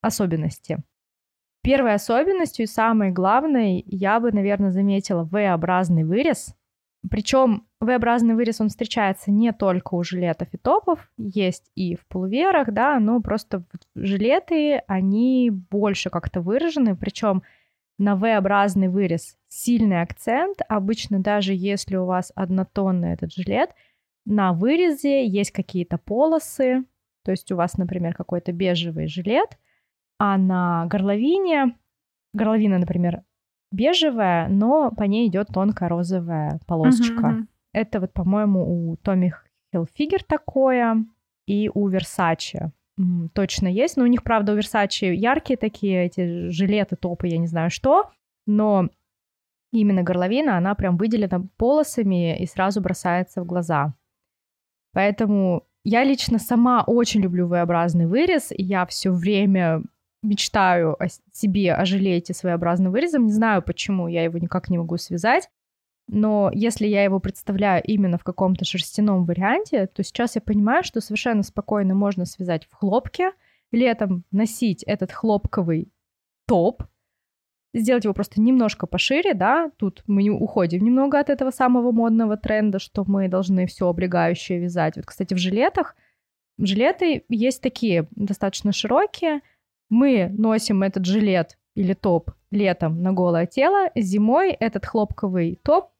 особенности. 0.00 0.78
Первой 1.62 1.94
особенностью 1.94 2.64
и 2.64 2.68
самой 2.68 3.10
главной 3.10 3.82
я 3.86 4.20
бы, 4.20 4.30
наверное, 4.30 4.70
заметила 4.70 5.24
V-образный 5.24 6.04
вырез. 6.04 6.54
Причем 7.10 7.66
V-образный 7.80 8.34
вырез, 8.34 8.60
он 8.60 8.68
встречается 8.68 9.30
не 9.30 9.52
только 9.52 9.94
у 9.94 10.02
жилетов 10.02 10.48
и 10.52 10.56
топов, 10.56 11.10
есть 11.18 11.70
и 11.74 11.94
в 11.94 12.06
полуверах, 12.06 12.72
да, 12.72 12.98
но 12.98 13.20
просто 13.20 13.64
жилеты, 13.94 14.78
они 14.86 15.50
больше 15.50 16.08
как-то 16.08 16.40
выражены, 16.40 16.96
причем 16.96 17.42
на 17.98 18.16
V-образный 18.16 18.88
вырез 18.88 19.36
сильный 19.48 20.00
акцент. 20.00 20.60
Обычно 20.68 21.20
даже 21.20 21.52
если 21.52 21.96
у 21.96 22.06
вас 22.06 22.32
однотонный 22.34 23.12
этот 23.12 23.32
жилет, 23.32 23.70
на 24.24 24.52
вырезе 24.52 25.26
есть 25.26 25.50
какие-то 25.50 25.98
полосы, 25.98 26.84
то 27.24 27.30
есть 27.30 27.52
у 27.52 27.56
вас, 27.56 27.76
например, 27.76 28.14
какой-то 28.14 28.52
бежевый 28.52 29.06
жилет, 29.06 29.58
а 30.18 30.38
на 30.38 30.86
горловине, 30.86 31.76
горловина, 32.32 32.78
например, 32.78 33.22
бежевая, 33.70 34.48
но 34.48 34.90
по 34.92 35.02
ней 35.02 35.28
идет 35.28 35.48
тонкая 35.48 35.88
розовая 35.88 36.58
полосочка. 36.66 37.26
Uh-huh, 37.26 37.40
uh-huh. 37.40 37.46
Это 37.76 38.00
вот, 38.00 38.14
по-моему, 38.14 38.90
у 38.90 38.96
Томми 38.96 39.34
Хилфигер 39.70 40.24
такое 40.24 41.04
и 41.46 41.70
у 41.74 41.88
Версачи. 41.88 42.72
Точно 43.34 43.68
есть, 43.68 43.98
но 43.98 44.04
у 44.04 44.06
них, 44.06 44.22
правда, 44.22 44.52
у 44.52 44.56
Версачи 44.56 45.04
яркие 45.04 45.58
такие 45.58 46.06
эти 46.06 46.48
жилеты, 46.48 46.96
топы, 46.96 47.28
я 47.28 47.36
не 47.36 47.46
знаю 47.46 47.68
что, 47.68 48.10
но 48.46 48.88
именно 49.72 50.02
горловина, 50.02 50.56
она 50.56 50.74
прям 50.74 50.96
выделена 50.96 51.46
полосами 51.58 52.38
и 52.38 52.46
сразу 52.46 52.80
бросается 52.80 53.42
в 53.42 53.44
глаза. 53.44 53.92
Поэтому 54.94 55.64
я 55.84 56.02
лично 56.02 56.38
сама 56.38 56.82
очень 56.82 57.20
люблю 57.20 57.46
V-образный 57.46 58.06
вырез, 58.06 58.52
и 58.52 58.62
я 58.62 58.86
все 58.86 59.10
время 59.10 59.82
мечтаю 60.22 60.96
о 60.98 61.08
себе, 61.30 61.74
о 61.74 61.84
жилете 61.84 62.32
своеобразным 62.32 62.90
вырезом. 62.90 63.26
Не 63.26 63.32
знаю, 63.32 63.60
почему 63.60 64.08
я 64.08 64.24
его 64.24 64.38
никак 64.38 64.70
не 64.70 64.78
могу 64.78 64.96
связать. 64.96 65.50
Но 66.08 66.50
если 66.54 66.86
я 66.86 67.02
его 67.02 67.18
представляю 67.18 67.82
именно 67.84 68.16
в 68.18 68.24
каком-то 68.24 68.64
шерстяном 68.64 69.24
варианте, 69.24 69.86
то 69.88 70.04
сейчас 70.04 70.36
я 70.36 70.40
понимаю, 70.40 70.84
что 70.84 71.00
совершенно 71.00 71.42
спокойно 71.42 71.94
можно 71.94 72.24
связать 72.24 72.66
в 72.66 72.74
хлопке, 72.74 73.32
летом 73.72 74.24
носить 74.30 74.84
этот 74.84 75.10
хлопковый 75.10 75.90
топ, 76.46 76.84
сделать 77.74 78.04
его 78.04 78.14
просто 78.14 78.40
немножко 78.40 78.86
пошире, 78.86 79.34
да, 79.34 79.70
тут 79.76 80.04
мы 80.06 80.22
не 80.22 80.30
уходим 80.30 80.84
немного 80.84 81.18
от 81.18 81.28
этого 81.28 81.50
самого 81.50 81.90
модного 81.90 82.36
тренда, 82.36 82.78
что 82.78 83.04
мы 83.06 83.28
должны 83.28 83.66
все 83.66 83.88
облегающее 83.88 84.60
вязать. 84.60 84.96
Вот, 84.96 85.06
кстати, 85.06 85.34
в 85.34 85.38
жилетах 85.38 85.96
жилеты 86.56 87.24
есть 87.28 87.60
такие 87.60 88.08
достаточно 88.12 88.72
широкие, 88.72 89.40
мы 89.88 90.28
носим 90.28 90.84
этот 90.84 91.04
жилет 91.04 91.58
или 91.74 91.94
топ 91.94 92.30
летом 92.50 93.02
на 93.02 93.12
голое 93.12 93.46
тело, 93.46 93.90
зимой 93.94 94.52
этот 94.52 94.86
хлопковый 94.86 95.58
топ 95.62 95.90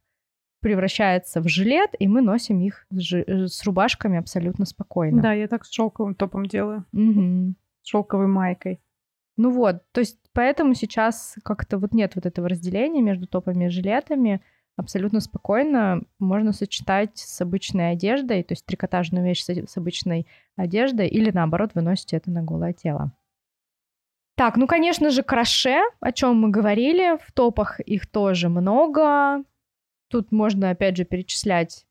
превращается 0.66 1.40
в 1.40 1.46
жилет, 1.46 1.90
и 1.96 2.08
мы 2.08 2.22
носим 2.22 2.60
их 2.60 2.88
с, 2.90 3.12
э, 3.12 3.46
с 3.46 3.62
рубашками 3.62 4.18
абсолютно 4.18 4.64
спокойно. 4.64 5.22
Да, 5.22 5.32
я 5.32 5.46
так 5.46 5.64
с 5.64 5.70
шелковым 5.70 6.16
топом 6.16 6.46
делаю. 6.46 6.84
Угу. 6.92 7.54
С 7.82 7.88
шелковой 7.88 8.26
майкой. 8.26 8.80
Ну 9.36 9.52
вот, 9.52 9.84
то 9.92 10.00
есть 10.00 10.18
поэтому 10.32 10.74
сейчас 10.74 11.36
как-то 11.44 11.78
вот 11.78 11.94
нет 11.94 12.16
вот 12.16 12.26
этого 12.26 12.48
разделения 12.48 13.00
между 13.00 13.28
топами 13.28 13.66
и 13.66 13.68
жилетами. 13.68 14.40
Абсолютно 14.76 15.20
спокойно 15.20 16.02
можно 16.18 16.52
сочетать 16.52 17.16
с 17.16 17.40
обычной 17.40 17.92
одеждой, 17.92 18.42
то 18.42 18.54
есть 18.54 18.66
трикотажную 18.66 19.24
вещь 19.24 19.44
с, 19.44 19.48
с 19.48 19.76
обычной 19.76 20.26
одеждой, 20.56 21.06
или 21.06 21.30
наоборот, 21.30 21.70
вы 21.74 21.82
носите 21.82 22.16
это 22.16 22.32
на 22.32 22.42
голое 22.42 22.72
тело. 22.72 23.12
Так, 24.34 24.56
ну, 24.56 24.66
конечно 24.66 25.10
же, 25.10 25.22
краше, 25.22 25.78
о 26.00 26.10
чем 26.10 26.40
мы 26.40 26.50
говорили. 26.50 27.18
В 27.24 27.30
топах 27.30 27.78
их 27.78 28.08
тоже 28.08 28.48
много. 28.48 29.44
Тут 30.16 30.32
можно, 30.32 30.70
опять 30.70 30.96
же, 30.96 31.04
перечислять 31.04 31.84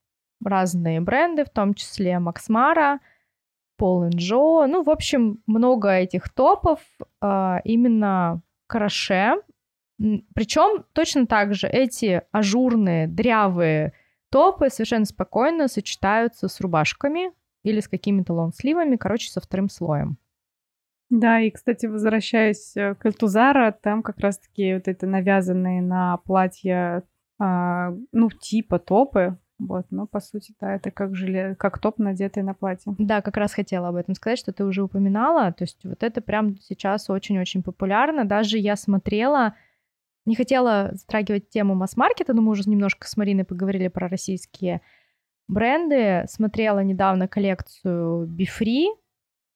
разные 0.44 1.00
бренды, 1.00 1.46
в 1.46 1.52
том 1.52 1.76
числе 1.76 2.14
Mara, 2.14 2.98
Paul 3.80 4.10
Joe. 4.10 4.66
Ну, 4.66 4.82
в 4.82 4.90
общем, 4.90 5.44
много 5.46 5.92
этих 5.92 6.30
топов 6.30 6.80
э, 7.22 7.58
именно 7.66 8.42
краше. 8.66 9.36
Причем 10.34 10.86
точно 10.94 11.28
так 11.28 11.54
же 11.54 11.68
эти 11.68 12.24
ажурные, 12.32 13.06
дрявые 13.06 13.94
топы 14.32 14.72
совершенно 14.72 15.06
спокойно 15.06 15.68
сочетаются 15.68 16.48
с 16.48 16.60
рубашками 16.62 17.32
или 17.62 17.80
с 17.80 17.88
какими-то 17.88 18.34
лонгсливами, 18.34 18.96
короче, 18.96 19.30
со 19.30 19.40
вторым 19.40 19.70
слоем. 19.70 20.18
Да, 21.12 21.42
и, 21.42 21.52
кстати, 21.52 21.86
возвращаясь 21.86 22.76
э, 22.76 22.96
к 22.96 23.06
Эльтузара, 23.06 23.72
там 23.72 24.02
как 24.02 24.18
раз-таки 24.18 24.74
вот 24.74 24.88
это 24.88 25.06
навязанные 25.06 25.84
на 25.84 26.18
платье, 26.18 27.04
а, 27.40 27.94
ну, 28.12 28.30
типа 28.30 28.80
топы, 28.80 29.38
вот, 29.58 29.86
но 29.90 30.06
по 30.06 30.20
сути, 30.20 30.54
да, 30.60 30.76
это 30.76 30.92
как 30.92 31.16
желе, 31.16 31.56
как 31.56 31.80
топ, 31.80 31.98
надетый 31.98 32.44
на 32.44 32.54
платье. 32.54 32.94
Да, 32.98 33.22
как 33.22 33.38
раз 33.38 33.54
хотела 33.54 33.88
об 33.88 33.96
этом 33.96 34.14
сказать, 34.14 34.38
что 34.38 34.52
ты 34.52 34.66
уже 34.66 34.84
упоминала. 34.84 35.52
То 35.54 35.64
есть 35.64 35.84
вот 35.86 36.04
это 36.04 36.22
прям 36.22 36.58
сейчас 36.60 37.10
очень-очень 37.10 37.64
популярно. 37.64 38.26
Даже 38.26 38.58
я 38.58 38.76
смотрела, 38.76 39.56
не 40.26 40.36
хотела 40.36 40.90
затрагивать 40.94 41.50
тему 41.50 41.74
масс-маркета, 41.74 42.34
но 42.34 42.42
мы 42.42 42.52
уже 42.52 42.70
немножко 42.70 43.08
с 43.08 43.16
Мариной 43.16 43.46
поговорили 43.46 43.88
про 43.88 44.10
российские 44.10 44.82
бренды. 45.48 46.26
Смотрела 46.28 46.80
недавно 46.84 47.30
коллекцию 47.30 48.28
Free, 48.28 48.88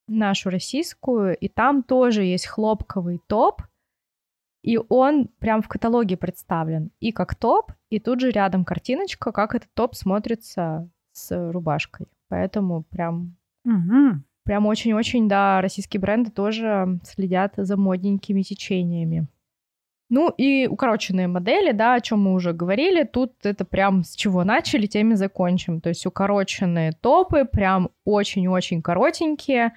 нашу 0.07 0.49
российскую, 0.49 1.37
и 1.37 1.49
там 1.49 1.83
тоже 1.83 2.23
есть 2.23 2.47
хлопковый 2.47 3.21
топ, 3.27 3.63
и 4.69 4.77
он 4.89 5.29
прям 5.39 5.63
в 5.63 5.67
каталоге 5.67 6.15
представлен 6.15 6.91
и 6.99 7.11
как 7.11 7.33
топ, 7.33 7.71
и 7.89 7.99
тут 7.99 8.19
же 8.19 8.29
рядом 8.29 8.63
картиночка, 8.63 9.31
как 9.31 9.55
этот 9.55 9.73
топ 9.73 9.95
смотрится 9.95 10.87
с 11.11 11.51
рубашкой. 11.51 12.05
Поэтому 12.27 12.83
прям... 12.83 13.35
Угу. 13.65 14.21
Прям 14.43 14.67
очень-очень, 14.67 15.27
да, 15.27 15.59
российские 15.61 15.99
бренды 15.99 16.29
тоже 16.29 16.99
следят 17.03 17.53
за 17.57 17.77
модненькими 17.77 18.43
течениями. 18.43 19.27
Ну 20.11 20.29
и 20.37 20.67
укороченные 20.67 21.27
модели, 21.27 21.71
да, 21.71 21.95
о 21.95 22.01
чем 22.01 22.21
мы 22.21 22.33
уже 22.33 22.53
говорили, 22.53 23.05
тут 23.05 23.33
это 23.43 23.65
прям 23.65 24.03
с 24.03 24.13
чего 24.13 24.43
начали, 24.43 24.85
теми 24.85 25.15
закончим. 25.15 25.81
То 25.81 25.89
есть 25.89 26.05
укороченные 26.05 26.91
топы, 26.91 27.45
прям 27.45 27.89
очень-очень 28.05 28.83
коротенькие, 28.83 29.73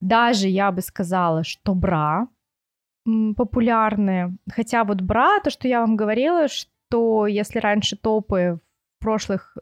даже 0.00 0.48
я 0.48 0.72
бы 0.72 0.80
сказала, 0.80 1.44
что 1.44 1.74
бра 1.74 2.28
популярные. 3.36 4.36
Хотя 4.50 4.84
вот 4.84 5.00
бра, 5.02 5.40
то, 5.40 5.50
что 5.50 5.68
я 5.68 5.80
вам 5.80 5.96
говорила, 5.96 6.48
что 6.48 7.26
если 7.26 7.58
раньше 7.58 7.96
топы 7.96 8.58
в 8.98 9.02
прошлых 9.02 9.56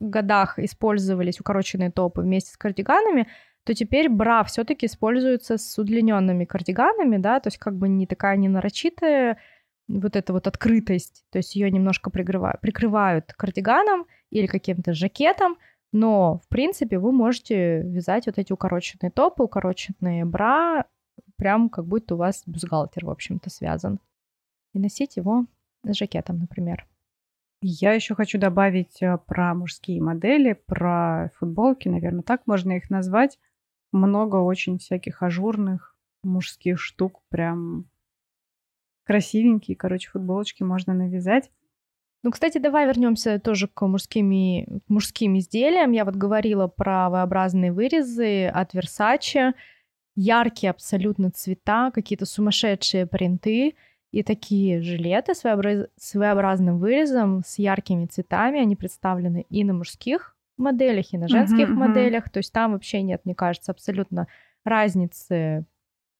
годах 0.00 0.58
использовались 0.58 1.40
укороченные 1.40 1.90
топы 1.90 2.22
вместе 2.22 2.52
с 2.52 2.56
кардиганами, 2.56 3.28
то 3.64 3.74
теперь 3.74 4.08
бра 4.08 4.42
все-таки 4.44 4.86
используется 4.86 5.58
с 5.58 5.78
удлиненными 5.78 6.44
кардиганами, 6.44 7.18
да, 7.18 7.40
то 7.40 7.48
есть 7.48 7.58
как 7.58 7.76
бы 7.76 7.88
не 7.88 8.06
такая 8.06 8.36
не 8.36 8.48
нарочитая 8.48 9.38
вот 9.86 10.16
эта 10.16 10.32
вот 10.32 10.46
открытость, 10.46 11.24
то 11.30 11.38
есть 11.38 11.54
ее 11.56 11.70
немножко 11.70 12.10
прикрывают, 12.10 12.60
прикрывают 12.60 13.32
кардиганом 13.34 14.06
или 14.30 14.46
каким-то 14.46 14.94
жакетом, 14.94 15.58
но, 15.92 16.38
в 16.44 16.48
принципе, 16.48 16.98
вы 16.98 17.12
можете 17.12 17.82
вязать 17.82 18.26
вот 18.26 18.38
эти 18.38 18.52
укороченные 18.52 19.10
топы, 19.10 19.42
укороченные 19.42 20.24
бра, 20.24 20.86
прям 21.40 21.70
как 21.70 21.86
будто 21.86 22.16
у 22.16 22.18
вас 22.18 22.42
бюстгальтер, 22.44 23.06
в 23.06 23.10
общем-то, 23.10 23.48
связан. 23.48 23.98
И 24.74 24.78
носить 24.78 25.16
его 25.16 25.46
с 25.84 25.96
жакетом, 25.96 26.38
например. 26.38 26.86
Я 27.62 27.94
еще 27.94 28.14
хочу 28.14 28.38
добавить 28.38 29.02
э, 29.02 29.16
про 29.26 29.54
мужские 29.54 30.02
модели, 30.02 30.52
про 30.52 31.30
футболки, 31.38 31.88
наверное, 31.88 32.22
так 32.22 32.46
можно 32.46 32.72
их 32.72 32.90
назвать. 32.90 33.38
Много 33.90 34.36
очень 34.36 34.78
всяких 34.78 35.22
ажурных 35.22 35.96
мужских 36.22 36.78
штук, 36.78 37.22
прям 37.30 37.86
красивенькие, 39.06 39.78
короче, 39.78 40.10
футболочки 40.10 40.62
можно 40.62 40.92
навязать. 40.92 41.50
Ну, 42.22 42.32
кстати, 42.32 42.58
давай 42.58 42.86
вернемся 42.86 43.38
тоже 43.38 43.66
к 43.66 43.86
мужским, 43.86 44.82
к 44.86 44.90
мужским 44.90 45.38
изделиям. 45.38 45.92
Я 45.92 46.04
вот 46.04 46.16
говорила 46.16 46.66
про 46.66 47.08
V-образные 47.08 47.72
вырезы 47.72 48.46
от 48.46 48.74
Versace. 48.74 49.54
Яркие 50.22 50.70
абсолютно 50.70 51.30
цвета, 51.30 51.90
какие-то 51.94 52.26
сумасшедшие 52.26 53.06
принты 53.06 53.74
и 54.10 54.22
такие 54.22 54.82
жилеты 54.82 55.34
с, 55.34 55.38
своеобраз... 55.38 55.86
с 55.96 56.10
своеобразным 56.10 56.78
вырезом, 56.78 57.42
с 57.42 57.58
яркими 57.58 58.04
цветами. 58.04 58.60
Они 58.60 58.76
представлены 58.76 59.46
и 59.48 59.64
на 59.64 59.72
мужских 59.72 60.36
моделях, 60.58 61.14
и 61.14 61.18
на 61.18 61.26
женских 61.26 61.70
uh-huh, 61.70 61.74
моделях. 61.74 62.26
Uh-huh. 62.26 62.32
То 62.32 62.38
есть 62.40 62.52
там 62.52 62.72
вообще 62.72 63.00
нет, 63.00 63.22
мне 63.24 63.34
кажется, 63.34 63.72
абсолютно 63.72 64.26
разницы, 64.62 65.64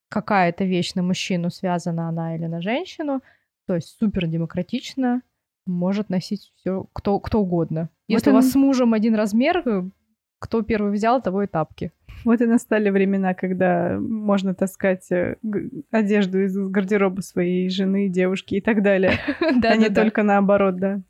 какая 0.09 0.49
это 0.49 0.65
вещь 0.65 0.95
на 0.95 1.03
мужчину, 1.03 1.51
связана 1.51 2.09
она 2.09 2.37
или 2.37 2.47
на 2.47 2.63
женщину. 2.63 3.21
То 3.67 3.75
есть 3.75 3.99
супер 3.99 4.29
демократично 4.29 5.21
может 5.67 6.09
носить 6.09 6.53
все 6.57 6.87
кто, 6.95 7.21
кто 7.21 7.41
угодно. 7.41 7.91
Если 8.09 8.31
вот 8.31 8.33
у 8.33 8.37
вас 8.37 8.51
с 8.51 8.55
мужем 8.55 8.95
один 8.95 9.15
размер, 9.15 9.91
кто 10.41 10.63
первый 10.63 10.91
взял, 10.91 11.23
того 11.23 11.45
и 11.45 11.47
тапки. 11.47 11.93
Вот 12.25 12.41
и 12.41 12.47
настали 12.47 12.91
времена, 12.91 13.35
когда 13.35 13.97
можно 13.99 14.55
таскать 14.55 15.11
э, 15.13 15.37
одежду 15.91 16.43
из 16.43 16.57
гардероба 16.57 17.21
своей 17.21 17.71
жены, 17.71 18.09
девушки 18.09 18.57
и 18.57 18.61
так 18.61 18.83
далее, 18.83 19.19
а 19.41 19.77
не 19.77 19.89
только 19.89 20.23
наоборот, 20.23 20.77
да. 20.77 21.01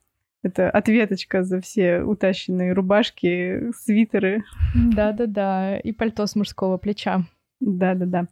Это 0.43 0.71
ответочка 0.71 1.43
за 1.43 1.61
все 1.61 2.03
утащенные 2.03 2.73
рубашки, 2.73 3.73
свитеры. 3.73 4.45
Да-да-да, 4.75 5.79
и 5.79 5.93
пальто 5.93 6.27
с 6.27 6.35
мужского 6.35 6.79
плеча. 6.79 7.25
Да-да-да. 7.61 8.27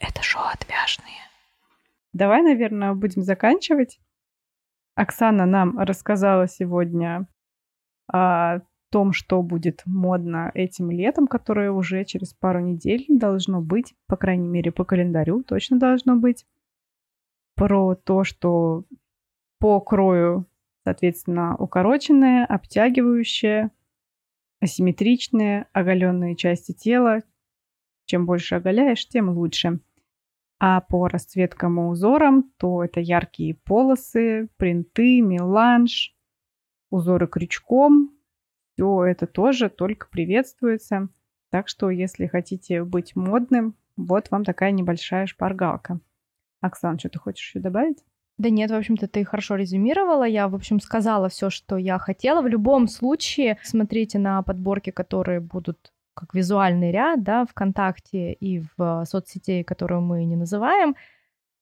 Это 0.00 0.22
шоу 0.22 0.42
отвяжные. 0.52 1.20
Давай, 2.12 2.42
наверное, 2.42 2.94
будем 2.94 3.22
заканчивать. 3.22 4.00
Оксана 4.94 5.46
нам 5.46 5.78
рассказала 5.78 6.48
сегодня 6.48 7.26
о 8.10 8.60
том, 8.92 9.12
что 9.12 9.42
будет 9.42 9.82
модно 9.86 10.50
этим 10.54 10.90
летом, 10.90 11.26
которое 11.26 11.72
уже 11.72 12.04
через 12.04 12.34
пару 12.34 12.60
недель 12.60 13.06
должно 13.08 13.62
быть, 13.62 13.94
по 14.06 14.16
крайней 14.16 14.46
мере, 14.46 14.70
по 14.70 14.84
календарю 14.84 15.42
точно 15.42 15.78
должно 15.78 16.16
быть. 16.16 16.46
Про 17.56 17.94
то, 17.94 18.22
что 18.22 18.84
по 19.58 19.80
крою, 19.80 20.46
соответственно, 20.84 21.56
укороченное, 21.56 22.44
обтягивающее, 22.44 23.70
асимметричные, 24.60 25.66
оголенные 25.72 26.36
части 26.36 26.72
тела. 26.72 27.22
Чем 28.04 28.26
больше 28.26 28.56
оголяешь, 28.56 29.08
тем 29.08 29.30
лучше. 29.30 29.80
А 30.60 30.82
по 30.82 31.08
расцветкам 31.08 31.80
и 31.80 31.84
узорам, 31.84 32.52
то 32.58 32.84
это 32.84 33.00
яркие 33.00 33.54
полосы, 33.54 34.50
принты, 34.58 35.22
меланж, 35.22 36.14
узоры 36.90 37.26
крючком. 37.26 38.10
Все 38.74 39.04
это 39.04 39.26
тоже 39.26 39.68
только 39.68 40.08
приветствуется. 40.08 41.08
Так 41.50 41.68
что, 41.68 41.90
если 41.90 42.26
хотите 42.26 42.82
быть 42.84 43.14
модным, 43.14 43.76
вот 43.96 44.30
вам 44.30 44.44
такая 44.44 44.70
небольшая 44.70 45.26
шпаргалка. 45.26 46.00
Оксан, 46.60 46.98
что 46.98 47.10
ты 47.10 47.18
хочешь 47.18 47.46
еще 47.46 47.60
добавить? 47.60 47.98
Да 48.38 48.48
нет, 48.48 48.70
в 48.70 48.74
общем-то, 48.74 49.08
ты 49.08 49.24
хорошо 49.24 49.56
резюмировала. 49.56 50.24
Я, 50.24 50.48
в 50.48 50.54
общем, 50.54 50.80
сказала 50.80 51.28
все, 51.28 51.50
что 51.50 51.76
я 51.76 51.98
хотела. 51.98 52.40
В 52.40 52.46
любом 52.46 52.88
случае, 52.88 53.58
смотрите 53.62 54.18
на 54.18 54.42
подборки, 54.42 54.90
которые 54.90 55.40
будут 55.40 55.92
как 56.14 56.34
визуальный 56.34 56.90
ряд, 56.90 57.22
да, 57.22 57.44
ВКонтакте 57.44 58.32
и 58.32 58.62
в 58.76 59.04
соцсети, 59.04 59.62
которую 59.62 60.00
мы 60.00 60.24
не 60.24 60.36
называем, 60.36 60.96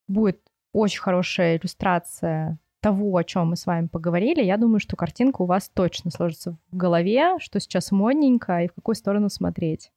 будет 0.07 0.41
очень 0.73 1.01
хорошая 1.01 1.57
иллюстрация 1.57 2.59
того, 2.81 3.17
о 3.17 3.25
чем 3.25 3.51
мы 3.51 3.57
с 3.57 3.67
вами 3.67 3.87
поговорили, 3.87 4.43
я 4.43 4.57
думаю, 4.57 4.81
что 4.81 4.97
картинка 4.97 5.43
у 5.43 5.47
вас 5.47 5.69
точно 5.69 6.11
сложится 6.11 6.59
в 6.71 6.77
голове, 6.77 7.39
что 7.39 7.61
сейчас 7.61 7.93
модненько 7.93 8.61
и 8.63 8.69
в 8.69 8.75
какую 8.75 8.95
сторону 8.95 9.29
смотреть. 9.29 9.93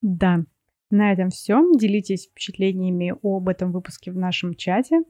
Да, 0.00 0.44
на 0.90 1.12
этом 1.12 1.30
все. 1.30 1.60
Делитесь 1.76 2.26
впечатлениями 2.26 3.14
об 3.22 3.48
этом 3.48 3.72
выпуске 3.72 4.10
в 4.10 4.16
нашем 4.16 4.54
чате. 4.54 5.02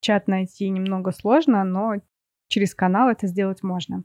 Чат 0.00 0.28
найти 0.28 0.68
немного 0.68 1.12
сложно, 1.12 1.64
но 1.64 1.94
через 2.48 2.74
канал 2.74 3.08
это 3.08 3.26
сделать 3.26 3.62
можно. 3.62 4.04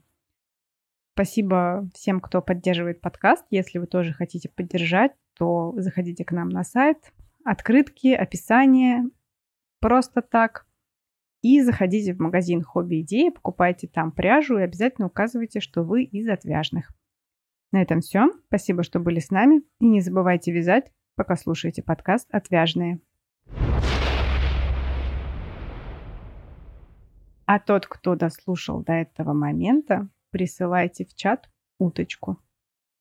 Спасибо 1.14 1.88
всем, 1.94 2.20
кто 2.20 2.40
поддерживает 2.40 3.00
подкаст. 3.00 3.44
Если 3.50 3.78
вы 3.78 3.86
тоже 3.86 4.14
хотите 4.14 4.48
поддержать, 4.48 5.12
то 5.36 5.74
заходите 5.76 6.24
к 6.24 6.32
нам 6.32 6.48
на 6.48 6.64
сайт, 6.64 7.12
открытки, 7.44 8.14
описание, 8.14 9.04
просто 9.80 10.22
так. 10.22 10.66
И 11.42 11.60
заходите 11.60 12.14
в 12.14 12.20
магазин 12.20 12.62
«Хобби 12.62 13.00
идеи», 13.00 13.30
покупайте 13.30 13.88
там 13.88 14.12
пряжу 14.12 14.58
и 14.58 14.62
обязательно 14.62 15.08
указывайте, 15.08 15.58
что 15.58 15.82
вы 15.82 16.04
из 16.04 16.28
отвяжных. 16.28 16.92
На 17.72 17.82
этом 17.82 18.00
все. 18.00 18.30
Спасибо, 18.46 18.84
что 18.84 19.00
были 19.00 19.18
с 19.18 19.30
нами. 19.30 19.62
И 19.80 19.86
не 19.86 20.00
забывайте 20.00 20.52
вязать, 20.52 20.92
пока 21.16 21.34
слушаете 21.34 21.82
подкаст 21.82 22.28
«Отвяжные». 22.30 23.00
А 27.44 27.58
тот, 27.58 27.86
кто 27.86 28.14
дослушал 28.14 28.84
до 28.84 28.92
этого 28.92 29.32
момента, 29.32 30.08
присылайте 30.30 31.04
в 31.04 31.14
чат 31.14 31.50
уточку. 31.78 32.38